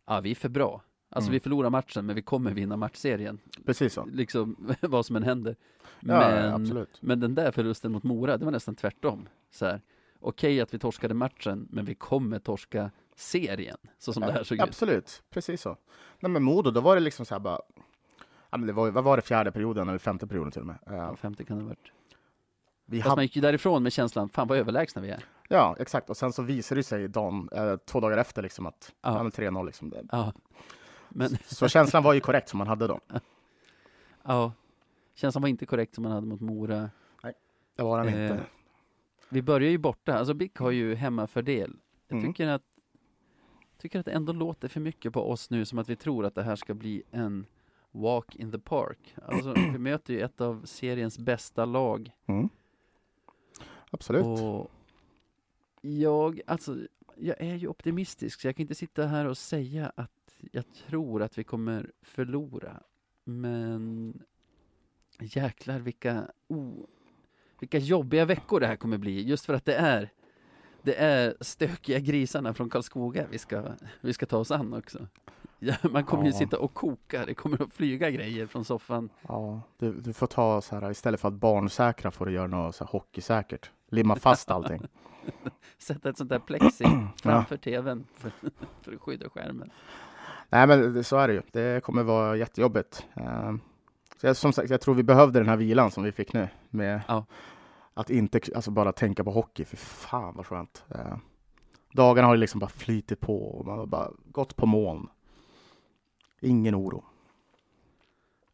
ja 0.07 0.21
vi 0.21 0.31
är 0.31 0.35
för 0.35 0.49
bra. 0.49 0.83
Alltså 1.11 1.29
Mm. 1.29 1.33
vi 1.33 1.41
förlorar 1.41 1.71
matchen, 1.71 2.07
men 2.07 2.17
vi 2.17 2.23
kommer 2.23 2.51
vinna 2.51 2.77
matchserien. 2.77 3.39
Precis 3.65 3.93
så. 3.95 4.05
Liksom 4.05 4.57
vad 4.81 5.07
som 5.07 5.17
än 5.17 5.23
händer. 5.23 5.57
Ja, 6.01 6.19
Men, 6.19 6.53
absolut. 6.55 6.99
men 7.03 7.21
den 7.21 7.35
där 7.35 7.51
förlusten 7.53 7.93
mot 7.93 8.03
Mora, 8.03 8.37
det 8.37 8.45
var 8.45 8.53
nästan 8.53 8.75
tvärtom. 8.75 9.29
Så 9.51 9.67
här, 9.67 9.81
okej 10.21 10.61
att 10.61 10.75
vi 10.75 10.79
torskade 10.79 11.15
matchen, 11.15 11.69
men 11.71 11.85
vi 11.85 11.95
kommer 11.95 12.39
torska 12.39 12.91
serien, 13.17 13.77
så 13.99 14.13
som 14.13 14.21
det 14.21 14.33
här 14.33 14.43
såg 14.45 14.57
ut. 14.59 14.63
Absolut, 14.63 15.23
precis 15.31 15.61
så. 15.63 15.77
Nej 16.21 16.31
men 16.31 16.43
Modo, 16.43 16.71
då 16.71 16.81
var 16.81 16.95
det 16.95 17.01
liksom 17.01 17.27
så 17.27 17.35
här 17.35 17.41
bara, 17.41 17.61
ja, 18.51 18.59
men 18.59 18.67
det 18.67 18.73
var, 18.73 18.91
vad 18.91 19.05
var 19.05 19.17
det, 19.17 19.23
fjärde 19.23 19.53
perioden 19.53 19.89
eller 19.89 19.99
femte 19.99 20.27
perioden 20.27 20.53
till 20.53 20.61
och 20.61 20.67
med? 20.67 20.79
Eh, 20.87 20.95
Ja, 20.95 21.17
femte 21.17 21.45
kan 21.45 21.57
det 21.57 21.63
ha 21.63 21.69
varit. 21.69 21.93
Vi 22.87 22.99
Fast 22.99 23.09
hade, 23.09 23.16
man 23.18 23.24
gick 23.24 23.37
ju 23.37 23.43
därifrån 23.43 23.82
med 23.82 23.93
känslan, 23.93 24.28
fan 24.28 24.49
vad 24.49 24.59
överlägsna 24.59 25.03
vi 25.03 25.11
är. 25.11 25.24
ja, 25.49 25.76
exakt. 25.78 26.11
Och 26.11 26.16
sen 26.16 26.32
så 26.32 26.43
visade 26.43 26.78
det 26.78 26.84
sig 26.84 27.09
dagen, 27.09 27.49
eh, 27.53 27.76
två 27.76 28.01
dagar 28.01 28.18
efter 28.18 28.43
liksom 28.43 28.66
att, 28.66 28.93
Ja. 29.03 29.16
ja, 29.16 29.22
men 29.22 29.32
3-0 29.32 29.66
liksom. 29.66 29.91
Det. 29.91 30.05
Ja. 30.12 30.32
Men, 31.09 31.28
Så 31.47 31.68
känslan 31.68 32.03
var 32.03 32.12
ju 32.12 32.20
korrekt 32.20 32.49
som 32.49 32.59
man 32.59 32.66
hade 32.66 32.87
då. 32.87 33.01
ja. 34.22 34.53
Känslan 35.14 35.43
var 35.43 35.49
inte 35.49 35.66
korrekt 35.66 35.95
som 35.95 36.03
man 36.03 36.12
hade 36.12 36.26
mot 36.26 36.41
Mora. 36.41 36.91
Det 37.76 37.82
var 37.82 37.99
han 37.99 38.09
Eh, 38.09 38.22
inte. 38.22 38.45
Vi 39.28 39.43
börjar 39.43 39.70
ju 39.70 39.78
borta, 39.78 40.14
alltså 40.18 40.34
BIK 40.34 40.57
har 40.59 40.70
ju 40.70 40.95
hemmafördel. 40.95 41.76
Jag 42.09 42.18
Mm. 42.18 42.32
tycker 42.32 42.49
att 42.49 42.62
tycker 43.78 43.99
att 44.01 44.07
det 44.07 44.12
ändå 44.12 44.32
låter 44.32 44.68
för 44.68 44.80
mycket 44.80 45.12
på 45.12 45.30
oss 45.30 45.51
nu 45.51 45.64
som 45.64 45.78
att 45.78 45.89
vi 45.89 45.97
tror 45.97 46.24
att 46.26 46.34
det 46.34 46.43
här 46.43 46.57
ska 46.57 46.74
bli 46.74 47.03
en 47.11 47.47
walk 47.93 48.37
in 48.37 48.53
the 48.53 48.59
park. 48.59 49.14
Alltså, 49.26 49.53
vi 49.72 49.78
möter 49.78 50.14
ju 50.14 50.20
ett 50.20 50.41
av 50.41 50.62
seriens 50.64 51.18
bästa 51.18 51.64
lag. 51.64 52.11
Mm. 52.26 52.49
Absolut. 53.97 54.25
Och 54.25 54.71
jag, 55.81 56.41
alltså, 56.47 56.77
jag 57.15 57.41
är 57.41 57.55
ju 57.55 57.69
optimistisk, 57.69 58.41
så 58.41 58.49
jag 58.49 58.57
kan 58.57 58.63
inte 58.63 58.75
sitta 58.75 59.07
här 59.07 59.25
och 59.27 59.39
säga 59.39 59.93
att 59.97 60.11
jag 60.53 60.65
tror 60.87 61.23
att 61.23 61.39
vi 61.39 61.45
kommer 61.45 61.91
förlora. 62.03 62.81
Men 63.25 64.23
jäklar 65.21 65.79
vilka, 65.79 66.25
oh, 66.49 66.85
vilka 67.61 67.79
jobbiga 67.79 68.25
veckor 68.25 68.61
det 68.61 68.67
här 68.67 68.77
kommer 68.77 68.99
bli, 68.99 69.23
just 69.29 69.45
för 69.47 69.55
att 69.55 69.65
det 69.65 69.75
är 69.75 70.11
det 70.83 70.95
är 70.95 71.37
stökiga 71.41 71.99
grisarna 71.99 72.55
från 72.55 72.71
Karlskoga 72.71 73.27
vi 73.31 73.39
ska, 73.39 73.63
vi 74.01 74.13
ska 74.13 74.27
ta 74.27 74.39
oss 74.39 74.51
an 74.51 74.75
också. 74.75 75.07
Man 75.91 76.05
kommer 76.05 76.25
ju 76.25 76.31
Ja. 76.31 76.39
sitta 76.39 76.59
och 76.59 76.75
koka, 76.75 77.27
det 77.27 77.35
kommer 77.35 77.63
att 77.63 77.73
flyga 77.73 78.11
grejer 78.11 78.47
från 78.47 78.65
soffan. 78.65 79.09
Ja, 79.29 79.61
du, 79.79 79.93
du 79.93 80.13
får 80.13 80.27
ta 80.27 80.61
så 80.61 80.75
här, 80.75 80.91
istället 80.91 81.21
för 81.21 81.29
att 81.29 81.35
barnsäkra 81.35 82.11
får 82.11 82.27
du 82.27 82.33
göra 82.33 82.47
något 82.47 82.75
så 82.75 82.85
här 82.85 82.91
hockeysäkert. 82.93 83.71
Limma 83.89 84.16
fast 84.16 84.51
allting. 84.51 84.82
Sätta 85.78 86.09
ett 86.09 86.16
sånt 86.18 86.30
där 86.30 86.39
plexi 86.39 86.84
framför 87.22 87.57
tvn 87.57 88.07
för, 88.14 88.32
för 88.82 88.93
att 88.95 89.01
skydda 89.01 89.30
skärmen. 89.30 89.70
Nej, 90.49 90.66
men 90.66 91.05
så 91.05 91.16
är 91.16 91.28
det 91.28 91.34
ju. 91.34 91.43
Det 91.53 91.84
kommer 91.84 92.03
vara 92.03 92.37
jättejobbigt. 92.37 93.07
Eh, 93.16 93.53
så 94.16 94.26
jag, 94.26 94.37
som 94.37 94.53
sagt, 94.53 94.70
jag 94.70 94.80
tror 94.80 94.95
vi 94.95 95.03
behövde 95.03 95.39
den 95.41 95.49
här 95.49 95.57
vilan 95.57 95.91
som 95.91 96.05
vi 96.05 96.12
fick 96.12 96.32
nu 96.32 96.49
med 96.70 97.01
Ja. 97.09 97.26
att 97.95 98.11
inte 98.11 98.41
alltså 98.55 98.70
bara 98.70 98.93
tänka 98.93 99.24
på 99.24 99.30
hockey. 99.30 99.64
För 99.64 99.76
fan 99.76 100.34
vad 100.37 100.47
skönt. 100.47 100.84
Eh, 100.89 101.16
dagarna 101.93 102.28
har 102.28 102.37
liksom 102.37 102.61
bara 102.61 102.70
flytit 102.70 103.20
på 103.20 103.45
och 103.59 103.66
man 103.66 103.78
har 103.78 103.87
bara 103.87 104.11
gått 104.24 104.57
på 104.57 104.66
moln. 104.66 105.09
Ingen 106.41 106.74
oro. 106.74 107.05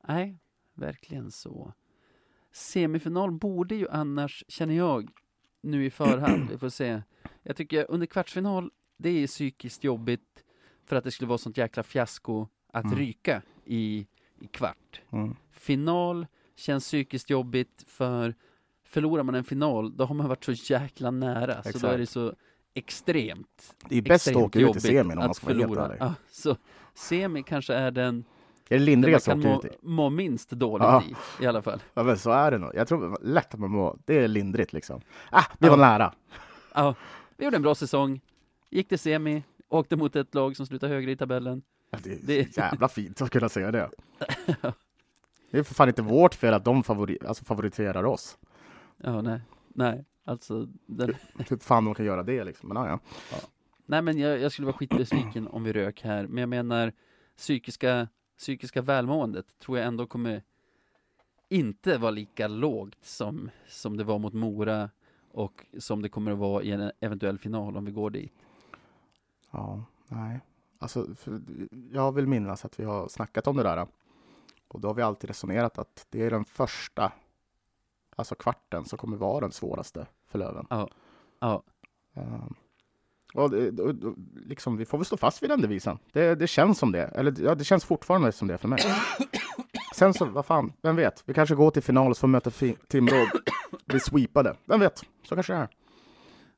Nej, 0.09 0.39
verkligen 0.75 1.31
så. 1.31 1.73
Semifinal 2.53 3.31
borde 3.33 3.75
ju 3.75 3.89
annars, 3.89 4.45
känner 4.49 4.75
jag, 4.75 5.11
nu 5.63 5.85
i 5.87 5.91
förhand, 5.91 6.51
vi 6.51 6.59
får 6.59 6.69
se. 6.69 7.03
Jag 7.43 7.57
tycker 7.57 7.87
under 7.89 8.07
kvartsfinal, 8.07 8.71
det 8.97 9.09
är 9.23 9.27
psykiskt 9.27 9.85
jobbigt 9.85 10.45
för 10.85 10.97
att 10.97 11.05
det 11.05 11.11
skulle 11.11 11.29
vara 11.29 11.39
sånt 11.39 11.57
jäkla 11.57 11.83
fiasko 11.83 12.47
att 12.73 12.85
Mm. 12.85 12.99
ryka 12.99 13.43
i, 13.65 14.07
i 14.41 14.47
kvart. 14.51 15.01
Mm. 15.11 15.37
Final 15.51 16.27
känns 16.57 16.85
psykiskt 16.85 17.31
jobbigt 17.31 17.85
för 17.87 18.35
förlorar 18.85 19.23
man 19.23 19.35
en 19.35 19.45
final, 19.45 19.97
då 19.97 20.05
har 20.05 20.15
man 20.15 20.29
varit 20.29 20.45
så 20.45 20.53
jäkla 20.53 21.11
nära, 21.11 21.55
så 21.63 21.63
då 21.63 21.69
Exakt. 21.69 21.85
är 21.85 21.99
det 21.99 22.07
så 22.07 22.35
extremt, 22.75 23.77
Det 23.89 23.97
är 23.99 24.03
bäst 24.03 24.29
att 24.29 24.37
åka 24.37 24.59
ut 24.59 24.77
i 24.77 24.81
semin 24.81 25.19
om 25.19 25.25
man 25.25 25.35
ska 25.35 25.47
vara 25.47 25.57
helt 25.59 25.79
ärlig. 25.79 25.97
Ja, 26.01 26.15
så 26.31 26.57
semi 26.95 27.43
kanske 27.43 27.75
är 27.75 27.91
den 27.91 28.25
är 28.75 28.79
det 28.79 28.85
det 28.97 29.11
man 29.11 29.21
kan 29.21 29.41
må, 29.41 29.63
må 29.83 30.11
minst 30.11 30.51
dåligt 30.51 30.85
Ja. 30.85 31.03
i, 31.41 31.45
i 31.45 31.47
alla 31.47 31.63
fall. 31.63 31.83
Ja, 31.95 32.03
men 32.03 32.19
så 32.19 32.31
är 32.31 32.51
det 32.51 32.59
nog. 32.59 32.71
Jag 32.75 32.89
tror 32.89 33.19
lätt 33.23 33.55
att 33.55 33.61
man 33.61 33.71
mår. 33.71 33.99
Det 34.05 34.19
är 34.19 34.29
lindrigt 34.29 34.73
liksom. 34.73 35.01
Ah, 35.31 35.45
vi 35.59 35.67
Ja. 35.67 35.71
var 35.71 35.79
nära. 35.79 36.13
Ja, 36.75 36.95
vi 37.37 37.45
gjorde 37.45 37.57
en 37.57 37.63
bra 37.63 37.75
säsong, 37.75 38.21
gick 38.71 38.89
till 38.89 38.99
semi, 38.99 39.43
åkte 39.69 39.97
mot 39.97 40.17
ett 40.17 40.35
lag 40.35 40.57
som 40.57 40.67
slutar 40.67 40.89
högre 40.89 41.11
i 41.11 41.17
tabellen. 41.17 41.63
Ja, 41.91 41.99
Det 42.05 42.13
är 42.13 42.19
Det- 42.23 42.57
jävla 42.57 42.89
fint 42.89 43.23
att 43.23 43.31
kunna 43.31 43.49
säga 43.49 43.71
det. 43.71 43.91
Det 45.51 45.59
är 45.59 45.63
för 45.63 45.75
fan 45.75 45.89
inte 45.89 46.03
vårt 46.03 46.35
fel 46.35 46.55
att 46.55 46.65
de 46.65 46.83
favori 46.85 47.19
alltså 47.29 47.45
favoriterar 47.45 48.05
oss. 48.05 48.39
Ja, 49.03 49.21
nej, 49.23 49.41
nej, 49.75 50.05
alltså, 50.25 50.67
den, 50.87 51.15
Hur 51.49 51.57
fan 51.57 51.85
de 51.85 51.95
kan 51.95 52.07
göra 52.07 52.23
det 52.23 52.45
liksom. 52.45 52.69
Men 52.69 52.77
ja, 52.85 52.99
ja. 53.33 53.37
nej 53.87 54.03
men 54.03 54.19
jag, 54.19 54.41
jag 54.41 54.53
skulle 54.53 54.67
vara 54.67 54.77
skitbesviken 54.77 55.49
om 55.49 55.65
vi 55.65 55.73
rök 55.73 56.03
här, 56.03 56.27
men 56.27 56.39
jag 56.39 56.49
menar 56.49 56.93
psykiska, 57.37 58.09
psykiska 58.39 58.83
välmåendet 58.83 59.59
tror 59.59 59.79
jag 59.79 59.87
ändå 59.87 60.07
kommer 60.07 60.43
inte 61.49 61.99
vara 61.99 62.11
lika 62.11 62.49
lågt 62.49 63.05
som, 63.05 63.51
som 63.69 63.97
det 63.97 64.05
var 64.05 64.19
mot 64.19 64.33
Mora 64.33 64.91
och 65.31 65.67
som 65.79 66.03
det 66.03 66.09
kommer 66.09 66.33
att 66.33 66.39
vara 66.39 66.63
i 66.63 66.71
en 66.73 66.93
eventuell 67.01 67.39
final 67.39 67.77
om 67.77 67.85
vi 67.85 67.93
går 67.93 68.11
dit. 68.11 68.35
ja 69.51 69.85
nej. 70.09 70.41
Alltså, 70.79 71.07
jag 71.93 72.13
vill 72.13 72.27
minnas 72.27 72.65
att 72.65 72.81
vi 72.81 72.85
har 72.85 73.09
snackat 73.09 73.47
om 73.47 73.57
det 73.57 73.63
där. 73.63 73.87
Och 74.69 74.81
då 74.81 74.89
har 74.89 74.95
vi 74.95 75.03
alltid 75.03 75.31
resonerat 75.31 75.79
att 75.79 76.07
det 76.11 76.23
är 76.23 76.31
den 76.31 76.45
första, 76.45 77.13
alltså 78.17 78.35
kvarten, 78.35 78.85
som 78.85 78.99
kommer 78.99 79.17
vara 79.17 79.41
den 79.41 79.53
svåraste 79.53 80.07
för 80.27 80.39
Löven. 80.39 80.67
Ja, 81.41 81.63
Um, 82.15 82.55
och 83.35 83.53
och, 83.81 83.95
liksom, 84.47 84.77
vi 84.77 84.85
får 84.85 84.99
väl 84.99 85.05
stå 85.05 85.17
fast 85.17 85.43
vid 85.43 85.51
den 85.51 85.61
devisen. 85.61 85.99
Det, 86.13 86.35
det 86.35 86.47
känns 86.47 86.79
som 86.79 86.93
det. 86.93 87.03
Eller 87.05 87.35
ja, 87.43 87.55
det 87.55 87.65
känns 87.65 87.85
fortfarande 87.85 88.33
som 88.33 88.49
det 88.49 88.59
för 88.59 88.69
mig. 88.69 88.79
Sen 89.95 90.15
så, 90.15 90.25
vad 90.25 90.47
fan, 90.47 90.73
vem 90.83 90.97
vet? 90.97 91.23
Vi 91.27 91.35
kanske 91.35 91.55
går 91.55 91.71
till 91.71 91.83
final 91.83 92.11
och 92.11 92.17
så 92.17 92.21
får 92.21 92.29
möta 92.29 92.51
Timrå 92.89 93.17
och 93.23 93.79
blir 93.85 93.99
sweepade. 94.01 94.57
Vem 94.65 94.81
vet? 94.81 94.99
Så 95.29 95.35
kanske 95.35 95.53
det 95.53 95.59
är. 95.59 95.69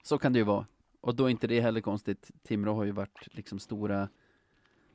Så 0.02 0.18
kan 0.18 0.32
det 0.32 0.38
ju 0.38 0.44
vara. 0.44 0.66
Och 1.00 1.14
då 1.14 1.24
är 1.24 1.28
inte 1.28 1.46
det 1.46 1.60
heller 1.60 1.80
konstigt. 1.80 2.30
Timrå 2.42 2.74
har 2.74 2.84
ju 2.84 2.90
varit 2.90 3.28
liksom 3.32 3.58
stora, 3.58 4.08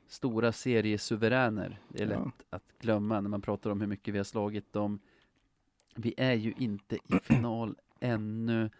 stora 0.08 0.52
seriesuveräner. 0.52 1.78
Det 1.88 2.02
är 2.02 2.06
lätt 2.06 2.18
Ja. 2.18 2.32
att 2.50 2.62
glömma 2.80 3.20
när 3.20 3.28
man 3.30 3.40
pratar 3.42 3.70
om 3.70 3.80
hur 3.80 3.88
mycket 3.88 4.14
vi 4.14 4.18
har 4.18 4.24
slagit 4.24 4.72
dem. 4.72 4.98
Vi 5.94 6.14
är 6.16 6.34
ju 6.34 6.54
inte 6.58 6.96
i 6.96 7.18
final 7.22 7.74
ännu. 8.00 8.70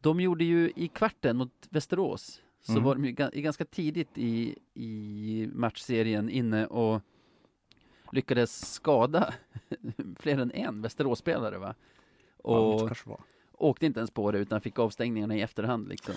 De 0.00 0.20
gjorde 0.20 0.44
ju 0.44 0.72
i 0.76 0.88
kvarten 0.88 1.36
mot 1.36 1.66
Västerås, 1.70 2.42
så 2.60 2.72
Mm. 2.72 2.84
var 2.84 2.94
de 2.94 3.04
ju 3.04 3.12
ganska 3.42 3.64
tidigt 3.64 4.18
i, 4.18 4.58
i 4.74 5.48
matchserien 5.52 6.30
inne 6.30 6.66
och 6.66 7.02
lyckades 8.12 8.72
skada 8.72 9.34
fler 10.16 10.38
än 10.38 10.52
en 10.52 10.82
Västeråsspelare 10.82 11.58
va? 11.58 11.74
Ja, 12.44 12.58
Och 12.58 12.90
var. 13.06 13.20
åkte 13.52 13.86
inte 13.86 14.00
ens 14.00 14.10
på 14.10 14.32
det 14.32 14.38
utan 14.38 14.60
fick 14.60 14.78
avstängningarna 14.78 15.36
i 15.36 15.40
efterhand 15.42 15.88
liksom. 15.88 16.14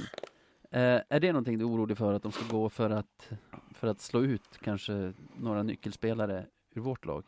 Eh, 0.72 1.02
är 1.10 1.20
det 1.20 1.32
någonting 1.32 1.58
du 1.58 1.66
är 1.66 1.70
orolig 1.70 1.98
för 1.98 2.14
att 2.14 2.24
de 2.24 2.32
ska 2.32 2.58
gå 2.58 2.70
för 2.70 2.90
att, 2.90 3.30
för 3.74 3.88
att 3.88 4.02
slå 4.02 4.22
ut 4.22 4.58
kanske 4.64 5.14
några 5.38 5.64
nyckelspelare 5.64 6.46
ur 6.76 6.82
vårt 6.82 7.06
lag? 7.06 7.24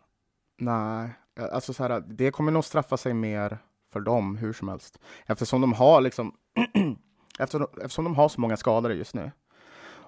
Nej, 0.58 1.10
alltså 1.36 1.74
så 1.74 1.84
här, 1.84 2.00
det 2.08 2.32
kommer 2.32 2.52
nog 2.52 2.66
straffa 2.66 2.98
sig 2.98 3.14
mer 3.14 3.58
för 3.94 4.00
dem 4.00 4.38
hur 4.38 4.54
som 4.54 4.68
helst. 4.68 5.00
Eftersom 5.26 5.62
de 5.62 5.74
har 5.74 6.02
liksom 6.02 6.34
eftersom, 7.40 7.68
eftersom 7.82 8.04
de 8.04 8.16
har 8.16 8.30
så 8.30 8.42
många 8.42 8.58
skadade 8.58 8.96
just 8.96 9.14
nu. 9.16 9.32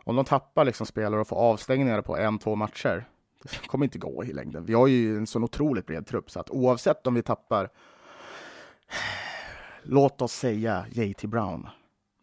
Om 0.07 0.15
de 0.15 0.25
tappar 0.25 0.65
liksom 0.65 0.85
spelare 0.85 1.21
och 1.21 1.27
får 1.27 1.35
avstängningar 1.35 2.01
på 2.01 2.17
en, 2.17 2.39
två 2.39 2.55
matcher. 2.55 3.05
Det 3.43 3.67
kommer 3.67 3.85
inte 3.85 3.97
gå 3.99 4.23
i 4.23 4.33
längden. 4.33 4.65
Vi 4.65 4.73
har 4.73 4.87
ju 4.87 5.17
en 5.17 5.27
sån 5.27 5.43
otroligt 5.43 5.85
bred 5.85 6.07
trupp 6.07 6.31
så 6.31 6.39
att 6.39 6.49
oavsett 6.49 7.07
om 7.07 7.13
vi 7.13 7.21
tappar 7.21 7.69
låt 9.83 10.21
oss 10.21 10.33
säga 10.33 10.85
JT 10.91 11.23
Brown. 11.23 11.67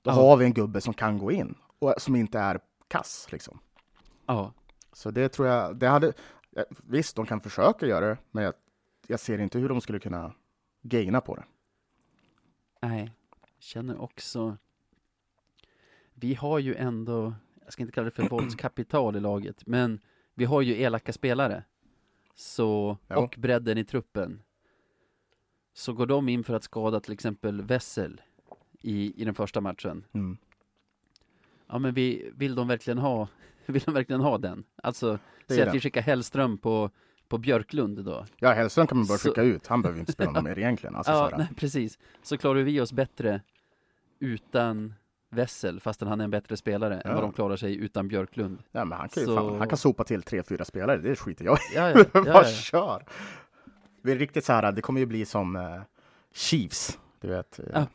Då 0.03 0.11
Ja. 0.11 0.15
har 0.15 0.37
vi 0.37 0.45
en 0.45 0.53
gubbe 0.53 0.81
som 0.81 0.95
kan 0.95 1.19
gå 1.19 1.33
in 1.33 1.55
och 1.79 1.95
som 1.99 2.17
inte 2.17 2.39
är 2.39 2.61
kass 2.89 3.27
liksom. 3.31 3.59
Ja, 4.27 4.53
Så 4.93 5.11
det 5.11 5.29
tror 5.29 5.49
jag, 5.49 5.77
det 5.77 5.87
hade, 5.89 6.13
visst 6.85 7.17
de 7.17 7.27
kan 7.27 7.41
försöka 7.41 7.87
göra 7.87 8.07
det, 8.07 8.17
men 8.31 8.45
jag 8.45 8.55
jag 9.07 9.21
ser 9.21 9.39
inte 9.41 9.59
hur 9.59 9.69
de 9.69 9.81
skulle 9.81 9.99
kunna 9.99 10.33
gaina 10.83 11.20
på 11.20 11.37
det. 11.37 11.45
Nej, 12.83 13.12
känner 13.59 14.01
också. 14.01 14.57
Vi 16.14 16.35
har 16.35 16.59
ju 16.59 16.74
ändå, 16.74 17.35
jag 17.64 17.72
ska 17.72 17.83
inte 17.83 17.93
kalla 17.93 18.05
det 18.05 18.11
för 18.11 18.28
våldskapital 18.28 19.16
i 19.16 19.20
laget, 19.20 19.66
men 19.66 20.01
vi 20.35 20.45
har 20.45 20.62
ju 20.62 20.80
elaka 20.80 21.12
spelare. 21.12 21.64
Så, 22.35 22.99
Jo. 23.11 23.16
och 23.16 23.35
bredden 23.39 23.78
i 23.78 23.85
truppen. 23.85 24.43
Så 25.72 25.93
går 25.93 26.07
de 26.07 26.28
in 26.28 26.45
för 26.45 26.55
att 26.55 26.64
skada 26.64 27.01
till 27.01 27.12
exempel 27.12 27.62
Wessel 27.62 28.20
i, 28.80 29.22
i 29.22 29.24
den 29.24 29.35
första 29.35 29.61
matchen. 29.61 30.05
Mm. 30.12 30.37
Ja 31.66 31.78
men 31.78 31.95
vi, 31.95 32.30
vill 32.35 32.55
de 32.55 32.68
verkligen 32.68 32.99
ha, 32.99 33.28
vill 33.66 33.83
de 33.83 33.95
verkligen 33.95 34.20
ha 34.20 34.39
den? 34.39 34.64
Alltså, 34.76 35.18
säg 35.49 35.62
att 35.62 35.74
vi 35.74 35.80
skickar 35.80 36.03
Hellström 36.03 36.59
på, 36.59 36.91
på 37.33 37.39
Björklund 37.39 38.05
då. 38.05 38.26
Ja, 38.37 38.53
Hellström 38.53 38.87
kan 38.87 38.99
man 38.99 39.07
bara 39.07 39.18
Så- 39.18 39.28
skicka 39.28 39.43
ut. 39.43 39.66
Han 39.66 39.83
behöver 39.83 40.01
inte 40.01 40.12
spela 40.12 40.30
någon 40.33 40.45
mer 40.45 40.59
egentligen. 40.59 40.97
Alltså, 40.97 41.12
ja, 41.12 41.30
nej, 41.39 41.49
precis. 41.57 41.99
Så 42.22 42.39
klarar 42.39 42.61
vi 42.62 42.80
oss 42.80 42.93
bättre 42.93 43.41
utan 44.18 44.95
Wessel, 45.30 45.80
fastän 45.80 46.09
han 46.09 46.20
är 46.20 46.24
en 46.24 46.30
bättre 46.30 46.57
spelare 46.57 46.95
än 46.95 47.03
Ja. 47.05 47.14
vad 47.14 47.22
de 47.24 47.33
klarar 47.33 47.57
sig 47.57 47.76
utan 47.76 48.09
Björklund. 48.09 48.62
Ja, 48.72 48.85
men 48.85 48.99
han, 48.99 49.09
kan 49.09 49.20
ju 49.22 49.26
Så- 49.26 49.37
fan, 49.37 49.59
han 49.59 49.68
kan 49.68 49.78
sopa 49.78 50.05
till 50.05 50.22
tre, 50.22 50.43
fyra 50.43 50.64
spelare. 50.64 50.97
Det 50.99 51.16
skiter 51.16 51.45
jag 51.45 51.57
i. 51.59 51.76
Ja, 51.76 51.91
ja, 51.91 52.05
ja, 52.14 52.22
Bara 52.22 52.43
ja. 52.43 52.45
kör! 52.45 53.05
Det 54.03 54.12
är 54.12 54.16
riktigt 54.16 54.45
så 54.45 54.53
här, 54.53 54.72
det 54.72 54.80
kommer 54.83 55.01
ju 55.01 55.07
bli 55.07 55.24
som 55.24 55.57
eh, 55.57 55.80
Chiefs. 56.35 56.99
Du 57.20 57.28
vet. 57.28 57.61
Ja. 57.72 57.87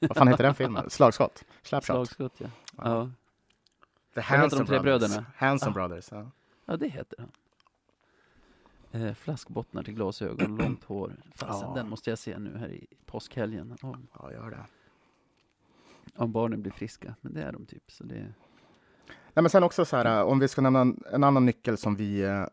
Vad 0.00 0.16
fan 0.16 0.28
heter 0.28 0.44
den 0.44 0.54
filmen? 0.54 0.90
Slagskott? 0.90 1.44
Slapshot? 1.62 1.94
Slagskott 2.08 2.32
ja. 2.40 2.46
ja. 2.76 3.10
The 4.14 4.20
heter 4.20 4.34
de 4.34 4.40
Hanson 4.40 4.66
tre 4.66 4.78
Brothers. 4.80 4.82
bröderna? 5.10 5.26
Hanson. 5.36 5.72
Brothers. 5.72 6.08
Ja. 6.12 6.30
Ja, 6.66 6.76
det 6.76 6.88
heter 6.88 7.16
han. 7.18 7.28
Eh, 8.92 9.14
flaskbottnar 9.14 9.82
till 9.82 9.94
glasögon, 9.94 10.56
långt 10.62 10.84
hår. 10.84 11.16
Fasen, 11.34 11.68
Ja. 11.68 11.74
den 11.74 11.88
måste 11.88 12.10
jag 12.10 12.18
se 12.18 12.38
nu 12.38 12.56
här 12.58 12.68
i 12.68 12.86
påskhelgen. 13.06 13.76
Om, 13.82 14.08
ja, 14.18 14.32
gör 14.32 14.50
det. 14.50 14.66
om 16.16 16.32
barnen 16.32 16.62
blir 16.62 16.72
friska. 16.72 17.14
Men 17.20 17.34
det 17.34 17.42
är 17.42 17.52
de 17.52 17.66
typ. 17.66 17.90
Så 17.90 18.04
det, 18.04 18.14
Nej, 19.34 19.42
men 19.42 19.50
sen 19.50 19.62
också 19.62 19.84
så 19.84 19.96
här, 19.96 20.18
eh, 20.20 20.22
om 20.26 20.38
vi 20.38 20.48
ska 20.48 20.60
nämna 20.60 20.80
en, 20.80 21.02
en 21.12 21.24
annan 21.24 21.46
nyckel 21.46 21.76
som 21.76 21.96
vi 21.96 22.22
eh, 22.22 22.44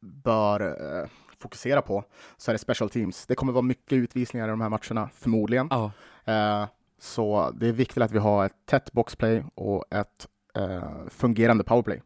bör 0.00 0.60
eh, 1.02 1.08
fokusera 1.38 1.82
på, 1.82 2.04
så 2.36 2.50
är 2.50 2.52
det 2.54 2.58
special 2.58 2.90
teams. 2.90 3.26
Det 3.26 3.34
kommer 3.34 3.52
vara 3.52 3.62
mycket 3.62 3.92
utvisningar 3.92 4.46
i 4.48 4.50
de 4.50 4.60
här 4.60 4.68
matcherna, 4.68 5.08
förmodligen. 5.14 5.68
ja, 5.70 5.92
Eh, 6.24 6.66
så 6.98 7.50
det 7.50 7.68
är 7.68 7.72
viktigt 7.72 8.02
att 8.02 8.10
vi 8.12 8.18
har 8.18 8.46
ett 8.46 8.56
tätt 8.66 8.92
boxplay 8.92 9.44
och 9.54 9.84
ett 9.94 10.28
eh, 10.54 11.06
fungerande 11.08 11.64
powerplay. 11.64 12.02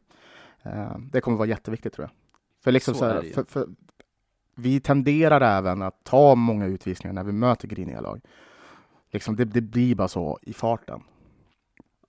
Det 1.13 1.21
kommer 1.21 1.37
vara 1.37 1.49
jätteviktigt 1.49 1.93
tror 1.95 2.05
jag. 2.09 2.11
För 2.61 2.73
liksom 2.73 2.95
Så 2.95 2.99
så 2.99 3.05
är 3.05 3.15
här, 3.15 3.33
för, 3.33 3.45
för, 3.45 3.69
vi 4.55 4.81
tenderar 4.81 5.41
även 5.59 5.83
att 5.83 6.05
ta 6.05 6.35
många 6.35 6.67
utvisningar 6.67 7.13
när 7.15 7.25
vi 7.25 7.33
möter 7.33 7.69
griniga 7.69 8.01
lag. 8.01 8.21
Liksom 9.11 9.37
det, 9.37 9.45
det 9.45 9.61
blir 9.61 9.95
bara 9.95 10.09
så 10.09 10.39
i 10.43 10.53
farten. 10.53 11.01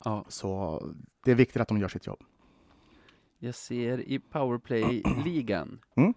ja. 0.06 0.26
Så 0.28 0.82
det 1.24 1.32
är 1.32 1.36
viktigt 1.36 1.62
att 1.62 1.68
de 1.68 1.78
gör 1.78 1.88
sitt 1.88 2.08
jobb. 2.08 2.20
Jag 3.39 3.56
ser 3.56 3.99
i 4.02 4.20
powerplay-ligan 4.20 5.80
Mm. 5.95 6.14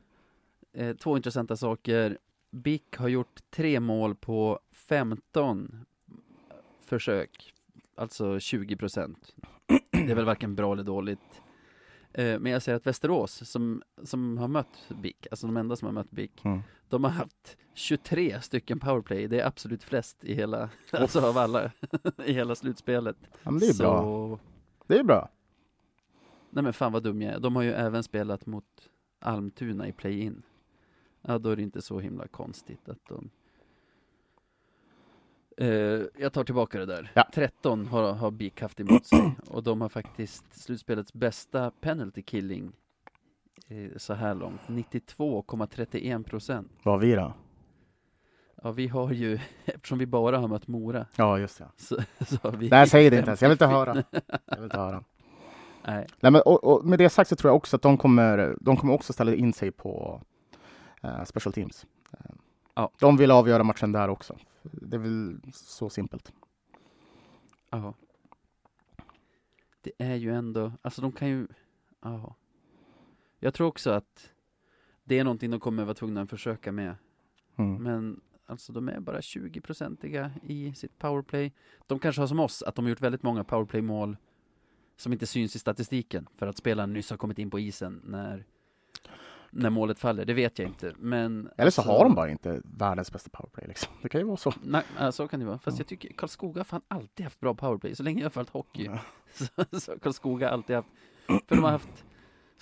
eh, 0.72 0.96
två 0.96 1.16
intressanta 1.16 1.56
saker. 1.56 2.18
Bick 2.50 2.96
har 2.96 3.08
gjort 3.08 3.40
tre 3.50 3.80
mål 3.80 4.14
på 4.14 4.60
15 4.72 5.84
försök, 6.80 7.54
alltså 7.94 8.40
20 8.40 8.76
procent. 8.76 9.34
Det 9.90 10.10
är 10.10 10.14
väl 10.14 10.24
varken 10.24 10.54
bra 10.54 10.72
eller 10.72 10.82
dåligt. 10.82 11.42
Eh, 12.14 12.38
men 12.38 12.52
jag 12.52 12.62
ser 12.62 12.74
att 12.74 12.86
Västerås, 12.86 13.50
som, 13.50 13.82
som 14.02 14.38
har 14.38 14.48
mött 14.48 14.88
Bick, 14.88 15.26
alltså 15.30 15.46
de 15.46 15.56
enda 15.56 15.76
som 15.76 15.86
har 15.86 15.92
mött 15.92 16.10
Bick, 16.10 16.44
Mm. 16.44 16.60
de 16.88 17.04
har 17.04 17.10
haft 17.10 17.56
23 17.74 18.40
stycken 18.40 18.80
powerplay. 18.80 19.28
Det 19.28 19.40
är 19.40 19.46
absolut 19.46 19.82
flest 19.84 20.24
i 20.24 20.34
hela, 20.34 20.70
alltså 20.90 21.20
av 21.20 21.38
alla, 21.38 21.72
i 22.26 22.32
hela 22.32 22.54
slutspelet. 22.54 23.16
Ja, 23.42 23.50
men 23.50 23.58
det 23.60 23.66
är 23.66 23.72
Så, 23.72 23.82
bra. 23.82 24.38
Det 24.86 24.98
är 24.98 25.04
bra. 25.04 25.28
Nej 26.50 26.64
men 26.64 26.72
fan 26.72 26.92
vad 26.92 27.02
dum 27.02 27.22
jag 27.22 27.34
är. 27.34 27.38
De 27.40 27.56
har 27.56 27.62
ju 27.62 27.72
även 27.72 28.02
spelat 28.02 28.46
mot 28.46 28.64
Almtuna 29.20 29.88
i 29.88 29.92
play-in. 29.92 30.42
Ja, 31.22 31.38
då 31.38 31.50
är 31.50 31.56
det 31.56 31.62
inte 31.62 31.82
så 31.82 32.00
himla 32.00 32.28
konstigt 32.28 32.88
att 32.88 33.04
de... 33.08 33.30
Eh, 35.56 35.68
jag 36.18 36.32
tar 36.32 36.44
tillbaka 36.44 36.78
det 36.78 36.86
där. 36.86 37.10
Ja. 37.14 37.28
13 37.34 37.86
har, 37.86 38.12
har 38.12 38.30
BIK 38.30 38.60
haft 38.60 38.80
emot 38.80 39.06
sig 39.06 39.34
och 39.48 39.62
de 39.62 39.80
har 39.80 39.88
faktiskt 39.88 40.44
slutspelets 40.62 41.12
bästa 41.12 41.70
penalty 41.80 42.22
killing 42.22 42.72
eh, 43.68 43.90
så 43.96 44.14
här 44.14 44.34
långt. 44.34 44.60
92,31 44.66 46.22
procent. 46.24 46.72
Vad 46.82 46.94
har 46.94 47.00
vi 47.00 47.14
då? 47.14 47.34
Ja, 48.62 48.72
vi 48.72 48.88
har 48.88 49.12
ju, 49.12 49.38
eftersom 49.64 49.98
vi 49.98 50.06
bara 50.06 50.38
har 50.38 50.48
mött 50.48 50.68
Mora, 50.68 51.06
Ja, 51.16 51.38
just 51.38 51.58
det. 51.58 51.68
så, 51.76 51.96
så 52.26 52.36
har 52.42 52.52
vi... 52.52 52.68
Nej, 52.68 52.88
säg 52.88 53.10
det 53.10 53.16
inte 53.16 53.28
ens. 53.28 53.42
Jag 53.42 53.48
vill 53.48 53.54
inte 53.54 53.66
höra. 53.66 54.04
Jag 54.46 54.56
vill 54.56 54.64
inte 54.64 54.78
höra. 54.78 55.04
Nej, 55.86 56.06
Nej, 56.20 56.32
men, 56.32 56.42
och, 56.46 56.64
och 56.64 56.84
med 56.84 56.98
det 56.98 57.10
sagt 57.10 57.28
så 57.28 57.36
tror 57.36 57.48
jag 57.48 57.56
också 57.56 57.76
att 57.76 57.82
de 57.82 57.96
kommer, 57.98 58.56
de 58.60 58.76
kommer 58.76 58.92
också 58.92 59.12
ställa 59.12 59.34
in 59.34 59.52
sig 59.52 59.70
på 59.70 60.22
eh, 61.02 61.24
special 61.24 61.52
teams. 61.52 61.86
Ja. 62.74 62.90
De 62.98 63.16
vill 63.16 63.30
avgöra 63.30 63.64
matchen 63.64 63.92
där 63.92 64.08
också. 64.08 64.38
Det 64.62 64.96
är 64.96 65.00
väl 65.00 65.40
så 65.52 65.90
simpelt. 65.90 66.32
Ja. 67.70 67.94
Det 69.80 69.92
är 69.98 70.14
ju 70.14 70.34
ändå, 70.34 70.72
alltså 70.82 71.02
de 71.02 71.12
kan 71.12 71.28
ju, 71.28 71.46
ja. 72.00 72.36
Jag 73.38 73.54
tror 73.54 73.66
också 73.66 73.90
att 73.90 74.30
det 75.04 75.18
är 75.18 75.24
någonting 75.24 75.50
de 75.50 75.60
kommer 75.60 75.84
vara 75.84 75.94
tvungna 75.94 76.22
att 76.22 76.30
försöka 76.30 76.72
med. 76.72 76.96
Mm. 77.56 77.82
Men 77.82 78.20
alltså 78.46 78.72
de 78.72 78.88
är 78.88 79.00
bara 79.00 79.20
20-procentiga 79.20 80.30
i 80.42 80.74
sitt 80.74 80.98
powerplay. 80.98 81.52
De 81.86 81.98
kanske 81.98 82.22
har 82.22 82.26
som 82.26 82.40
oss, 82.40 82.62
att 82.62 82.74
de 82.74 82.84
har 82.84 82.90
gjort 82.90 83.00
väldigt 83.00 83.22
många 83.22 83.44
powerplay-mål 83.44 84.16
som 84.96 85.12
inte 85.12 85.26
syns 85.26 85.56
i 85.56 85.58
statistiken 85.58 86.26
för 86.36 86.46
att 86.46 86.56
spelaren 86.56 86.92
nyss 86.92 87.10
har 87.10 87.16
kommit 87.16 87.38
in 87.38 87.50
på 87.50 87.58
isen 87.58 88.00
när, 88.04 88.44
när 89.56 89.70
målet 89.70 89.98
faller. 89.98 90.24
Det 90.24 90.34
vet 90.34 90.58
jag 90.58 90.68
inte. 90.68 90.92
Men 90.98 91.48
Eller 91.56 91.70
så 91.70 91.80
alltså- 91.80 91.92
har 91.92 92.04
de 92.04 92.14
bara 92.14 92.30
inte 92.30 92.60
världens 92.64 93.12
bästa 93.12 93.30
powerplay. 93.32 93.66
Liksom. 93.68 93.92
Det 94.02 94.08
kan 94.08 94.20
ju 94.20 94.26
vara 94.26 94.36
så. 94.36 94.52
Nej, 94.62 94.82
så 95.12 95.28
kan 95.28 95.40
det 95.40 95.46
vara. 95.46 95.58
Fast 95.58 95.78
Ja. 95.78 95.80
jag 95.80 95.86
tycker 95.86 96.12
Karlskoga 96.14 96.60
har 96.60 96.64
fan 96.64 96.82
alltid 96.88 97.24
haft 97.24 97.40
bra 97.40 97.54
powerplay. 97.54 97.94
Så 97.94 98.02
länge 98.02 98.20
jag 98.20 98.24
har 98.24 98.30
följt 98.30 98.50
hockey 98.50 98.84
Ja. 98.84 98.98
så, 99.34 99.78
så 99.80 99.92
har 99.92 99.98
Karlskoga 99.98 100.50
alltid 100.50 100.76
haft, 100.76 100.88
för 101.26 101.54
de 101.56 101.64
har 101.64 101.70
haft 101.70 102.04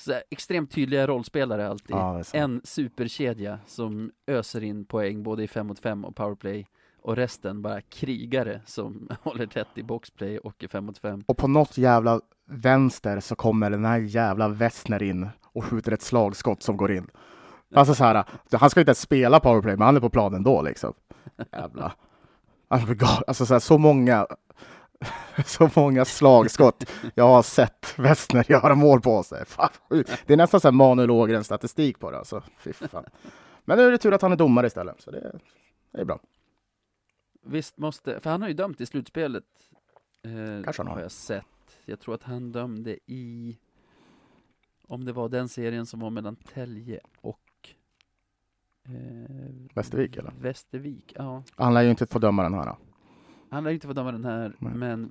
här, 0.07 0.23
extremt 0.31 0.71
tydliga 0.71 1.07
rollspelare 1.07 1.69
alltid. 1.69 1.97
Ja, 1.97 2.23
en 2.33 2.61
superkedja 2.65 3.59
som 3.67 4.13
öser 4.27 4.63
in 4.65 4.85
poäng 4.85 5.23
både 5.23 5.43
i 5.43 5.49
5 5.49 5.67
mot 5.67 5.79
5 5.79 6.05
och 6.05 6.17
powerplay 6.17 6.67
och 7.03 7.17
resten 7.17 7.63
bara 7.63 7.81
krigare 7.81 8.61
som 8.67 9.09
håller 9.23 9.47
tätt 9.47 9.69
i 9.75 9.83
boxplay 9.83 10.39
och 10.39 10.63
i 10.63 10.69
5 10.69 10.85
mot 10.85 10.99
5. 10.99 11.23
Och 11.27 11.37
på 11.37 11.49
något 11.49 11.79
jävla 11.79 12.21
vänster 12.51 13.21
så 13.21 13.35
kommer 13.35 13.71
den 13.71 13.85
här 13.85 13.99
jävla 13.99 14.49
Westner 14.49 15.03
in 15.03 15.29
och 15.53 15.65
skjuter 15.65 15.93
ett 15.93 16.03
slagskott 16.03 16.63
som 16.63 16.77
går 16.77 16.93
in. 16.93 17.11
Alltså 17.75 17.95
så 17.95 18.05
här, 18.05 18.25
han 18.53 18.71
ska 18.71 18.81
inte 18.81 18.91
ens 18.91 19.01
spela 19.01 19.41
powerplay, 19.41 19.77
men 19.77 19.87
han 19.87 19.97
är 19.97 20.01
på 20.01 20.11
planen 20.11 20.43
då 20.43 20.63
liksom. 20.63 20.93
Jävla. 21.53 21.93
Alltså, 22.69 23.23
Alltså 23.27 23.47
så, 23.47 23.55
här, 23.55 23.61
så 23.61 23.79
många 23.79 24.27
så 25.47 25.71
många 25.77 26.05
slagskott 26.05 26.91
jag 27.15 27.29
har 27.29 27.43
sett 27.43 27.95
Westner 27.99 28.51
göra 28.51 28.75
mål 28.75 29.01
på 29.01 29.23
sig. 29.23 29.47
Fan, 29.47 29.69
det 30.27 30.33
är 30.33 30.37
nästan 30.37 30.61
så 30.61 30.69
här 30.69 30.73
Manuel 30.73 31.11
Ågren 31.11 31.45
statistik 31.45 31.99
på 31.99 32.11
det. 32.11 32.19
Alltså. 32.19 32.43
Fy 32.59 32.73
fan. 32.73 33.05
Men 33.65 33.79
nu 33.79 33.87
är 33.87 33.91
det 33.91 33.99
tur 33.99 34.13
att 34.13 34.23
han 34.23 34.33
är 34.33 34.37
domare 34.37 34.67
istället, 34.67 35.01
så 35.01 35.11
det, 35.11 35.39
det 35.93 36.01
är 36.01 36.05
bra. 36.05 36.19
Visst 37.45 37.79
måste, 37.79 38.21
för 38.21 38.31
han 38.31 38.43
har 38.43 38.49
ju 38.49 38.55
dömt 38.55 38.81
i 38.81 38.87
slutspelet. 38.87 39.45
Eh, 40.25 40.65
Kanske 40.65 40.83
han 40.83 40.87
har. 40.87 40.95
har 40.95 41.03
jag 41.03 41.13
sett. 41.13 41.45
Jag 41.85 42.01
tror 42.01 42.15
att 42.15 42.23
han 42.23 42.53
dömde 42.53 42.97
i, 43.07 43.59
om 44.93 45.05
det 45.05 45.13
var 45.13 45.29
den 45.29 45.49
serien 45.49 45.87
som 45.87 46.01
var 46.01 46.11
mellan 46.11 46.37
Tälje 46.37 47.01
och 47.21 47.41
eh, 48.89 48.93
Västervik, 49.75 50.17
eller? 50.17 50.33
Västervik, 50.41 51.13
ja. 51.17 51.43
Han 51.55 51.75
lär 51.75 51.83
ju 51.83 51.91
inte 51.91 52.07
få 52.07 52.19
döma 52.19 52.43
den 52.43 52.55
här. 52.55 52.77
Han 53.51 53.65
lär 53.65 53.71
ju 53.71 53.75
inte 53.75 53.87
få 53.87 53.93
döma 53.93 54.13
den 54.13 54.25
här, 54.25 54.57
Nej. 54.59 54.75
men 54.75 55.11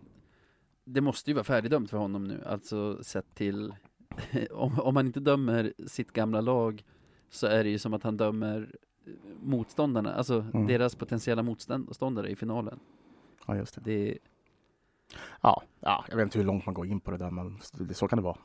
det 0.83 1.01
måste 1.01 1.29
ju 1.29 1.33
vara 1.33 1.43
färdigdömt 1.43 1.89
för 1.89 1.97
honom 1.97 2.23
nu, 2.23 2.43
alltså 2.45 3.03
sett 3.03 3.35
till 3.35 3.73
om, 4.51 4.79
om 4.79 4.95
han 4.95 5.05
inte 5.07 5.19
dömer 5.19 5.73
sitt 5.87 6.11
gamla 6.13 6.41
lag 6.41 6.83
så 7.29 7.47
är 7.47 7.63
det 7.63 7.69
ju 7.69 7.79
som 7.79 7.93
att 7.93 8.03
han 8.03 8.17
dömer 8.17 8.75
eh, 9.05 9.11
motståndarna, 9.43 10.13
alltså 10.13 10.45
Mm. 10.53 10.67
deras 10.67 10.95
potentiella 10.95 11.43
motståndare 11.43 12.29
i 12.29 12.35
finalen. 12.35 12.79
Ja, 13.47 13.55
just 13.55 13.75
det. 13.75 13.81
Det, 13.81 14.17
Ja, 15.41 15.63
ja, 15.79 16.05
jag 16.09 16.15
vet 16.15 16.23
inte 16.23 16.37
hur 16.37 16.45
långt 16.45 16.65
man 16.65 16.73
går 16.75 16.85
in 16.87 16.99
på 16.99 17.11
det 17.11 17.17
där, 17.17 17.31
men 17.31 17.59
det- 17.73 17.93
så 17.93 18.07
kan 18.07 18.17
det 18.17 18.23
vara. 18.23 18.37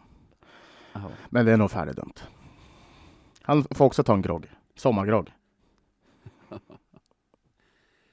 Aha. 0.96 1.10
Men 1.30 1.46
det 1.46 1.52
är 1.52 1.56
nog 1.56 1.70
färdigdömt. 1.70 2.28
Han 3.42 3.64
får 3.70 3.84
också 3.84 4.02
ta 4.04 4.14
en 4.14 4.22
grogg. 4.22 4.46
Sommargrogg. 4.74 5.32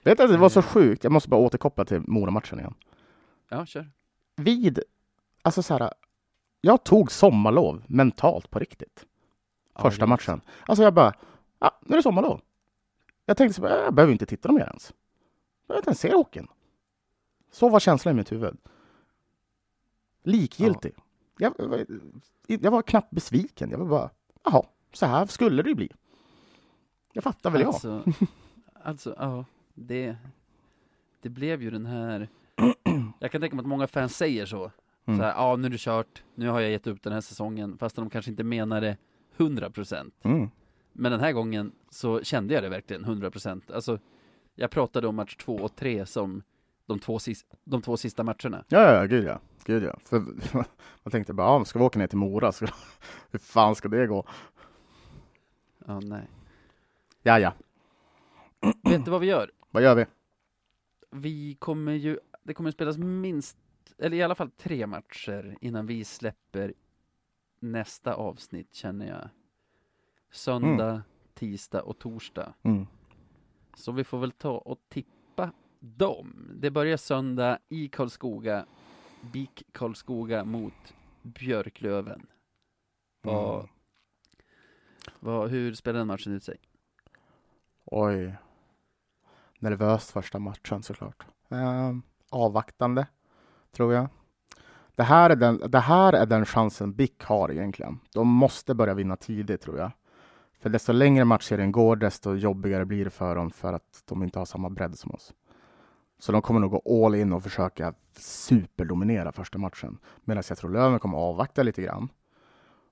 Vet 0.04 0.18
du, 0.18 0.28
det 0.28 0.38
var 0.38 0.50
så 0.50 0.62
sjukt. 0.62 1.04
Jag 1.04 1.12
måste 1.14 1.30
bara 1.30 1.42
återkoppla 1.42 1.86
till 1.86 2.02
Mora-matchen 2.08 2.60
igen. 2.60 2.74
Ja, 3.50 3.66
kör. 3.66 3.90
Vid, 4.36 4.80
alltså 5.42 5.64
så 5.64 5.74
här, 5.78 5.94
jag 6.62 6.84
tog 6.84 7.12
sommarlov 7.12 7.84
mentalt 7.88 8.50
på 8.50 8.60
riktigt. 8.60 9.06
Ja, 9.76 9.82
Första 9.82 10.06
det- 10.06 10.10
matchen. 10.10 10.42
Alltså 10.66 10.84
jag 10.84 10.94
bara, 10.94 11.14
ja, 11.60 11.80
nu 11.82 11.94
är 11.94 11.98
det 11.98 12.04
sommarlov. 12.04 12.42
Jag 13.26 13.38
tänkte 13.38 13.54
så, 13.54 13.68
jag 13.68 13.94
behöver 13.94 14.14
inte 14.14 14.26
titta 14.26 14.52
mer 14.52 14.62
ens. 14.66 14.94
Jag 15.62 15.68
behöver 15.68 15.80
inte 15.82 15.90
ens 15.90 16.00
se 16.00 16.14
hockeyn. 16.14 16.48
Så 17.52 17.70
var 17.70 17.80
känslan 17.80 18.14
i 18.14 18.18
mitt 18.18 18.32
huvud. 18.32 18.58
Likgiltig. 20.24 20.94
Jag, 20.96 21.04
jag, 21.38 21.54
jag 22.48 22.72
var 22.72 22.82
knappt 22.82 23.12
besviken. 23.12 23.70
Jag 23.72 23.78
var 23.78 23.86
bara, 23.86 24.10
jaha, 24.44 24.64
så 24.94 25.06
här 25.06 25.26
skulle 25.26 25.64
det 25.64 25.70
ju 25.70 25.76
bli. 25.76 25.90
Jag 27.14 27.24
fattar 27.24 27.50
väl 27.50 27.64
alltså, 27.64 28.04
jag. 28.06 28.28
Alltså, 28.84 29.16
ja, 29.18 29.46
det, 29.74 30.16
det 31.22 31.30
blev 31.30 31.62
ju 31.62 31.70
den 31.70 31.86
här 31.86 32.30
Jag 33.20 33.32
kan 33.32 33.42
tänka 33.42 33.56
mig 33.56 33.64
att 33.64 33.70
många 33.70 33.88
fans 33.88 34.18
säger 34.18 34.46
så. 34.46 34.72
Mm. 35.06 35.20
Så 35.20 35.26
här, 35.26 35.34
ja 35.34 35.56
nu 35.56 35.66
är 35.68 35.72
det 35.72 35.78
kört, 35.80 36.24
nu 36.36 36.50
har 36.50 36.60
jag 36.60 36.72
gett 36.72 36.88
upp 36.88 37.04
den 37.04 37.14
här 37.14 37.22
säsongen, 37.22 37.78
fast 37.78 37.96
de 37.96 38.10
kanske 38.10 38.32
inte 38.32 38.44
menar 38.44 38.82
det 38.82 38.98
100%. 39.38 40.12
Mm. 40.24 40.50
Men 40.94 41.12
den 41.12 41.22
här 41.22 41.32
gången 41.32 41.72
så 41.90 42.24
kände 42.24 42.54
jag 42.54 42.64
det 42.64 42.70
verkligen 42.70 43.06
100%. 43.06 43.74
Alltså, 43.74 44.00
jag 44.56 44.72
pratade 44.72 45.08
om 45.08 45.16
match 45.16 45.36
två 45.36 45.56
och 45.56 45.76
tre 45.76 46.06
som 46.06 46.44
de 46.86 47.00
två, 47.00 47.20
sis 47.20 47.46
de 47.64 47.82
två 47.82 47.98
sista 47.98 48.24
matcherna. 48.24 48.64
Ja, 48.68 48.94
ja, 48.94 49.06
gud 49.06 49.26
ja. 49.26 49.40
Gud 49.64 49.84
ja. 49.84 50.00
För, 50.06 50.20
man 51.04 51.12
tänkte 51.12 51.34
bara, 51.34 51.48
ja, 51.48 51.66
ska 51.66 51.80
vi 51.80 51.86
åka 51.86 52.00
ner 52.00 52.08
till 52.08 52.18
Mora? 52.18 52.52
Så, 52.52 52.66
hur 53.32 53.40
fan 53.40 53.76
ska 53.76 53.88
det 53.88 54.08
gå? 54.08 54.26
Ja, 55.86 56.00
nej. 56.00 56.28
Ja, 57.24 57.40
ja. 57.40 57.54
Vet 58.84 59.06
du 59.06 59.12
vad 59.12 59.22
vi 59.22 59.28
gör? 59.28 59.52
Vad 59.72 59.84
gör 59.84 59.96
vi? 59.96 60.06
Vi 61.12 61.56
kommer 61.56 61.94
ju, 61.94 62.20
det 62.44 62.54
kommer 62.54 62.70
att 62.70 62.76
spelas 62.76 62.98
minst, 62.98 63.58
eller 63.98 64.18
i 64.18 64.24
alla 64.24 64.36
fall 64.36 64.52
tre 64.52 64.88
matcher 64.88 65.58
innan 65.62 65.86
vi 65.86 66.04
släpper 66.04 66.74
nästa 67.60 68.14
avsnitt 68.14 68.74
känner 68.74 69.08
jag. 69.08 69.30
Söndag, 70.32 70.90
mm. 70.90 71.02
tisdag 71.34 71.82
och 71.82 72.00
torsdag. 72.00 72.54
Mm. 72.64 72.88
Så 73.74 73.92
vi 73.92 74.04
får 74.04 74.20
väl 74.20 74.32
ta 74.32 74.58
och 74.58 74.80
tippa 74.90 75.52
dem. 75.80 76.52
Det 76.56 76.72
börjar 76.72 76.98
söndag 76.98 77.60
i 77.70 77.88
Karlskoga, 77.88 78.66
BIK 79.32 79.64
Karlskoga 79.72 80.44
mot 80.44 80.94
Björklöven. 81.22 82.26
Vad, 83.22 83.56
mm. 83.56 83.68
vad, 85.20 85.50
hur 85.50 85.74
spelar 85.74 86.00
den 86.00 86.08
matchen 86.08 86.34
ut 86.34 86.44
sig? 86.44 86.58
Oj. 87.86 88.36
Nervöst 89.60 90.12
första 90.12 90.40
matchen 90.40 90.84
såklart. 90.84 91.26
Eh, 91.50 91.92
avvaktande, 92.30 93.08
tror 93.72 93.94
jag. 93.94 94.08
Det 94.96 95.04
här, 95.04 95.30
är 95.30 95.36
den, 95.36 95.62
det 95.68 95.80
här 95.80 96.14
är 96.14 96.26
den 96.26 96.46
chansen 96.46 96.94
BIK 96.94 97.24
har 97.24 97.52
egentligen. 97.52 98.00
De 98.14 98.28
måste 98.28 98.76
börja 98.76 98.94
vinna 98.94 99.16
tidigt, 99.16 99.62
tror 99.62 99.78
jag. 99.78 99.92
För 100.60 100.70
desto 100.70 100.92
längre 100.92 101.26
matchserien 101.26 101.72
går, 101.72 101.96
desto 101.96 102.36
jobbigare 102.36 102.86
blir 102.86 103.04
det 103.06 103.12
för 103.12 103.36
dem 103.36 103.52
för 103.52 103.74
att 103.74 104.04
de 104.06 104.24
inte 104.24 104.40
har 104.40 104.46
samma 104.46 104.70
bredd 104.70 105.00
som 105.00 105.12
oss. 105.12 105.34
Så 106.20 106.32
de 106.32 106.42
kommer 106.42 106.60
nog 106.60 106.72
gå 106.72 107.06
all 107.06 107.16
in 107.16 107.34
och 107.34 107.44
försöka 107.44 107.94
superdominera 108.18 109.32
första 109.32 109.58
matchen. 109.58 109.98
Medan 110.24 110.44
jag 110.50 110.58
tror 110.58 110.72
Löven 110.72 111.00
kommer 111.00 111.18
avvakta 111.18 111.64
lite 111.64 111.82
grann. 111.82 112.10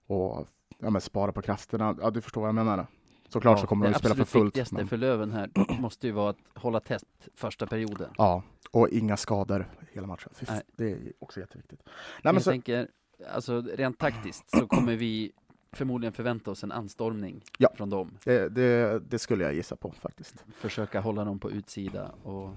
Och 0.07 0.47
ja, 0.79 0.99
spara 0.99 1.31
på 1.31 1.41
krafterna. 1.41 1.97
Ja, 2.01 2.09
du 2.09 2.21
förstår 2.21 2.41
vad 2.41 2.47
jag 2.47 2.55
menar. 2.55 2.87
Såklart 3.29 3.57
ja, 3.57 3.61
så 3.61 3.67
kommer 3.67 3.91
de 3.91 3.99
spela 3.99 4.15
för 4.15 4.23
fullt. 4.23 4.53
Det 4.53 4.59
viktigaste 4.59 4.75
men... 4.75 4.87
för 4.87 4.97
Löven 4.97 5.31
här 5.31 5.49
måste 5.79 6.07
ju 6.07 6.13
vara 6.13 6.29
att 6.29 6.37
hålla 6.55 6.79
tätt 6.79 7.27
första 7.35 7.67
perioden. 7.67 8.09
Ja, 8.17 8.43
och 8.71 8.89
inga 8.89 9.17
skador 9.17 9.69
hela 9.91 10.07
matchen. 10.07 10.31
Nej. 10.47 10.61
Det 10.75 10.91
är 10.91 11.13
också 11.19 11.39
jätteviktigt. 11.39 11.81
Nej, 11.85 11.93
men 12.23 12.33
jag 12.33 12.43
så... 12.43 12.51
tänker, 12.51 12.87
alltså 13.33 13.61
rent 13.61 13.99
taktiskt 13.99 14.49
så 14.49 14.67
kommer 14.67 14.95
vi 14.95 15.31
förmodligen 15.71 16.13
förvänta 16.13 16.51
oss 16.51 16.63
en 16.63 16.71
anstormning 16.71 17.43
ja, 17.57 17.69
från 17.75 17.89
dem. 17.89 18.17
Det, 18.23 18.49
det, 18.49 18.99
det, 18.99 19.19
skulle 19.19 19.43
jag 19.43 19.53
gissa 19.53 19.75
på 19.75 19.91
faktiskt. 19.91 20.45
Försöka 20.55 21.01
hålla 21.01 21.25
dem 21.25 21.39
på 21.39 21.51
utsida 21.51 22.11
och, 22.23 22.49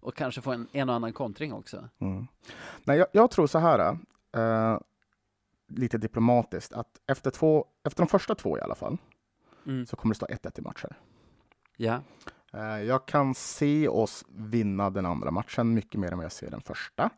och 0.00 0.14
kanske 0.14 0.40
få 0.40 0.52
en, 0.52 0.68
en 0.72 0.88
och 0.88 0.94
annan 0.94 1.12
kontring 1.12 1.52
också. 1.52 1.88
Mm. 1.98 2.26
Nej, 2.84 2.98
jag, 2.98 3.06
jag, 3.12 3.30
tror 3.30 3.46
så 3.46 3.58
här, 3.58 3.98
äh, 4.32 4.78
lite 5.68 5.98
diplomatiskt, 5.98 6.72
att 6.72 7.00
efter, 7.06 7.30
två, 7.30 7.66
efter 7.84 8.02
de 8.02 8.08
första 8.08 8.34
två 8.34 8.58
i 8.58 8.60
alla 8.60 8.74
fall, 8.74 8.96
mm. 9.66 9.86
så 9.86 9.96
kommer 9.96 10.14
det 10.14 10.16
stå 10.16 10.26
1-1 10.26 10.58
i 10.58 10.62
matcher. 10.62 10.96
Ja. 11.76 12.00
Äh, 12.52 12.82
jag 12.82 13.06
kan 13.06 13.34
se 13.34 13.88
oss 13.88 14.24
vinna 14.28 14.90
den 14.90 15.06
andra 15.06 15.30
matchen 15.30 15.74
mycket 15.74 16.00
mer 16.00 16.12
än 16.12 16.18
vad 16.18 16.24
jag 16.24 16.32
ser 16.32 16.50
den 16.50 16.60
första. 16.60 17.10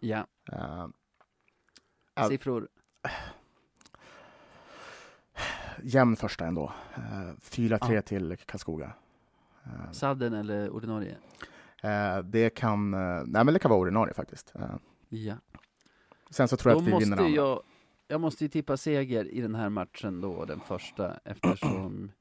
Ja. 0.00 0.26
Äh, 0.52 2.28
Siffror? 2.28 2.68
jämn 5.82 6.16
första 6.16 6.46
ändå. 6.46 6.72
4-3 6.94 7.94
ja. 7.94 8.02
till 8.02 8.36
Karlskoga. 8.36 8.92
Sadden 9.92 10.34
eller 10.34 10.70
ordinarie? 10.70 11.16
Det 12.24 12.50
kan, 12.50 12.90
nej 12.90 13.44
men 13.44 13.46
det 13.46 13.58
kan 13.58 13.70
vara 13.70 13.80
ordinarie 13.80 14.14
faktiskt. 14.14 14.54
Ja. 15.08 15.36
Sen 16.30 16.48
så 16.48 16.56
tror 16.56 16.72
jag 16.72 16.84
då 16.84 16.96
att 16.96 17.02
vi 17.02 17.04
vinner 17.04 17.28
jag, 17.28 17.62
jag 18.08 18.20
måste 18.20 18.44
ju 18.44 18.48
tippa 18.48 18.76
seger 18.76 19.24
i 19.24 19.40
den 19.40 19.54
här 19.54 19.68
matchen 19.68 20.20
då, 20.20 20.44
den 20.44 20.60
första, 20.60 21.18
eftersom 21.24 22.12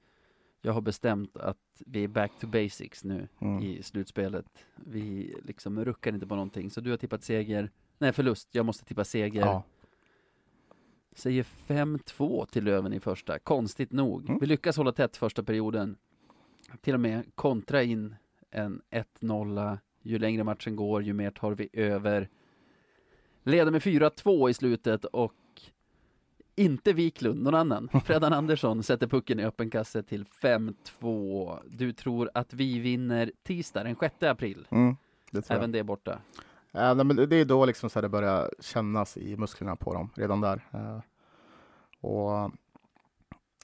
jag 0.61 0.73
har 0.73 0.81
bestämt 0.81 1.37
att 1.37 1.57
vi 1.85 2.03
är 2.03 2.07
back 2.07 2.31
to 2.39 2.47
basics 2.47 3.03
nu 3.03 3.27
mm. 3.41 3.63
i 3.63 3.83
slutspelet. 3.83 4.45
Vi 4.75 5.35
liksom 5.43 5.85
ruckar 5.85 6.13
inte 6.13 6.27
på 6.27 6.35
någonting, 6.35 6.71
så 6.71 6.81
du 6.81 6.89
har 6.89 6.97
tippat 6.97 7.23
seger, 7.23 7.71
nej 7.97 8.13
förlust, 8.13 8.49
jag 8.51 8.65
måste 8.65 8.85
tippa 8.85 9.03
seger. 9.03 9.41
Ja. 9.41 9.63
Säger 11.15 11.43
5-2 11.67 12.45
till 12.45 12.63
Löven 12.63 12.93
i 12.93 12.99
första, 12.99 13.39
konstigt 13.39 13.91
nog. 13.91 14.29
Mm. 14.29 14.39
Vi 14.39 14.45
lyckas 14.45 14.77
hålla 14.77 14.91
tätt 14.91 15.17
första 15.17 15.43
perioden. 15.43 15.97
Till 16.81 16.93
och 16.93 16.99
med 16.99 17.35
kontra 17.35 17.83
in 17.83 18.15
en 18.51 18.81
1-0. 19.21 19.77
Ju 20.01 20.19
längre 20.19 20.43
matchen 20.43 20.75
går, 20.75 21.03
ju 21.03 21.13
mer 21.13 21.31
tar 21.31 21.51
vi 21.51 21.69
över. 21.73 22.29
Leder 23.43 23.71
med 23.71 23.81
4-2 23.81 24.49
i 24.49 24.53
slutet 24.53 25.05
och 25.05 25.33
inte 26.55 26.93
Wiklund, 26.93 27.43
någon 27.43 27.55
annan. 27.55 27.89
Fredan 28.05 28.33
Andersson 28.33 28.83
sätter 28.83 29.07
pucken 29.07 29.39
i 29.39 29.45
öppen 29.45 29.69
kasse 29.69 30.03
till 30.03 30.25
5-2. 30.41 31.59
Du 31.65 31.93
tror 31.93 32.29
att 32.33 32.53
vi 32.53 32.79
vinner 32.79 33.31
tisdag 33.43 33.83
den 33.83 33.95
6 33.95 34.23
april. 34.23 34.67
Mm, 34.69 34.95
det 35.31 35.51
Även 35.51 35.71
det 35.71 35.83
borta. 35.83 36.19
Ja, 36.71 36.93
men 36.93 37.15
det 37.15 37.35
är 37.35 37.45
då 37.45 37.65
liksom 37.65 37.89
så 37.89 38.01
det 38.01 38.09
börjar 38.09 38.51
kännas 38.59 39.17
i 39.17 39.37
musklerna 39.37 39.75
på 39.75 39.93
dem, 39.93 40.09
redan 40.15 40.41
där. 40.41 40.61
Uh, 40.73 40.99
och 42.01 42.51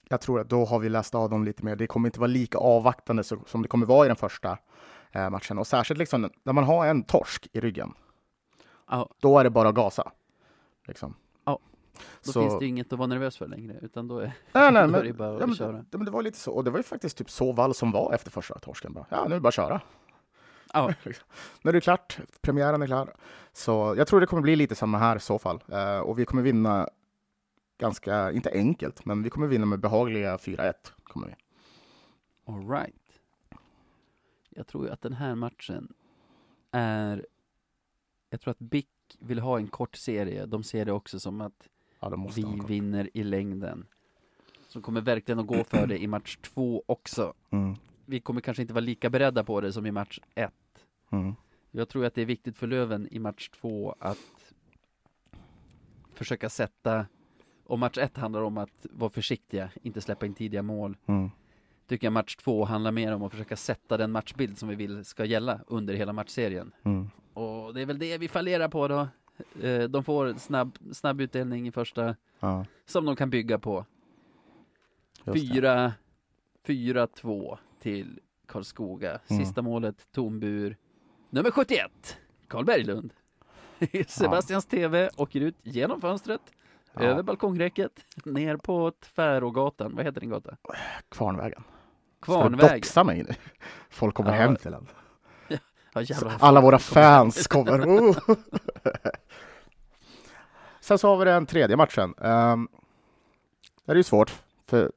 jag 0.09 0.21
tror 0.21 0.39
att 0.39 0.49
då 0.49 0.65
har 0.65 0.79
vi 0.79 0.89
läst 0.89 1.15
av 1.15 1.29
dem 1.29 1.43
lite 1.43 1.65
mer. 1.65 1.75
Det 1.75 1.87
kommer 1.87 2.07
inte 2.07 2.19
vara 2.19 2.27
lika 2.27 2.57
avvaktande 2.57 3.23
som 3.23 3.61
det 3.61 3.67
kommer 3.67 3.85
vara 3.85 4.05
i 4.05 4.07
den 4.07 4.15
första 4.15 4.57
uh, 5.15 5.29
matchen. 5.29 5.57
Och 5.57 5.67
särskilt 5.67 5.97
liksom 5.97 6.29
när 6.43 6.53
man 6.53 6.63
har 6.63 6.85
en 6.85 7.03
torsk 7.03 7.47
i 7.53 7.59
ryggen. 7.59 7.93
Oh. 8.91 9.05
Då 9.19 9.39
är 9.39 9.43
det 9.43 9.49
bara 9.49 9.69
att 9.69 9.75
gasa. 9.75 10.11
Liksom. 10.87 11.15
Oh. 11.45 11.57
Då 12.25 12.31
så... 12.31 12.41
finns 12.41 12.59
det 12.59 12.65
inget 12.65 12.93
att 12.93 12.99
vara 12.99 13.07
nervös 13.07 13.37
för 13.37 13.47
längre, 13.47 13.79
utan 13.81 14.07
då 14.07 14.19
är, 14.19 14.31
nej, 14.51 14.71
nej, 14.71 14.83
är 14.83 15.03
det 15.03 15.13
bara 15.13 15.35
att 15.35 15.49
ja, 15.49 15.55
köra. 15.55 15.85
Men, 15.91 16.05
det 16.05 16.11
var 16.11 16.21
lite 16.21 16.37
så, 16.37 16.51
och 16.51 16.63
det 16.63 16.71
var 16.71 16.79
ju 16.79 16.83
faktiskt 16.83 17.17
typ 17.17 17.29
så 17.29 17.51
vall 17.51 17.73
som 17.73 17.91
var 17.91 18.13
efter 18.13 18.31
första 18.31 18.59
torsken. 18.59 18.93
Bara, 18.93 19.05
ja, 19.09 19.23
nu 19.27 19.31
är 19.31 19.35
det 19.35 19.39
bara 19.39 19.47
att 19.47 19.53
köra. 19.53 19.81
Ja. 20.73 20.93
När 21.61 21.71
det 21.71 21.77
är 21.77 21.81
klart, 21.81 22.19
premiären 22.41 22.81
är 22.81 22.87
klar. 22.87 23.13
Så 23.53 23.93
jag 23.97 24.07
tror 24.07 24.19
det 24.19 24.25
kommer 24.25 24.41
bli 24.41 24.55
lite 24.55 24.75
samma 24.75 24.97
här 24.97 25.15
i 25.15 25.19
så 25.19 25.39
fall. 25.39 25.63
Uh, 25.71 25.99
och 25.99 26.19
vi 26.19 26.25
kommer 26.25 26.43
vinna 26.43 26.89
ganska, 27.83 28.31
inte 28.31 28.51
enkelt, 28.51 29.05
men 29.05 29.23
vi 29.23 29.29
kommer 29.29 29.47
vinna 29.47 29.65
med 29.65 29.79
behagliga 29.79 30.37
4-1. 30.37 30.73
Kommer 31.03 31.27
vi. 31.27 31.35
All 32.45 32.69
right. 32.69 33.21
Jag 34.49 34.67
tror 34.67 34.85
ju 34.85 34.91
att 34.91 35.01
den 35.01 35.13
här 35.13 35.35
matchen 35.35 35.93
är, 36.71 37.25
jag 38.29 38.41
tror 38.41 38.51
att 38.51 38.59
BIK 38.59 38.87
vill 39.19 39.39
ha 39.39 39.57
en 39.57 39.67
kort 39.67 39.95
serie. 39.95 40.45
De 40.45 40.63
ser 40.63 40.85
det 40.85 40.91
också 40.91 41.19
som 41.19 41.41
att 41.41 41.69
ja, 41.99 42.27
vi 42.35 42.61
vinner 42.67 43.09
i 43.13 43.23
längden. 43.23 43.85
Så 44.67 44.81
kommer 44.81 45.01
verkligen 45.01 45.39
att 45.39 45.47
gå 45.47 45.63
för 45.63 45.87
det 45.87 45.97
i 45.97 46.07
match 46.07 46.37
två 46.41 46.83
också. 46.85 47.33
Mm. 47.49 47.75
Vi 48.05 48.19
kommer 48.19 48.41
kanske 48.41 48.61
inte 48.61 48.73
vara 48.73 48.85
lika 48.85 49.09
beredda 49.09 49.43
på 49.43 49.61
det 49.61 49.73
som 49.73 49.85
i 49.85 49.91
match 49.91 50.19
ett. 50.35 50.85
Mm. 51.09 51.33
Jag 51.71 51.89
tror 51.89 52.05
att 52.05 52.15
det 52.15 52.21
är 52.21 52.25
viktigt 52.25 52.57
för 52.57 52.67
Löven 52.67 53.07
i 53.11 53.19
match 53.19 53.49
två 53.49 53.95
att 53.99 54.53
försöka 56.13 56.49
sätta, 56.49 57.05
och 57.65 57.79
match 57.79 57.97
ett 57.97 58.17
handlar 58.17 58.41
om 58.41 58.57
att 58.57 58.85
vara 58.91 59.09
försiktiga, 59.09 59.69
inte 59.81 60.01
släppa 60.01 60.25
in 60.25 60.33
tidiga 60.33 60.61
mål. 60.61 60.97
Mm. 61.05 61.31
Tycker 61.87 62.05
jag 62.07 62.13
match 62.13 62.35
två 62.35 62.65
handlar 62.65 62.91
mer 62.91 63.11
om 63.13 63.23
att 63.23 63.31
försöka 63.31 63.55
sätta 63.55 63.97
den 63.97 64.11
matchbild 64.11 64.57
som 64.57 64.69
vi 64.69 64.75
vill 64.75 65.05
ska 65.05 65.25
gälla 65.25 65.59
under 65.67 65.93
hela 65.93 66.13
matchserien. 66.13 66.71
Mm. 66.83 67.09
Och 67.33 67.73
det 67.73 67.81
är 67.81 67.85
väl 67.85 67.99
det 67.99 68.17
vi 68.17 68.27
fallerar 68.27 68.67
på 68.67 68.87
då. 68.87 69.07
Eh, 69.61 69.83
de 69.83 70.03
får 70.03 70.33
snabb, 70.33 70.77
snabb 70.91 71.21
utdelning 71.21 71.67
i 71.67 71.71
första, 71.71 72.15
ja. 72.39 72.65
som 72.85 73.05
de 73.05 73.15
kan 73.15 73.29
bygga 73.29 73.59
på. 73.59 73.85
Fyra, 75.33 75.93
fyra, 76.63 77.07
två 77.07 77.57
till 77.79 78.19
Karlskoga. 78.45 79.19
Mm. 79.27 79.45
Sista 79.45 79.61
målet, 79.61 80.07
Tombur. 80.11 80.77
Nummer 81.29 81.51
71, 81.51 82.17
Karl 82.47 82.65
Berglund. 82.65 83.13
Sebastians 84.07 84.67
ja. 84.69 84.77
TV 84.77 85.09
åker 85.17 85.41
ut 85.41 85.55
genom 85.63 86.01
fönstret, 86.01 86.41
ja. 86.93 87.01
över 87.03 87.23
balkongräcket, 87.23 87.91
ner 88.25 88.57
på 88.57 88.91
Tvärågatan. 88.91 89.95
Vad 89.95 90.05
heter 90.05 90.21
din 90.21 90.29
gata? 90.29 90.57
Kvarnvägen. 91.09 91.63
Kvarnvägen. 92.21 92.75
doxa 92.77 93.03
mig 93.03 93.23
nu? 93.23 93.33
Folk 93.89 94.15
kommer 94.15 94.31
Ja. 94.31 94.35
hem 94.37 94.55
till 94.55 94.73
en. 94.73 94.87
Ja. 95.47 95.57
Alla 96.39 96.61
våra 96.61 96.79
fans 96.79 97.47
kommer. 97.47 97.79
Oh. 97.87 98.17
Sen 100.79 100.97
så 100.97 101.07
har 101.07 101.17
vi 101.17 101.25
den 101.25 101.45
tredje 101.45 101.77
matchen. 101.77 102.13
Um, 102.17 102.67
det 103.85 103.91
är 103.91 103.95
ju 103.95 104.03
svårt. 104.03 104.41
För 104.67 104.91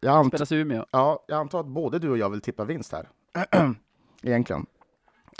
jag, 0.00 0.16
ant 0.16 0.28
Spelas 0.28 0.52
i 0.52 0.56
Umeå. 0.56 0.86
ja, 0.90 1.24
jag 1.28 1.38
antar 1.38 1.60
att 1.60 1.66
både 1.66 1.98
du 1.98 2.10
och 2.10 2.18
jag 2.18 2.30
vill 2.30 2.40
tippa 2.40 2.64
vinst 2.64 2.92
här. 2.92 3.08
Egentligen. 4.22 4.66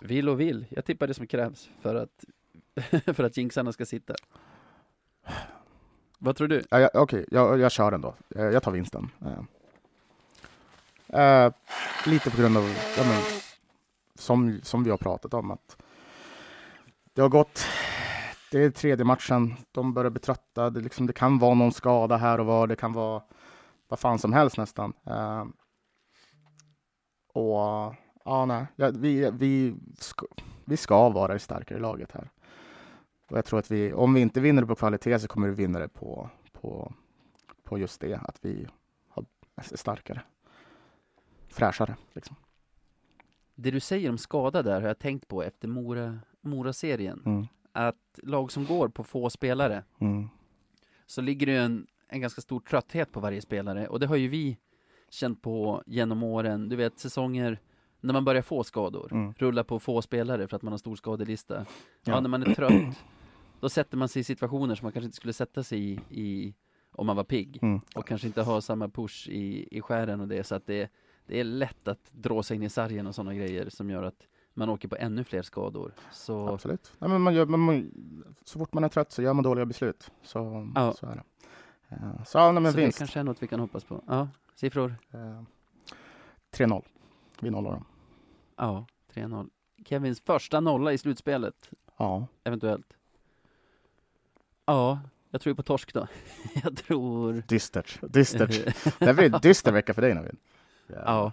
Vill 0.02 0.28
och 0.28 0.40
vill. 0.40 0.66
Jag 0.70 0.84
tippar 0.84 1.06
det 1.06 1.14
som 1.14 1.26
krävs 1.26 1.70
för 1.80 1.94
att, 1.94 2.24
för 3.16 3.24
att 3.24 3.36
jinxarna 3.36 3.72
ska 3.72 3.86
sitta. 3.86 4.14
Vad 6.24 6.36
tror 6.36 6.48
du? 6.48 6.64
Ja, 6.70 6.80
ja, 6.80 6.90
Okej, 6.94 7.26
jag, 7.30 7.60
jag 7.60 7.72
kör 7.72 7.90
den 7.90 8.00
då. 8.00 8.14
Eh, 8.36 8.44
jag 8.44 8.62
tar 8.62 8.72
vinsten. 8.72 9.10
Eh. 11.08 11.20
eh, 11.20 11.52
lite 12.06 12.30
på 12.30 12.36
grund 12.36 12.56
av, 12.56 12.62
ja, 12.96 13.04
men, 13.04 13.22
som, 14.14 14.60
som 14.62 14.84
vi 14.84 14.90
har 14.90 14.96
pratat 14.96 15.34
om, 15.34 15.50
att 15.50 15.76
det 17.12 17.22
har 17.22 17.28
gått, 17.28 17.64
det 18.50 18.64
är 18.64 18.70
tredje 18.70 19.04
matchen, 19.04 19.54
de 19.72 19.94
börjar 19.94 20.10
bli 20.10 20.20
trötta, 20.20 20.70
det, 20.70 20.80
liksom, 20.80 21.06
det 21.06 21.12
kan 21.12 21.38
vara 21.38 21.54
någon 21.54 21.72
skada 21.72 22.16
här 22.16 22.40
och 22.40 22.46
var, 22.46 22.66
det 22.66 22.76
kan 22.76 22.92
vara 22.92 23.22
vad 23.88 23.98
fan 23.98 24.18
som 24.18 24.32
helst 24.32 24.56
nästan. 24.56 24.92
Eh, 25.06 25.44
och 27.32 27.94
ja, 28.24 28.44
nej, 28.46 28.66
ja, 28.76 28.90
vi, 28.94 29.30
vi, 29.30 29.74
ska, 29.98 30.26
vi 30.64 30.76
ska 30.76 31.08
vara 31.08 31.32
det 31.32 31.38
starkare 31.38 31.78
laget 31.78 32.12
här. 32.12 32.30
Och 33.32 33.38
jag 33.38 33.44
tror 33.44 33.58
att 33.58 33.70
vi, 33.70 33.92
om 33.92 34.14
vi 34.14 34.20
inte 34.20 34.40
vinner 34.40 34.62
det 34.62 34.66
på 34.68 34.74
kvalitet 34.74 35.18
så 35.18 35.28
kommer 35.28 35.48
vi 35.48 35.54
vinna 35.54 35.78
det 35.78 35.88
på, 35.88 36.30
på, 36.52 36.92
på 37.64 37.78
just 37.78 38.00
det, 38.00 38.14
att 38.14 38.38
vi 38.42 38.66
är 39.56 39.76
starkare. 39.76 40.22
Fräschare, 41.48 41.96
liksom. 42.12 42.36
Det 43.54 43.70
du 43.70 43.80
säger 43.80 44.10
om 44.10 44.18
skada 44.18 44.62
där 44.62 44.80
har 44.80 44.88
jag 44.88 44.98
tänkt 44.98 45.28
på 45.28 45.42
efter 45.42 45.68
Mora, 45.68 46.18
Mora-serien. 46.40 47.22
Mm. 47.26 47.46
Att 47.72 48.18
lag 48.22 48.52
som 48.52 48.64
går 48.66 48.88
på 48.88 49.04
få 49.04 49.30
spelare 49.30 49.84
Mm. 49.98 50.28
så 51.06 51.20
ligger 51.20 51.46
det 51.46 51.56
en, 51.56 51.86
en 52.08 52.20
ganska 52.20 52.40
stor 52.40 52.60
trötthet 52.60 53.12
på 53.12 53.20
varje 53.20 53.40
spelare 53.42 53.88
och 53.88 54.00
det 54.00 54.06
har 54.06 54.16
ju 54.16 54.28
vi 54.28 54.58
känt 55.10 55.42
på 55.42 55.82
genom 55.86 56.22
åren. 56.22 56.68
Du 56.68 56.76
vet 56.76 56.98
säsonger 56.98 57.58
när 58.00 58.12
man 58.12 58.24
börjar 58.24 58.42
få 58.42 58.64
skador, 58.64 59.08
Mm. 59.12 59.34
rulla 59.38 59.64
på 59.64 59.78
få 59.78 60.02
spelare 60.02 60.48
för 60.48 60.56
att 60.56 60.62
man 60.62 60.72
har 60.72 60.78
stor 60.78 60.96
skadelista. 60.96 61.54
Ja. 61.58 62.12
Ja. 62.12 62.20
när 62.20 62.28
man 62.28 62.42
är 62.42 62.54
trött, 62.54 63.04
då 63.62 63.68
sätter 63.68 63.96
man 63.96 64.08
sig 64.08 64.20
i 64.20 64.24
situationer 64.24 64.74
som 64.74 64.84
man 64.84 64.92
kanske 64.92 65.04
inte 65.06 65.16
skulle 65.16 65.32
sätta 65.32 65.62
sig 65.62 65.78
i, 65.92 66.00
i 66.10 66.54
om 66.92 67.06
man 67.06 67.16
var 67.16 67.24
pigg 67.24 67.58
Mm. 67.62 67.80
och 67.94 68.06
kanske 68.06 68.26
inte 68.26 68.42
har 68.42 68.60
samma 68.60 68.88
push 68.88 69.28
i, 69.28 69.68
i 69.70 69.80
skären 69.80 70.20
och 70.20 70.28
det 70.28 70.44
så 70.44 70.54
att 70.54 70.66
det, 70.66 70.90
det 71.26 71.40
är 71.40 71.44
lätt 71.44 71.88
att 71.88 72.12
dra 72.12 72.42
sig 72.42 72.54
in 72.56 72.62
i 72.62 72.68
sargen 72.70 73.06
och 73.06 73.14
sådana 73.14 73.34
grejer 73.34 73.68
som 73.70 73.90
gör 73.90 74.02
att 74.02 74.26
man 74.54 74.68
åker 74.68 74.88
på 74.88 74.96
ännu 74.96 75.24
fler 75.24 75.42
skador. 75.42 75.92
Så 76.12 76.48
Absolut. 76.48 76.92
Nej, 76.98 77.10
men 77.10 77.20
man 77.20 77.34
gör, 77.34 77.46
man, 77.46 77.90
så 78.44 78.58
fort 78.58 78.72
man 78.72 78.84
är 78.84 78.88
trött 78.88 79.12
så 79.12 79.22
gör 79.22 79.32
man 79.34 79.44
dåliga 79.44 79.66
beslut. 79.66 80.10
Så, 80.22 80.70
Ja. 80.74 80.92
så 80.92 81.06
är 81.06 81.14
det. 81.14 81.22
Eh, 81.88 82.24
Så, 82.24 82.38
ja, 82.38 82.52
nej, 82.52 82.62
men 82.62 82.72
Så 82.72 82.76
det 82.78 82.82
vinst. 82.84 82.98
kanske 82.98 83.20
är 83.20 83.24
något 83.24 83.42
vi 83.42 83.46
kan 83.46 83.60
hoppas 83.60 83.84
på. 83.84 84.04
Ja, 84.06 84.28
siffror? 84.54 84.94
Eh, 85.10 85.42
3-0. 86.50 86.82
Vi 87.40 87.50
nollar 87.50 87.70
dem. 87.72 87.84
Ja, 88.56 88.86
3-0. 89.14 89.50
Kevins 89.86 90.20
första 90.20 90.60
nolla 90.60 90.92
i 90.92 90.98
slutspelet, 90.98 91.70
Ja. 91.98 92.26
eventuellt. 92.44 92.86
Ja, 94.72 95.00
jag 95.30 95.40
tror 95.40 95.54
på 95.54 95.62
torsk 95.62 95.94
då. 95.94 96.06
jag 96.64 96.76
tror... 96.76 97.42
Dystert. 97.48 98.00
Dystert. 98.02 98.74
det 98.98 99.14
blir 99.14 99.34
en 99.34 99.40
dyster 99.40 99.72
vecka 99.72 99.94
för 99.94 100.02
dig 100.02 100.14
Navid. 100.14 100.36
ja. 100.86 101.32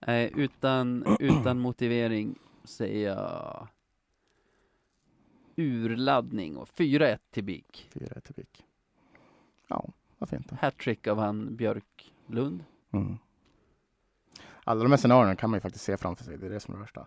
Eh, 0.00 0.24
utan, 0.24 1.16
utan 1.20 1.58
motivering 1.58 2.38
säger 2.64 3.08
jag 3.08 3.68
urladdning 5.56 6.56
och 6.56 6.68
4-1 6.68 7.18
till 7.30 7.44
BIK. 7.44 7.88
4 7.92 8.20
till 8.20 8.34
BIK. 8.34 8.64
Ja, 9.68 9.88
vad 10.18 10.28
fint. 10.28 10.50
Hattrick 10.50 11.06
av 11.06 11.18
han 11.18 11.56
Björklund. 11.56 12.64
Mm. 12.90 13.18
Alla 14.64 14.82
de 14.82 14.90
här 14.92 14.96
scenarierna 14.96 15.36
kan 15.36 15.50
man 15.50 15.56
ju 15.56 15.60
faktiskt 15.60 15.84
se 15.84 15.96
framför 15.96 16.24
sig. 16.24 16.38
Det 16.38 16.46
är 16.46 16.50
det 16.50 16.60
som 16.60 16.74
är 16.74 16.78
det 16.78 16.82
värsta. 16.82 17.06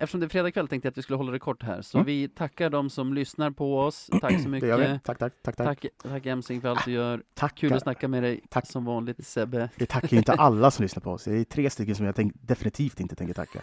Eftersom 0.00 0.20
det 0.20 0.26
är 0.26 0.28
fredag 0.28 0.50
kväll 0.50 0.68
tänkte 0.68 0.86
jag 0.86 0.90
att 0.92 0.98
vi 0.98 1.02
skulle 1.02 1.16
hålla 1.16 1.32
det 1.32 1.38
kort 1.38 1.62
här, 1.62 1.82
så 1.82 1.98
Mm. 1.98 2.06
vi 2.06 2.28
tackar 2.28 2.70
de 2.70 2.90
som 2.90 3.14
lyssnar 3.14 3.50
på 3.50 3.78
oss. 3.80 4.10
Tack 4.20 4.32
så 4.32 4.38
Det 4.38 4.48
mycket. 4.48 5.04
Tack, 5.04 5.18
tack, 5.18 5.32
tack. 5.42 5.56
tack. 5.56 5.80
Tack, 5.80 5.86
tack 6.02 6.26
Emsing 6.26 6.60
för 6.60 6.68
allt 6.68 6.84
du 6.84 6.92
gör. 6.92 7.22
tack. 7.34 7.54
Kul 7.56 7.72
att 7.72 7.82
snacka 7.82 8.08
med 8.08 8.22
dig 8.22 8.40
Tack. 8.48 8.66
som 8.66 8.84
vanligt 8.84 9.26
Sebbe. 9.26 9.70
Vi 9.76 9.86
tackar 9.86 10.08
ju 10.08 10.16
inte 10.18 10.32
alla 10.32 10.70
som 10.70 10.82
lyssnar 10.82 11.00
på 11.00 11.10
oss. 11.10 11.24
Det 11.24 11.36
är 11.38 11.44
tre 11.44 11.70
stycken 11.70 11.94
som 11.94 12.06
jag 12.06 12.14
tänk, 12.16 12.32
definitivt 12.40 13.00
inte 13.00 13.14
tänker 13.16 13.34
tacka. 13.34 13.62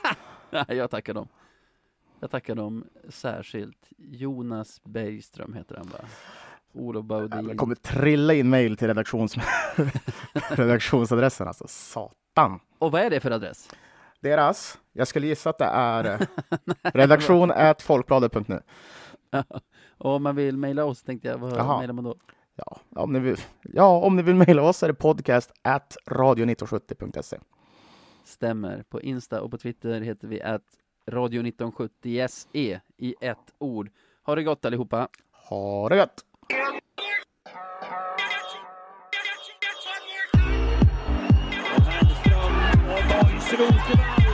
Jag 0.73 0.89
tackar 0.91 1.13
dem. 1.13 1.27
Jag 2.19 2.31
tackar 2.31 2.55
dem 2.55 2.85
särskilt. 3.09 3.87
Jonas 3.97 4.81
Bergström 4.83 5.53
heter 5.53 5.75
han 5.75 5.87
va? 5.87 5.97
Olof 6.73 7.03
Det 7.03 7.07
Baudin. 7.07 7.57
kommer 7.57 7.75
trilla 7.75 8.33
in 8.33 8.49
mail 8.49 8.77
till 8.77 8.87
redaktions... 8.87 9.35
redaktionsadressen 10.49 11.47
alltså. 11.47 11.65
Satan. 11.67 12.59
Och 12.79 12.91
vad 12.91 13.01
är 13.01 13.09
det 13.09 13.19
för 13.19 13.31
adress? 13.31 13.69
Deras, 14.25 14.79
jag 14.93 15.07
skulle 15.07 15.27
gissa 15.27 15.49
att 15.49 15.57
det 15.57 15.65
är 15.65 16.03
eh, 16.05 16.27
redaktion 16.93 17.51
folkbladet.nu. 17.79 18.61
Om 19.97 20.23
man 20.23 20.35
vill 20.35 20.57
mejla 20.57 20.85
oss 20.85 21.03
tänkte 21.03 21.27
jag, 21.27 21.37
vad 21.37 21.77
mejlar 21.79 21.93
man 21.93 22.03
då? 22.03 22.15
Ja, 22.55 22.79
om 22.95 23.13
ni 23.13 23.19
vill, 23.19 23.37
ja, 23.61 23.97
om 23.97 24.15
ni 24.15 24.21
vill 24.21 24.35
mejla 24.35 24.61
oss 24.61 24.83
är 24.83 24.87
det 24.87 24.93
podcast 24.93 25.51
at 25.61 25.97
radio1970.se. 26.09 27.37
Stämmer. 28.23 28.83
På 28.89 29.01
Insta 29.01 29.41
och 29.41 29.51
på 29.51 29.57
Twitter 29.57 30.01
heter 30.01 30.27
vi 30.27 30.41
att 30.41 30.65
radio1970 31.11 32.27
SE 32.27 32.81
i 32.97 33.15
ett 33.21 33.53
ord. 33.57 33.89
Ha 34.23 34.35
det 34.35 34.43
gott 34.43 34.65
allihopa! 34.65 35.07
Ha 35.31 35.89
det 35.89 35.95
gött! 35.95 36.25
Och 43.61 44.24